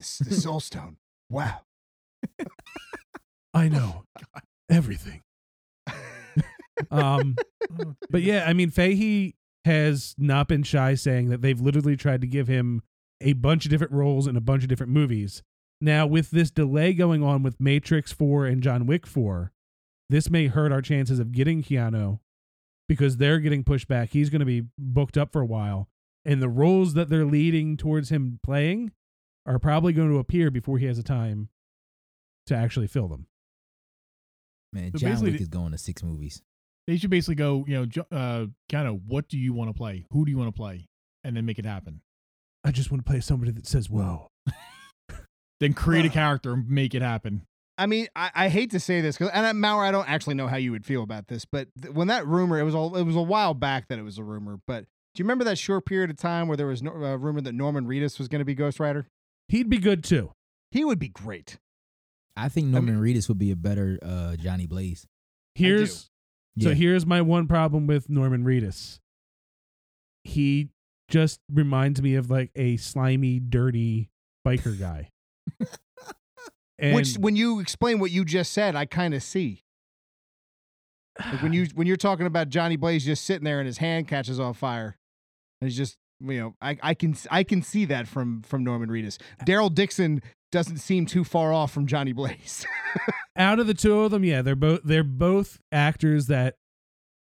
It's 0.00 0.18
the 0.18 0.34
soul 0.34 0.60
stone. 0.60 0.96
Wow. 1.30 1.60
I 3.54 3.68
know 3.68 4.04
everything. 4.70 5.22
Um, 6.90 7.36
but 8.10 8.22
yeah, 8.22 8.44
I 8.46 8.52
mean, 8.52 8.70
Feige 8.70 9.34
has 9.64 10.14
not 10.18 10.46
been 10.48 10.62
shy 10.62 10.94
saying 10.94 11.30
that 11.30 11.40
they've 11.40 11.60
literally 11.60 11.96
tried 11.96 12.20
to 12.20 12.26
give 12.26 12.48
him 12.48 12.82
a 13.20 13.32
bunch 13.32 13.64
of 13.64 13.70
different 13.70 13.92
roles 13.92 14.26
in 14.26 14.36
a 14.36 14.40
bunch 14.40 14.62
of 14.62 14.68
different 14.68 14.92
movies. 14.92 15.42
Now, 15.80 16.06
with 16.06 16.30
this 16.30 16.50
delay 16.50 16.92
going 16.92 17.22
on 17.22 17.42
with 17.42 17.60
Matrix 17.60 18.12
4 18.12 18.46
and 18.46 18.62
John 18.62 18.86
Wick 18.86 19.06
4, 19.06 19.52
this 20.08 20.30
may 20.30 20.46
hurt 20.46 20.72
our 20.72 20.82
chances 20.82 21.18
of 21.18 21.32
getting 21.32 21.62
Keanu 21.62 22.20
because 22.88 23.16
they're 23.16 23.40
getting 23.40 23.64
pushed 23.64 23.88
back. 23.88 24.10
He's 24.10 24.30
going 24.30 24.40
to 24.40 24.46
be 24.46 24.66
booked 24.78 25.16
up 25.16 25.32
for 25.32 25.40
a 25.40 25.46
while. 25.46 25.88
And 26.26 26.42
the 26.42 26.48
roles 26.48 26.94
that 26.94 27.08
they're 27.08 27.24
leading 27.24 27.76
towards 27.76 28.10
him 28.10 28.40
playing 28.42 28.90
are 29.46 29.60
probably 29.60 29.92
going 29.92 30.10
to 30.10 30.18
appear 30.18 30.50
before 30.50 30.78
he 30.78 30.86
has 30.86 30.98
a 30.98 31.02
time 31.04 31.48
to 32.46 32.56
actually 32.56 32.88
fill 32.88 33.06
them. 33.06 33.26
Man, 34.72 34.90
So 34.92 34.98
John 34.98 35.10
basically 35.10 35.32
Wick 35.32 35.40
is 35.40 35.48
going 35.48 35.70
to 35.70 35.78
six 35.78 36.02
movies. 36.02 36.42
They 36.88 36.96
should 36.96 37.10
basically 37.10 37.36
go, 37.36 37.64
you 37.66 37.86
know, 37.86 38.02
uh, 38.10 38.46
kind 38.70 38.88
of 38.88 39.00
what 39.06 39.28
do 39.28 39.38
you 39.38 39.52
want 39.52 39.70
to 39.70 39.74
play? 39.74 40.04
Who 40.10 40.24
do 40.24 40.30
you 40.32 40.36
want 40.38 40.48
to 40.54 40.56
play? 40.58 40.88
And 41.22 41.36
then 41.36 41.46
make 41.46 41.60
it 41.60 41.64
happen. 41.64 42.00
I 42.64 42.72
just 42.72 42.90
want 42.90 43.06
to 43.06 43.10
play 43.10 43.20
somebody 43.20 43.52
that 43.52 43.66
says, 43.66 43.88
whoa. 43.88 44.28
Then 45.58 45.72
create 45.72 46.04
a 46.04 46.10
character 46.10 46.52
and 46.52 46.68
make 46.68 46.94
it 46.94 47.00
happen. 47.00 47.46
I 47.78 47.86
mean, 47.86 48.08
I, 48.14 48.30
I 48.34 48.48
hate 48.48 48.72
to 48.72 48.80
say 48.80 49.00
this 49.00 49.16
because, 49.16 49.32
and 49.32 49.46
uh, 49.46 49.52
Mauer, 49.52 49.86
I 49.86 49.90
don't 49.90 50.08
actually 50.08 50.34
know 50.34 50.48
how 50.48 50.56
you 50.56 50.70
would 50.72 50.84
feel 50.84 51.02
about 51.02 51.28
this, 51.28 51.46
but 51.46 51.68
th- 51.80 51.94
when 51.94 52.08
that 52.08 52.26
rumor, 52.26 52.58
it 52.58 52.64
was 52.64 52.74
all, 52.74 52.94
it 52.96 53.04
was 53.04 53.16
a 53.16 53.22
while 53.22 53.54
back 53.54 53.88
that 53.88 53.98
it 53.98 54.02
was 54.02 54.18
a 54.18 54.22
rumor, 54.22 54.58
but 54.66 54.84
do 55.16 55.22
you 55.22 55.24
remember 55.24 55.44
that 55.44 55.56
short 55.58 55.86
period 55.86 56.10
of 56.10 56.18
time 56.18 56.46
where 56.46 56.58
there 56.58 56.66
was 56.66 56.82
no, 56.82 56.90
uh, 56.92 57.16
rumor 57.16 57.40
that 57.40 57.54
Norman 57.54 57.86
Reedus 57.86 58.18
was 58.18 58.28
going 58.28 58.40
to 58.40 58.44
be 58.44 58.54
Ghost 58.54 58.78
Rider? 58.78 59.06
He'd 59.48 59.70
be 59.70 59.78
good 59.78 60.04
too. 60.04 60.32
He 60.70 60.84
would 60.84 60.98
be 60.98 61.08
great. 61.08 61.56
I 62.36 62.50
think 62.50 62.66
Norman 62.66 63.00
Reedus 63.00 63.28
would 63.28 63.38
be 63.38 63.50
a 63.50 63.56
better 63.56 63.98
uh, 64.02 64.36
Johnny 64.36 64.66
Blaze. 64.66 65.06
Here's 65.54 66.10
so 66.60 66.68
Yeah. 66.68 66.74
here's 66.74 67.06
my 67.06 67.22
one 67.22 67.48
problem 67.48 67.86
with 67.86 68.10
Norman 68.10 68.44
Reedus. 68.44 68.98
He 70.22 70.68
just 71.08 71.40
reminds 71.50 72.02
me 72.02 72.14
of 72.16 72.30
like 72.30 72.50
a 72.54 72.76
slimy, 72.76 73.40
dirty 73.40 74.10
biker 74.46 74.78
guy. 74.78 75.08
Which, 76.78 77.14
when 77.14 77.36
you 77.36 77.60
explain 77.60 78.00
what 78.00 78.10
you 78.10 78.24
just 78.26 78.52
said, 78.52 78.74
I 78.76 78.84
kind 78.84 79.14
of 79.14 79.22
see. 79.22 79.62
Like 81.18 81.42
when 81.42 81.54
you 81.54 81.68
when 81.74 81.86
you're 81.86 81.96
talking 81.96 82.26
about 82.26 82.50
Johnny 82.50 82.76
Blaze 82.76 83.06
just 83.06 83.24
sitting 83.24 83.44
there 83.44 83.60
and 83.60 83.66
his 83.66 83.78
hand 83.78 84.08
catches 84.08 84.38
on 84.38 84.52
fire, 84.52 84.98
and 85.60 85.68
he's 85.68 85.76
just 85.76 85.96
you 86.20 86.40
know 86.40 86.54
I, 86.60 86.78
I 86.82 86.94
can 86.94 87.16
I 87.30 87.42
can 87.42 87.62
see 87.62 87.84
that 87.86 88.08
from 88.08 88.42
from 88.42 88.64
Norman 88.64 88.88
Reedus. 88.88 89.18
Daryl 89.44 89.74
Dixon 89.74 90.22
doesn't 90.52 90.78
seem 90.78 91.06
too 91.06 91.24
far 91.24 91.52
off 91.52 91.72
from 91.72 91.86
Johnny 91.86 92.12
Blaze. 92.12 92.66
out 93.36 93.58
of 93.58 93.66
the 93.66 93.74
two 93.74 94.00
of 94.00 94.10
them, 94.10 94.24
yeah, 94.24 94.42
they're 94.42 94.56
both 94.56 94.80
they're 94.84 95.04
both 95.04 95.58
actors 95.72 96.26
that 96.26 96.56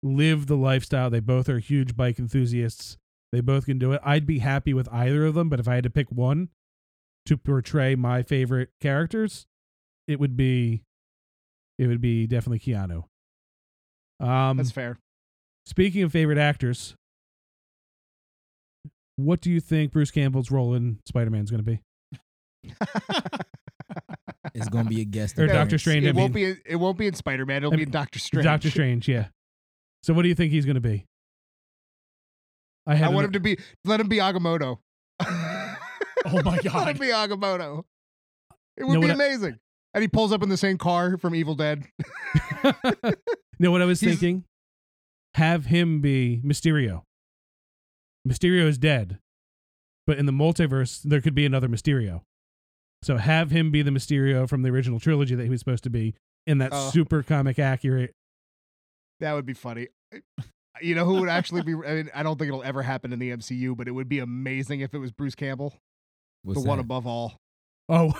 live 0.03 0.47
the 0.47 0.57
lifestyle. 0.57 1.09
They 1.09 1.19
both 1.19 1.47
are 1.49 1.59
huge 1.59 1.95
bike 1.95 2.19
enthusiasts. 2.19 2.97
They 3.31 3.41
both 3.41 3.65
can 3.65 3.79
do 3.79 3.93
it. 3.93 4.01
I'd 4.03 4.25
be 4.25 4.39
happy 4.39 4.73
with 4.73 4.89
either 4.91 5.25
of 5.25 5.35
them, 5.35 5.47
but 5.47 5.59
if 5.59 5.67
I 5.67 5.75
had 5.75 5.83
to 5.85 5.89
pick 5.89 6.11
one 6.11 6.49
to 7.25 7.37
portray 7.37 7.95
my 7.95 8.23
favorite 8.23 8.69
characters, 8.81 9.45
it 10.07 10.19
would 10.19 10.35
be 10.35 10.83
it 11.77 11.87
would 11.87 12.01
be 12.01 12.27
definitely 12.27 12.59
Keanu. 12.59 13.03
Um 14.19 14.57
That's 14.57 14.71
fair. 14.71 14.99
Speaking 15.65 16.03
of 16.03 16.11
favorite 16.11 16.39
actors, 16.39 16.95
what 19.23 19.41
do 19.41 19.49
you 19.51 19.59
think 19.59 19.91
Bruce 19.91 20.11
Campbell's 20.11 20.51
role 20.51 20.73
in 20.73 20.99
Spider 21.07 21.29
Man 21.29 21.43
is 21.43 21.51
going 21.51 21.63
to 21.63 21.71
be? 21.71 21.81
It's 24.53 24.67
going 24.69 24.83
to 24.85 24.89
be 24.89 25.01
a 25.01 25.05
guest. 25.05 25.39
Or. 25.39 25.47
Doctor 25.47 25.77
Strange. 25.77 26.05
It 26.05 26.09
I 26.09 26.19
won't 26.19 26.33
mean- 26.33 26.45
be. 26.45 26.49
in- 26.51 26.61
It 26.65 26.75
won't 26.75 26.97
be 26.97 27.07
in 27.07 27.13
Spider 27.13 27.45
Man. 27.45 27.57
It'll 27.57 27.73
I 27.73 27.77
be 27.77 27.83
in 27.83 27.87
mean, 27.87 27.91
Doctor 27.93 28.19
Strange. 28.19 28.43
Doctor 28.43 28.69
Strange, 28.69 29.07
yeah. 29.07 29.27
So 30.03 30.13
what 30.13 30.23
do 30.23 30.29
you 30.29 30.35
think 30.35 30.51
he's 30.51 30.65
going 30.65 30.75
to 30.75 30.81
be? 30.81 31.05
I 32.87 32.95
I 33.03 33.07
want 33.09 33.19
an- 33.19 33.25
him 33.25 33.31
to 33.33 33.39
be. 33.39 33.57
Let 33.85 33.99
him 33.99 34.07
be 34.09 34.17
Agamotto. 34.17 34.79
Oh 35.23 36.41
my 36.43 36.57
god! 36.59 36.65
Let 36.75 36.87
him 36.89 36.97
be 36.97 37.07
Agamotto. 37.07 37.83
It 38.77 38.83
would 38.85 38.95
No, 38.95 38.99
be 39.01 39.07
what 39.07 39.11
I- 39.11 39.13
amazing. 39.13 39.59
And 39.93 40.01
he 40.01 40.07
pulls 40.07 40.31
up 40.31 40.41
in 40.41 40.49
the 40.49 40.57
same 40.57 40.77
car 40.77 41.17
from 41.17 41.35
Evil 41.35 41.53
Dead. 41.55 41.85
you 42.63 42.73
know 43.59 43.71
what 43.71 43.81
I 43.81 43.85
was 43.85 43.99
He's- 43.99 44.13
thinking, 44.19 44.45
have 45.35 45.65
him 45.67 46.01
be 46.01 46.41
Mysterio. 46.43 47.03
Mysterio 48.27 48.65
is 48.67 48.77
dead, 48.77 49.19
but 50.07 50.17
in 50.17 50.25
the 50.25 50.31
multiverse, 50.31 51.01
there 51.03 51.21
could 51.21 51.35
be 51.35 51.45
another 51.45 51.67
Mysterio. 51.67 52.21
So 53.03 53.17
have 53.17 53.49
him 53.51 53.71
be 53.71 53.81
the 53.81 53.91
Mysterio 53.91 54.47
from 54.47 54.61
the 54.61 54.69
original 54.69 54.99
trilogy 54.99 55.33
that 55.35 55.43
he 55.43 55.49
was 55.49 55.59
supposed 55.59 55.83
to 55.85 55.89
be 55.89 56.13
in 56.45 56.59
that 56.59 56.69
Oh. 56.71 56.89
super 56.91 57.23
comic 57.23 57.57
accurate. 57.59 58.13
That 59.19 59.33
would 59.33 59.45
be 59.45 59.53
funny. 59.53 59.87
You 60.81 60.95
know 60.95 61.03
who 61.05 61.19
would 61.19 61.29
actually 61.29 61.61
be? 61.63 61.73
I 61.73 61.93
mean, 61.95 62.09
I 62.15 62.23
don't 62.23 62.39
think 62.39 62.47
it'll 62.47 62.63
ever 62.63 62.81
happen 62.81 63.11
in 63.11 63.19
the 63.19 63.29
MCU, 63.31 63.75
but 63.75 63.89
it 63.89 63.91
would 63.91 64.07
be 64.07 64.19
amazing 64.19 64.79
if 64.79 64.93
it 64.93 64.99
was 64.99 65.11
Bruce 65.11 65.35
Campbell, 65.35 65.75
What's 66.43 66.63
the 66.63 66.67
one 66.67 66.79
above 66.79 67.05
all. 67.05 67.37
Oh, 67.89 68.13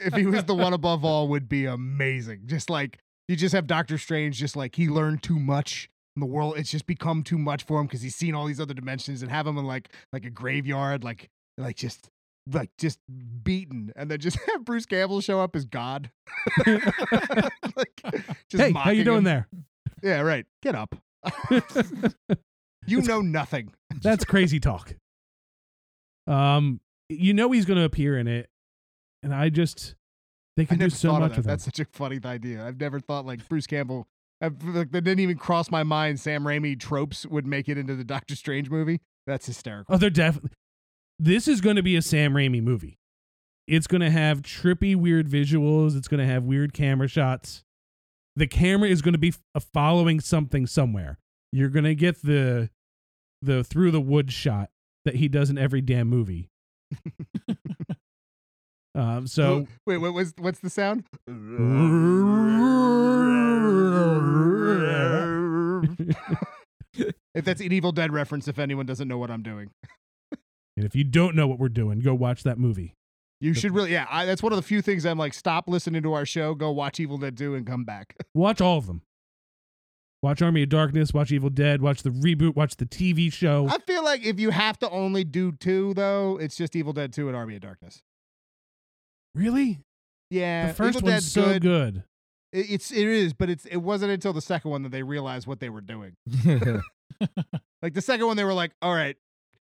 If 0.00 0.12
he 0.14 0.26
was 0.26 0.42
the 0.44 0.56
one 0.56 0.72
above 0.74 1.04
all, 1.04 1.28
would 1.28 1.48
be 1.48 1.66
amazing. 1.66 2.42
Just 2.46 2.68
like 2.68 2.98
you 3.28 3.36
just 3.36 3.54
have 3.54 3.68
Doctor 3.68 3.96
Strange, 3.96 4.36
just 4.36 4.56
like 4.56 4.74
he 4.74 4.88
learned 4.88 5.22
too 5.22 5.38
much 5.38 5.84
in 5.84 5.88
the 6.20 6.26
world. 6.26 6.54
It's 6.56 6.70
just 6.70 6.86
become 6.86 7.22
too 7.22 7.38
much 7.38 7.64
for 7.64 7.80
him 7.80 7.86
because 7.86 8.02
he's 8.02 8.16
seen 8.16 8.34
all 8.34 8.46
these 8.46 8.60
other 8.60 8.74
dimensions, 8.74 9.22
and 9.22 9.30
have 9.30 9.46
him 9.46 9.58
in 9.58 9.64
like 9.64 9.90
like 10.12 10.24
a 10.24 10.30
graveyard, 10.30 11.04
like 11.04 11.30
like 11.56 11.76
just 11.76 12.10
like 12.52 12.70
just 12.78 12.98
beaten, 13.42 13.92
and 13.96 14.10
then 14.10 14.18
just 14.20 14.38
have 14.52 14.64
Bruce 14.64 14.86
Campbell 14.86 15.20
show 15.20 15.40
up 15.40 15.54
as 15.56 15.64
God. 15.64 16.10
like, 16.66 18.02
just 18.48 18.62
hey, 18.62 18.72
how 18.72 18.90
you 18.90 19.04
doing 19.04 19.18
him. 19.18 19.24
there? 19.24 19.48
Yeah, 20.02 20.20
right. 20.20 20.46
Get 20.62 20.74
up. 20.74 20.94
you 22.86 23.02
know 23.02 23.20
nothing. 23.20 23.72
That's 24.02 24.24
crazy 24.24 24.60
talk. 24.60 24.94
Um, 26.26 26.80
you 27.08 27.34
know 27.34 27.50
he's 27.52 27.64
going 27.64 27.78
to 27.78 27.84
appear 27.84 28.18
in 28.18 28.28
it, 28.28 28.48
and 29.22 29.34
I 29.34 29.48
just 29.48 29.94
They 30.56 30.66
can 30.66 30.78
do 30.78 30.90
so 30.90 31.10
thought 31.10 31.22
of 31.22 31.28
much 31.30 31.36
that. 31.36 31.44
That's 31.44 31.64
such 31.64 31.80
a 31.80 31.84
funny 31.86 32.20
idea. 32.24 32.64
I've 32.64 32.80
never 32.80 33.00
thought 33.00 33.26
like 33.26 33.46
Bruce 33.48 33.66
Campbell. 33.66 34.06
That 34.40 34.90
didn't 34.92 35.20
even 35.20 35.36
cross 35.36 35.70
my 35.70 35.82
mind. 35.82 36.20
Sam 36.20 36.44
Raimi 36.44 36.78
tropes 36.78 37.26
would 37.26 37.46
make 37.46 37.68
it 37.68 37.76
into 37.76 37.94
the 37.96 38.04
Doctor 38.04 38.36
Strange 38.36 38.70
movie. 38.70 39.00
That's 39.26 39.46
hysterical. 39.46 39.94
Oh, 39.94 39.98
they're 39.98 40.10
definitely. 40.10 40.50
This 41.18 41.48
is 41.48 41.60
going 41.60 41.76
to 41.76 41.82
be 41.82 41.96
a 41.96 42.02
Sam 42.02 42.34
Raimi 42.34 42.62
movie. 42.62 42.98
It's 43.66 43.86
going 43.86 44.00
to 44.00 44.10
have 44.10 44.42
trippy, 44.42 44.94
weird 44.94 45.28
visuals. 45.28 45.96
It's 45.96 46.08
going 46.08 46.20
to 46.20 46.32
have 46.32 46.44
weird 46.44 46.72
camera 46.72 47.08
shots. 47.08 47.64
The 48.36 48.46
camera 48.46 48.88
is 48.88 49.02
going 49.02 49.12
to 49.12 49.18
be 49.18 49.34
following 49.74 50.20
something 50.20 50.66
somewhere. 50.66 51.18
You're 51.52 51.68
going 51.68 51.84
to 51.84 51.94
get 51.94 52.22
the 52.22 52.70
the 53.42 53.64
through 53.64 53.90
the 53.90 54.00
wood 54.00 54.32
shot 54.32 54.70
that 55.04 55.16
he 55.16 55.28
does 55.28 55.50
in 55.50 55.58
every 55.58 55.80
damn 55.80 56.08
movie. 56.08 56.50
um, 58.98 59.26
so 59.26 59.66
wait, 59.86 59.98
what 59.98 60.12
was 60.12 60.34
what's 60.38 60.58
the 60.60 60.70
sound? 60.70 61.04
if 67.34 67.44
that's 67.44 67.60
an 67.60 67.72
Evil 67.72 67.92
Dead 67.92 68.12
reference, 68.12 68.48
if 68.48 68.58
anyone 68.58 68.86
doesn't 68.86 69.08
know 69.08 69.18
what 69.18 69.30
I'm 69.30 69.42
doing, 69.42 69.70
and 70.76 70.84
if 70.84 70.94
you 70.94 71.04
don't 71.04 71.36
know 71.36 71.46
what 71.46 71.58
we're 71.58 71.68
doing, 71.68 72.00
go 72.00 72.14
watch 72.14 72.42
that 72.42 72.58
movie. 72.58 72.94
you 73.40 73.54
should 73.54 73.72
really. 73.72 73.92
Yeah, 73.92 74.06
I, 74.10 74.24
that's 74.24 74.42
one 74.42 74.52
of 74.52 74.56
the 74.56 74.62
few 74.62 74.82
things 74.82 75.06
I'm 75.06 75.18
like. 75.18 75.34
Stop 75.34 75.68
listening 75.68 76.02
to 76.02 76.12
our 76.14 76.26
show. 76.26 76.54
Go 76.54 76.70
watch 76.72 76.98
Evil 76.98 77.18
Dead 77.18 77.36
2 77.36 77.54
and 77.54 77.66
come 77.66 77.84
back. 77.84 78.16
Watch 78.34 78.60
all 78.60 78.78
of 78.78 78.86
them. 78.86 79.02
Watch 80.20 80.42
Army 80.42 80.64
of 80.64 80.68
Darkness. 80.70 81.14
Watch 81.14 81.30
Evil 81.30 81.50
Dead. 81.50 81.80
Watch 81.80 82.02
the 82.02 82.10
reboot. 82.10 82.56
Watch 82.56 82.76
the 82.76 82.86
TV 82.86 83.32
show. 83.32 83.68
I 83.68 83.78
feel 83.78 84.02
like 84.04 84.24
if 84.26 84.40
you 84.40 84.50
have 84.50 84.76
to 84.80 84.90
only 84.90 85.22
do 85.22 85.52
two, 85.52 85.94
though, 85.94 86.38
it's 86.40 86.56
just 86.56 86.74
Evil 86.74 86.92
Dead 86.92 87.12
2 87.12 87.28
and 87.28 87.36
Army 87.36 87.54
of 87.54 87.62
Darkness. 87.62 88.02
Really? 89.38 89.78
Yeah, 90.30 90.68
the 90.68 90.74
first 90.74 90.98
Evil 90.98 91.10
one's 91.10 91.22
Dead's 91.24 91.32
so 91.32 91.44
good. 91.44 91.62
good. 91.62 92.04
It- 92.52 92.70
It's 92.70 92.90
it 92.90 93.06
is, 93.06 93.32
but 93.32 93.48
it's 93.50 93.64
it 93.66 93.78
wasn't 93.78 94.10
until 94.12 94.32
the 94.32 94.40
second 94.40 94.70
one 94.70 94.82
that 94.82 94.90
they 94.90 95.02
realized 95.02 95.46
what 95.46 95.60
they 95.60 95.68
were 95.70 95.80
doing. 95.80 96.14
Like 97.80 97.94
the 97.94 98.02
second 98.02 98.26
one, 98.26 98.36
they 98.36 98.42
were 98.44 98.52
like, 98.54 98.72
"All 98.82 98.92
right, 98.92 99.16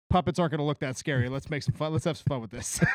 puppets 0.09 0.39
aren't 0.39 0.51
going 0.51 0.59
to 0.59 0.63
look 0.65 0.79
that 0.79 0.95
scary. 0.97 1.27
Let's 1.27 1.49
make 1.49 1.63
some 1.63 1.73
fun. 1.75 1.91
Let's 1.91 2.05
have 2.05 2.17
some 2.17 2.25
fun 2.27 2.41
with 2.41 2.51
this." 2.51 2.79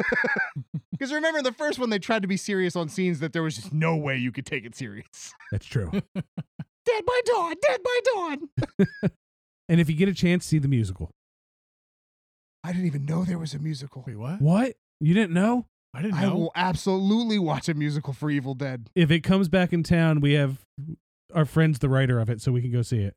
Because 0.93 1.13
remember, 1.13 1.43
the 1.43 1.51
first 1.53 1.81
one, 1.81 1.91
they 1.91 1.99
tried 1.99 2.23
to 2.23 2.29
be 2.29 2.37
serious 2.37 2.77
on 2.77 2.89
scenes 2.89 3.19
that 3.19 3.33
there 3.33 3.43
was 3.43 3.57
just 3.57 3.73
no 3.73 3.97
way 3.97 4.17
you 4.17 4.31
could 4.31 4.47
take 4.47 4.65
it 4.65 4.77
serious. 4.77 5.35
That's 5.51 5.67
true. 5.67 5.91
Dead 5.91 7.05
by 7.05 7.21
dawn. 7.27 7.55
Dead 7.61 7.81
by 7.83 7.99
dawn. 8.15 8.49
and 9.69 9.81
if 9.81 9.91
you 9.91 9.97
get 9.97 10.09
a 10.09 10.15
chance, 10.15 10.47
see 10.47 10.59
the 10.61 10.69
musical. 10.69 11.11
I 12.63 12.71
didn't 12.73 12.87
even 12.87 13.05
know 13.05 13.25
there 13.25 13.39
was 13.39 13.55
a 13.55 13.59
musical. 13.59 14.05
Wait, 14.07 14.17
what? 14.17 14.41
What? 14.41 14.75
You 15.01 15.15
didn't 15.15 15.33
know? 15.35 15.67
I 15.95 16.03
didn't 16.03 16.21
know. 16.21 16.31
I 16.31 16.33
will 16.35 16.53
absolutely 16.57 17.39
watch 17.39 17.69
a 17.69 17.75
musical 17.75 18.13
for 18.13 18.31
Evil 18.31 18.55
Dead. 18.55 18.91
If 18.95 19.11
it 19.11 19.21
comes 19.21 19.49
back 19.49 19.73
in 19.73 19.83
town, 19.83 20.21
we 20.21 20.33
have 20.35 20.59
our 21.33 21.45
friend's 21.45 21.79
the 21.79 21.89
writer 21.89 22.19
of 22.19 22.29
it, 22.31 22.41
so 22.41 22.51
we 22.53 22.61
can 22.61 22.73
go 22.73 22.83
see 22.83 22.99
it. 22.99 23.15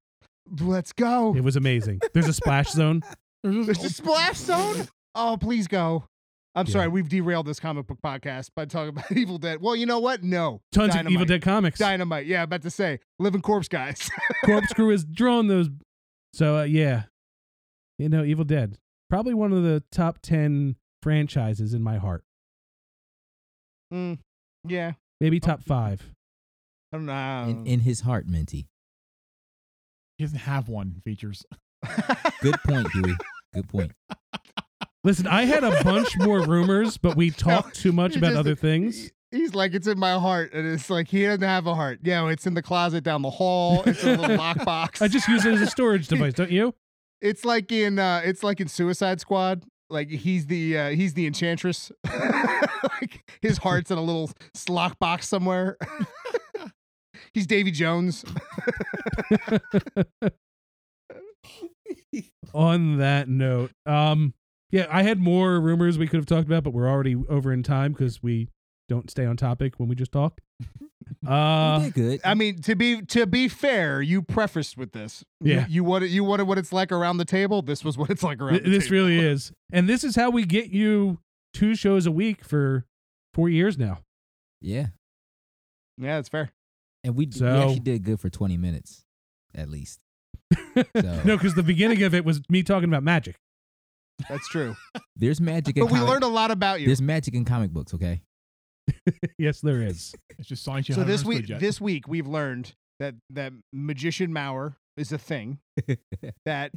Let's 0.61 0.93
go. 0.93 1.35
It 1.35 1.41
was 1.43 1.55
amazing. 1.55 1.99
There's 2.13 2.27
a 2.27 2.33
splash 2.33 2.69
zone. 2.71 3.01
There's 3.43 3.83
a 3.83 3.89
splash 3.89 4.37
zone. 4.37 4.87
Oh, 5.15 5.37
please 5.39 5.67
go. 5.67 6.05
I'm 6.55 6.65
Yeah. 6.65 6.71
sorry, 6.73 6.87
we've 6.87 7.07
derailed 7.09 7.45
this 7.45 7.59
comic 7.59 7.85
book 7.87 7.99
podcast 8.03 8.49
by 8.55 8.65
talking 8.65 8.89
about 8.89 9.11
Evil 9.15 9.37
Dead. 9.37 9.61
Well, 9.61 9.75
you 9.75 9.85
know 9.85 9.99
what? 9.99 10.23
No. 10.23 10.61
Tons 10.71 10.95
of 10.95 11.07
Evil 11.07 11.25
Dead 11.25 11.41
comics. 11.41 11.77
Dynamite. 11.79 12.25
Yeah, 12.25 12.43
about 12.43 12.61
to 12.63 12.69
say, 12.71 12.99
living 13.19 13.41
corpse 13.41 13.67
guys. 13.67 14.09
Corpse 14.45 14.73
Crew 14.73 14.89
has 14.89 15.03
drawn 15.05 15.47
those. 15.47 15.69
So 16.33 16.57
uh, 16.59 16.63
yeah, 16.63 17.03
you 17.99 18.09
know, 18.09 18.23
Evil 18.23 18.45
Dead 18.45 18.77
probably 19.09 19.33
one 19.33 19.53
of 19.53 19.63
the 19.63 19.81
top 19.91 20.19
ten 20.21 20.75
franchises 21.03 21.73
in 21.73 21.81
my 21.83 21.97
heart. 21.97 22.23
Mm, 23.93 24.19
yeah, 24.67 24.93
Maybe 25.21 25.39
top 25.39 25.63
five. 25.63 26.09
I 26.93 26.97
don't 26.97 27.05
know. 27.05 27.45
in, 27.49 27.65
in 27.65 27.79
his 27.81 28.01
heart, 28.01 28.27
Minty. 28.27 28.67
he 30.17 30.23
doesn't 30.23 30.39
have 30.39 30.69
one 30.69 31.01
features. 31.05 31.43
Good 32.41 32.55
point, 32.65 32.91
Huey. 32.91 33.15
Good 33.53 33.67
point. 33.69 33.91
Listen, 35.03 35.27
I 35.27 35.45
had 35.45 35.63
a 35.63 35.83
bunch 35.83 36.17
more 36.17 36.41
rumors, 36.41 36.97
but 36.97 37.15
we 37.15 37.29
talked 37.31 37.75
too 37.75 37.91
much 37.91 38.15
about 38.15 38.29
just- 38.29 38.39
other 38.39 38.55
things. 38.55 39.11
He's 39.31 39.53
like, 39.53 39.73
it's 39.73 39.87
in 39.87 39.99
my 39.99 40.13
heart, 40.13 40.53
and 40.53 40.65
it's 40.65 40.89
like 40.89 41.09
he 41.09 41.23
doesn't 41.23 41.41
have 41.41 41.67
a 41.67 41.75
heart. 41.75 41.99
Yeah, 42.01 42.25
it's 42.29 42.47
in 42.47 42.53
the 42.53 42.61
closet 42.61 43.03
down 43.03 43.21
the 43.23 43.29
hall. 43.29 43.83
It's 43.85 44.01
a 44.01 44.15
little 44.15 44.37
lockbox. 44.37 45.01
I 45.01 45.09
just 45.09 45.27
use 45.27 45.45
it 45.45 45.53
as 45.53 45.59
a 45.61 45.67
storage 45.67 46.07
device, 46.07 46.33
don't 46.33 46.49
you? 46.49 46.73
It's 47.21 47.43
like 47.43 47.69
in 47.73 47.99
uh 47.99 48.21
it's 48.23 48.41
like 48.41 48.61
in 48.61 48.69
Suicide 48.69 49.19
Squad. 49.19 49.65
Like 49.89 50.09
he's 50.09 50.47
the 50.47 50.77
uh, 50.77 50.89
he's 50.89 51.13
the 51.13 51.25
enchantress. 51.27 51.91
like 53.01 53.31
his 53.41 53.59
heart's 53.59 53.89
in 53.91 53.97
a 53.97 54.01
little 54.01 54.29
slot 54.53 54.99
box 54.99 55.27
somewhere. 55.29 55.77
he's 57.33 57.47
Davy 57.47 57.71
Jones. 57.71 58.25
On 62.53 62.97
that 62.97 63.29
note, 63.29 63.71
um, 63.85 64.33
yeah, 64.71 64.87
I 64.89 65.03
had 65.03 65.19
more 65.19 65.59
rumors 65.59 65.97
we 65.97 66.07
could 66.07 66.17
have 66.17 66.25
talked 66.25 66.47
about, 66.47 66.63
but 66.63 66.73
we're 66.73 66.89
already 66.89 67.15
over 67.29 67.53
in 67.53 67.63
time 67.63 67.93
because 67.93 68.21
we 68.23 68.49
don't 68.89 69.09
stay 69.09 69.25
on 69.25 69.37
topic 69.37 69.79
when 69.79 69.87
we 69.89 69.95
just 69.95 70.11
talk. 70.11 70.41
Uh, 71.27 71.79
you 71.79 71.85
did 71.85 71.93
good. 71.93 72.21
I 72.23 72.33
mean, 72.33 72.61
to 72.63 72.75
be 72.75 73.01
to 73.03 73.25
be 73.25 73.47
fair, 73.47 74.01
you 74.01 74.21
prefaced 74.21 74.77
with 74.77 74.91
this. 74.91 75.23
Yeah. 75.41 75.65
You, 75.69 75.83
wanted 75.83 76.09
you 76.09 76.23
wanted 76.23 76.43
what 76.47 76.57
it's 76.57 76.71
like 76.73 76.91
around 76.91 77.17
the 77.17 77.25
table. 77.25 77.61
This 77.61 77.83
was 77.83 77.97
what 77.97 78.09
it's 78.09 78.23
like 78.23 78.39
around 78.41 78.51
th- 78.53 78.63
the 78.63 78.69
this 78.69 78.85
table. 78.85 78.95
really 79.07 79.19
is, 79.19 79.51
and 79.71 79.87
this 79.89 80.03
is 80.03 80.15
how 80.15 80.29
we 80.29 80.43
get 80.45 80.69
you 80.69 81.19
two 81.53 81.75
shows 81.75 82.05
a 82.05 82.11
week 82.11 82.43
for 82.43 82.85
four 83.33 83.49
years 83.49 83.77
now. 83.77 83.99
yeah. 84.61 84.87
Yeah, 85.99 86.17
that's 86.17 86.29
fair. 86.29 86.51
And 87.03 87.15
we, 87.15 87.25
d- 87.25 87.39
So- 87.39 87.45
we 87.51 87.59
actually 87.59 87.79
did 87.79 88.03
good 88.03 88.19
for 88.19 88.29
20 88.29 88.55
minutes, 88.57 89.03
at 89.55 89.67
least. 89.69 89.99
So 90.53 90.83
No, 91.25 91.35
because 91.37 91.55
the 91.55 91.63
beginning 91.63 92.03
of 92.03 92.13
it 92.13 92.23
was 92.23 92.41
me 92.49 92.61
talking 92.61 92.87
about 92.87 93.01
magic. 93.01 93.35
That's 94.29 94.47
true. 94.47 94.75
there's 95.15 95.41
magic 95.41 95.75
in 95.77 95.83
but 95.83 95.91
we 95.91 95.97
comic- 95.97 96.09
learned 96.11 96.23
a 96.23 96.27
lot 96.27 96.51
about 96.51 96.81
you. 96.81 96.85
There's 96.87 97.01
magic 97.01 97.33
in 97.33 97.45
comic 97.45 97.71
books, 97.71 97.93
okay? 97.95 98.21
yes, 99.37 99.61
there 99.61 99.81
is. 99.81 100.13
It's 100.37 100.47
just 100.49 100.63
science 100.63 100.87
So 100.87 101.03
this 101.03 101.23
week, 101.25 101.49
yet. 101.49 101.59
this 101.59 101.79
week 101.81 102.07
we've 102.07 102.27
learned 102.27 102.73
that 102.99 103.15
that 103.29 103.53
magician 103.73 104.31
Mauer 104.31 104.75
is 104.95 105.11
a 105.11 105.17
thing. 105.17 105.59
that 106.45 106.71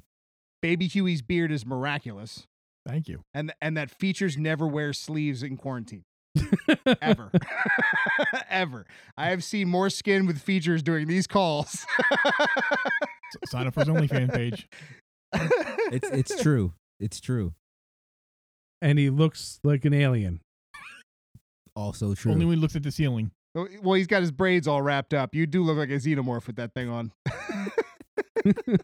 baby 0.63 0.87
Huey's 0.87 1.23
beard 1.23 1.51
is 1.53 1.65
miraculous, 1.65 2.47
Thank 2.87 3.09
you. 3.09 3.23
and 3.35 3.53
and 3.63 3.77
that 3.77 3.91
features 3.91 4.37
never 4.37 4.67
wear 4.67 4.93
sleeves 4.93 5.43
in 5.43 5.57
quarantine 5.57 6.03
ever, 7.03 7.31
ever. 8.49 8.87
I 9.17 9.31
have 9.31 9.43
seen 9.43 9.69
more 9.69 9.89
skin 9.91 10.27
with 10.27 10.39
features 10.41 10.83
during 10.83 11.09
these 11.09 11.27
calls. 11.27 11.87
Sign 13.47 13.67
up 13.67 13.75
for 13.75 13.81
his 13.81 13.89
OnlyFans 13.89 14.33
page. 14.35 14.69
It's 15.93 16.09
it's 16.11 16.43
true. 16.43 16.75
It's 16.99 17.21
true. 17.21 17.55
and 18.83 18.99
he 18.99 19.09
looks 19.11 19.59
like 19.65 19.85
an 19.85 19.95
alien. 19.95 20.41
Also 21.81 22.15
true. 22.15 22.33
Only 22.33 22.45
when 22.45 22.57
he 22.57 22.61
looks 22.61 22.77
at 22.77 22.83
the 22.83 22.91
ceiling. 22.91 23.31
Oh, 23.55 23.67
well, 23.83 23.95
he's 23.95 24.07
got 24.07 24.21
his 24.21 24.31
braids 24.31 24.69
all 24.69 24.83
wrapped 24.83 25.15
up. 25.15 25.35
You 25.35 25.47
do 25.47 25.65
look 25.65 25.77
like 25.77 25.89
a 25.91 25.95
xenomorph 25.95 26.47
with 26.47 26.57
that 26.57 26.73
thing 26.73 26.89
on. 26.89 27.11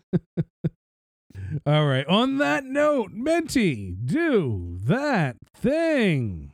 All 1.66 1.86
right. 1.86 2.06
On 2.06 2.38
that 2.38 2.64
note, 2.64 3.12
Menti, 3.12 3.94
do 4.04 4.78
that 4.82 5.36
thing. 5.54 6.52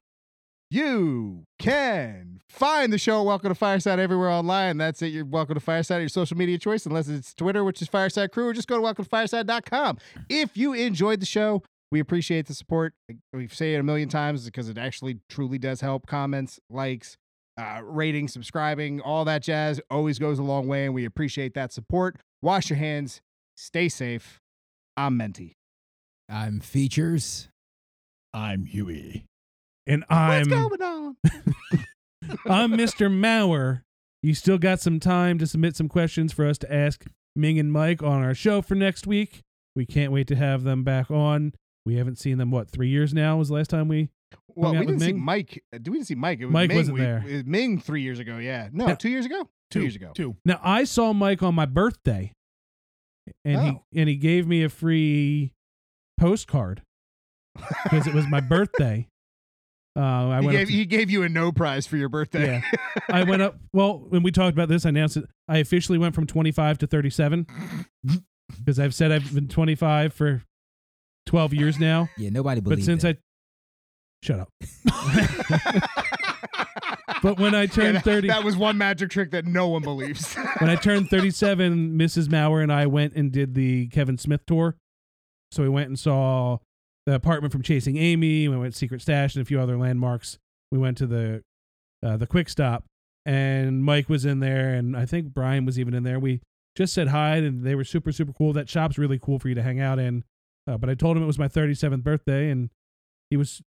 You 0.71 1.45
can 1.59 2.41
find 2.49 2.93
the 2.93 2.99
show 2.99 3.23
Welcome 3.23 3.51
to 3.51 3.55
Fireside 3.55 3.99
everywhere 3.99 4.31
online. 4.31 4.79
That's 4.79 5.03
it. 5.03 5.09
You're 5.09 5.25
welcome 5.25 5.55
to 5.55 5.61
Fireside, 5.61 6.01
your 6.01 6.09
social 6.09 6.37
media 6.37 6.59
choice, 6.59 6.87
unless 6.87 7.09
it's 7.09 7.35
Twitter, 7.35 7.63
which 7.63 7.83
is 7.83 7.89
Fireside 7.89 8.33
Crew, 8.33 8.49
or 8.49 8.53
just 8.53 8.69
go 8.69 8.77
to 8.77 8.83
welcomefireside.com. 8.83 9.99
If 10.29 10.57
you 10.57 10.73
enjoyed 10.73 11.21
the 11.21 11.27
show, 11.27 11.63
we 11.93 12.01
appreciate 12.01 12.47
the 12.47 12.55
support. 12.55 12.95
We 13.35 13.47
say 13.49 13.75
it 13.75 13.79
a 13.79 13.83
million 13.83 14.09
times 14.09 14.47
because 14.47 14.71
it 14.71 14.79
actually 14.79 15.19
truly 15.29 15.59
does 15.59 15.83
help. 15.83 16.07
Comments, 16.07 16.59
likes, 16.71 17.19
uh, 17.61 17.81
rating, 17.85 18.29
subscribing, 18.29 19.03
all 19.03 19.27
that 19.27 19.43
jazz 19.43 19.79
always 19.91 20.19
goes 20.19 20.39
a 20.39 20.43
long 20.43 20.67
way, 20.67 20.87
and 20.87 20.95
we 20.95 21.05
appreciate 21.05 21.53
that 21.53 21.71
support. 21.71 22.17
Wash 22.41 22.71
your 22.71 22.79
hands, 22.79 23.21
stay 23.57 23.91
safe. 23.91 24.41
I'm 24.97 25.19
Menti. 25.19 25.53
I'm 26.31 26.61
features. 26.61 27.49
I'm 28.33 28.65
Huey. 28.65 29.27
And 29.87 30.05
I'm 30.09 30.49
What's 30.49 30.79
going 30.79 30.83
on? 30.83 31.17
I'm 32.47 32.73
Mr. 32.73 33.11
Mauer. 33.11 33.83
You 34.23 34.35
still 34.35 34.57
got 34.57 34.81
some 34.81 34.99
time 34.99 35.39
to 35.39 35.47
submit 35.47 35.77
some 35.77 35.89
questions 35.89 36.33
for 36.33 36.47
us 36.47 36.57
to 36.59 36.73
ask 36.73 37.05
Ming 37.37 37.59
and 37.59 37.71
Mike 37.71 38.03
on 38.03 38.23
our 38.23 38.35
show 38.35 38.63
for 38.63 38.75
next 38.75 39.07
week. 39.07 39.43
We 39.77 39.85
can't 39.85 40.13
wait 40.13 40.27
to 40.29 40.37
have 40.37 40.63
them 40.63 40.85
back 40.85 41.11
on. 41.11 41.53
We 41.85 41.97
haven't 41.97 42.17
seen 42.19 42.39
them 42.39 42.51
what 42.51 42.71
three 42.71 42.89
years 42.89 43.13
now 43.13 43.37
was 43.39 43.49
the 43.49 43.55
last 43.55 43.69
time 43.71 43.89
we. 43.89 44.09
Well, 44.55 44.73
we 44.73 44.81
didn't 44.87 45.01
see? 45.01 45.13
Mike. 45.13 45.63
uh, 45.75 45.79
We 45.79 45.93
didn't 45.95 46.07
see 46.07 46.15
Mike. 46.15 46.41
It 46.41 46.47
was 46.47 46.53
Mike 46.53 46.69
Ming. 46.69 46.77
wasn't 46.79 46.95
We- 46.95 47.01
there. 47.01 47.25
it 47.27 47.33
was 47.35 47.45
Ming 47.45 47.81
three 47.81 48.03
years 48.03 48.19
ago. 48.19 48.39
Yeah. 48.39 48.69
No, 48.73 48.89
Yeah. 48.89 48.95
two 48.95 49.09
years 49.09 49.27
ago. 49.27 49.49
Two, 49.71 49.81
years 49.83 49.97
ago. 49.97 50.13
Two. 50.15 50.37
Now 50.45 50.61
I 50.63 50.85
saw 50.85 51.13
Mike 51.15 51.43
on 51.43 51.55
my 51.55 51.65
birthday, 51.67 52.33
and 53.45 53.57
Oh. 53.57 53.85
he 53.93 54.01
and 54.01 54.09
he 54.09 54.17
gave 54.17 54.47
me 54.47 54.63
a 54.63 54.69
free 54.69 55.53
postcard 56.19 56.83
because 57.85 58.07
it 58.07 58.15
was 58.15 58.27
my 58.29 58.41
birthday. 58.49 59.09
Uh, 59.97 60.01
I 60.01 60.41
He 60.41 60.47
went 60.47 60.57
up 60.57 60.61
gave, 60.61 60.67
to- 60.69 60.73
he 60.75 60.85
gave 60.87 61.11
you 61.11 61.23
a 61.23 61.29
no 61.29 61.53
prize 61.53 61.87
for 61.87 61.97
your 61.97 62.09
birthday. 62.09 62.63
Yeah. 62.63 62.79
I 63.11 63.25
went 63.25 63.43
up. 63.43 63.59
Well, 63.73 63.99
when 64.09 64.23
we 64.23 64.31
talked 64.31 64.55
about 64.55 64.69
this, 64.69 64.87
I 64.87 64.91
announced 64.91 65.17
it. 65.19 65.25
I 65.49 65.59
officially 65.59 65.99
went 65.99 66.15
from 66.15 66.27
25 66.27 66.79
to 66.79 66.87
37 66.87 67.47
because 68.59 68.79
I've 68.79 68.95
said 68.95 69.13
I've 69.13 69.35
been 69.35 69.49
25 69.49 70.13
for 70.15 70.43
12 71.27 71.55
years 71.55 71.79
now. 71.79 72.09
Yeah, 72.17 72.31
nobody 72.31 72.61
believes. 72.61 72.83
But 72.83 72.85
since 72.85 73.03
that. 73.03 73.17
I 73.17 73.21
shut 74.23 74.41
up. 74.41 74.49
but 77.23 77.39
when 77.39 77.55
I 77.55 77.63
Yeah, 77.63 77.67
turned 77.67 77.97
that, 77.97 78.05
30, 78.05 78.29
that 78.29 78.45
was 78.45 78.57
one 78.57 78.79
magic 78.79 79.11
trick 79.11 79.31
that 79.33 79.47
no 79.47 79.69
one 79.69 79.83
believes. 79.83 80.35
when 80.59 80.71
I 80.71 80.77
turned 80.77 81.09
37, 81.09 81.99
Mrs. 81.99 82.29
Mauer 82.29 82.63
and 82.63 82.73
I 82.73 82.87
went 82.87 83.15
and 83.15 83.33
did 83.33 83.55
the 83.55 83.89
Kevin 83.89 84.19
Smith 84.19 84.43
tour. 84.47 84.77
So 85.51 85.63
we 85.63 85.69
went 85.69 85.89
and 85.89 85.99
saw 85.99 86.59
the 87.07 87.15
apartment 87.15 87.53
from 87.53 87.63
Chasing 87.63 87.97
Amy. 87.97 88.49
We 88.49 88.57
went 88.57 88.73
to 88.73 88.79
Secret 88.79 89.03
Stash 89.03 89.35
and 89.35 89.43
a 89.43 89.45
few 89.45 89.61
other 89.61 89.77
landmarks. 89.77 90.39
We 90.71 90.79
went 90.79 90.97
to 90.99 91.07
the 91.07 91.43
uh, 92.03 92.17
the 92.17 92.27
Quick 92.27 92.49
Stop, 92.49 92.85
and 93.27 93.85
Mike 93.85 94.09
was 94.09 94.25
in 94.25 94.41
there, 94.41 94.75
and 94.75 94.97
I 94.97 95.07
think 95.07 95.35
Brian 95.35 95.67
was 95.67 95.79
even 95.79 95.95
in 95.95 96.03
there. 96.03 96.19
We 96.19 96.41
just 96.75 96.95
said 96.95 97.09
hi, 97.09 97.37
and 97.37 97.65
they 97.65 97.75
were 97.75 97.85
super 97.85 98.13
super 98.13 98.33
cool. 98.33 98.53
That 98.55 98.69
shop's 98.69 98.99
really 98.99 99.19
cool 99.19 99.39
for 99.39 99.49
you 99.49 99.55
to 99.55 99.63
hang 99.63 99.81
out 99.81 99.99
in. 99.99 100.25
Uh, 100.67 100.79
but 100.79 100.89
I 100.89 100.95
told 100.95 101.17
him 101.17 101.23
it 101.23 101.27
was 101.27 101.39
my 101.39 101.49
37th 101.49 102.03
birthday, 102.03 102.51
and 102.51 102.71
he 103.31 103.37
was 103.37 103.63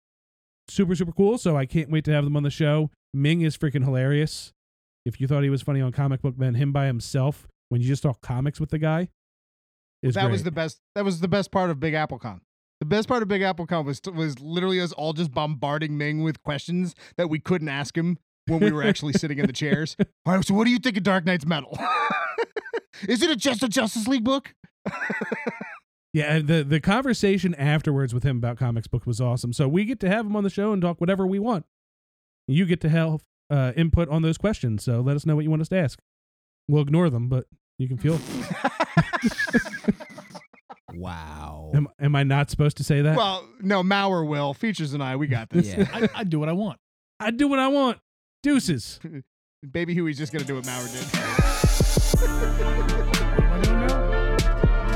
super 0.67 0.95
super 0.95 1.11
cool. 1.11 1.37
So 1.37 1.57
I 1.57 1.65
can't 1.65 1.89
wait 1.89 2.05
to 2.05 2.11
have 2.11 2.23
them 2.23 2.37
on 2.37 2.43
the 2.43 2.49
show. 2.49 2.91
Ming 3.13 3.41
is 3.41 3.57
freaking 3.57 3.83
hilarious. 3.83 4.53
If 5.05 5.21
you 5.21 5.27
thought 5.27 5.43
he 5.43 5.49
was 5.49 5.61
funny 5.61 5.81
on 5.81 5.91
Comic 5.91 6.21
Book 6.21 6.37
Man, 6.37 6.55
him 6.55 6.71
by 6.71 6.87
himself 6.87 7.47
when 7.69 7.81
you 7.81 7.87
just 7.87 8.03
talk 8.03 8.21
comics 8.21 8.59
with 8.59 8.69
the 8.69 8.79
guy 8.79 9.09
is 10.01 10.15
that 10.15 10.21
great. 10.21 10.31
was 10.31 10.43
the 10.43 10.51
best. 10.51 10.81
That 10.95 11.03
was 11.03 11.19
the 11.19 11.27
best 11.27 11.51
part 11.51 11.69
of 11.69 11.79
Big 11.79 11.93
Apple 11.93 12.19
Con. 12.19 12.41
The 12.79 12.85
best 12.85 13.07
part 13.07 13.23
of 13.23 13.27
Big 13.27 13.41
AppleCon 13.41 13.85
was 13.85 14.01
was 14.13 14.39
literally 14.39 14.79
us 14.81 14.91
all 14.91 15.13
just 15.13 15.31
bombarding 15.31 15.97
Ming 15.97 16.23
with 16.23 16.43
questions 16.43 16.93
that 17.17 17.29
we 17.29 17.39
couldn't 17.39 17.69
ask 17.69 17.97
him 17.97 18.17
when 18.47 18.59
we 18.59 18.71
were 18.71 18.83
actually 18.83 19.13
sitting 19.13 19.39
in 19.39 19.47
the 19.47 19.53
chairs. 19.53 19.95
All 20.25 20.35
right, 20.35 20.45
so 20.45 20.53
what 20.53 20.65
do 20.65 20.71
you 20.71 20.77
think 20.77 20.97
of 20.97 21.03
Dark 21.03 21.25
Nights 21.25 21.45
Metal? 21.45 21.75
Is 23.09 23.23
it 23.23 23.29
a 23.31 23.35
just 23.35 23.63
a 23.63 23.67
Justice 23.67 24.07
League 24.07 24.23
book? 24.23 24.53
yeah. 26.15 26.39
The 26.39 26.63
the 26.63 26.79
conversation 26.79 27.53
afterwards 27.55 28.13
with 28.13 28.23
him 28.23 28.37
about 28.37 28.57
comics 28.57 28.87
book 28.87 29.05
was 29.05 29.19
awesome. 29.19 29.51
So 29.51 29.67
we 29.67 29.83
get 29.83 29.99
to 29.99 30.09
have 30.09 30.25
him 30.25 30.35
on 30.35 30.43
the 30.43 30.49
show 30.49 30.71
and 30.71 30.81
talk 30.81 31.01
whatever 31.01 31.27
we 31.27 31.39
want. 31.39 31.65
You 32.47 32.65
get 32.65 32.79
to 32.81 32.89
have 32.89 33.21
uh, 33.49 33.73
input 33.75 34.07
on 34.07 34.21
those 34.21 34.37
questions. 34.37 34.83
So 34.83 35.01
let 35.01 35.17
us 35.17 35.25
know 35.25 35.35
what 35.35 35.43
you 35.43 35.49
want 35.49 35.61
us 35.61 35.69
to 35.69 35.77
ask. 35.77 35.99
We'll 36.69 36.83
ignore 36.83 37.09
them, 37.09 37.27
but 37.27 37.47
you 37.77 37.89
can 37.89 37.97
feel. 37.97 38.17
wow. 40.93 41.71
am, 41.73 41.89
am 41.99 42.15
I 42.15 42.23
not 42.23 42.49
supposed 42.49 42.77
to 42.77 42.83
say 42.83 43.01
that? 43.01 43.17
well, 43.17 43.45
no, 43.61 43.83
Mauer 43.83 44.25
will. 44.27 44.53
Features 44.53 44.93
and 44.93 45.03
I, 45.03 45.17
we 45.17 45.27
got 45.27 45.49
this. 45.49 45.67
Yeah. 45.67 45.87
I, 45.93 46.09
I 46.15 46.23
do 46.23 46.39
what 46.39 46.47
I 46.47 46.53
want. 46.53 46.79
I 47.19 47.31
do 47.31 47.49
what 47.49 47.59
I 47.59 47.67
want. 47.67 47.99
Deuces. 48.41 48.99
Baby 49.71 49.93
Huey's 49.93 50.17
just 50.17 50.31
gonna 50.31 50.45
do 50.45 50.55
what 50.55 50.63
Mauer 50.63 50.91
did. 50.91 51.05
What 52.15 52.29
am 52.29 52.61
I? 52.61 54.15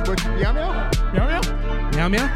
What, 0.07 0.25
meow 0.25 0.53
meow? 0.53 0.88
Meow 1.13 1.27
meow. 1.27 1.41
Meow 1.91 2.09
meow. 2.09 2.27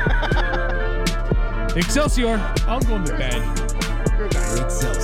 Excelsior. 1.75 2.37
I'm 2.67 2.81
going 2.81 3.03
to 3.05 3.17
bed. 3.17 3.41
Good 4.17 4.33
night. 4.33 4.59
Excelsior. 4.65 5.02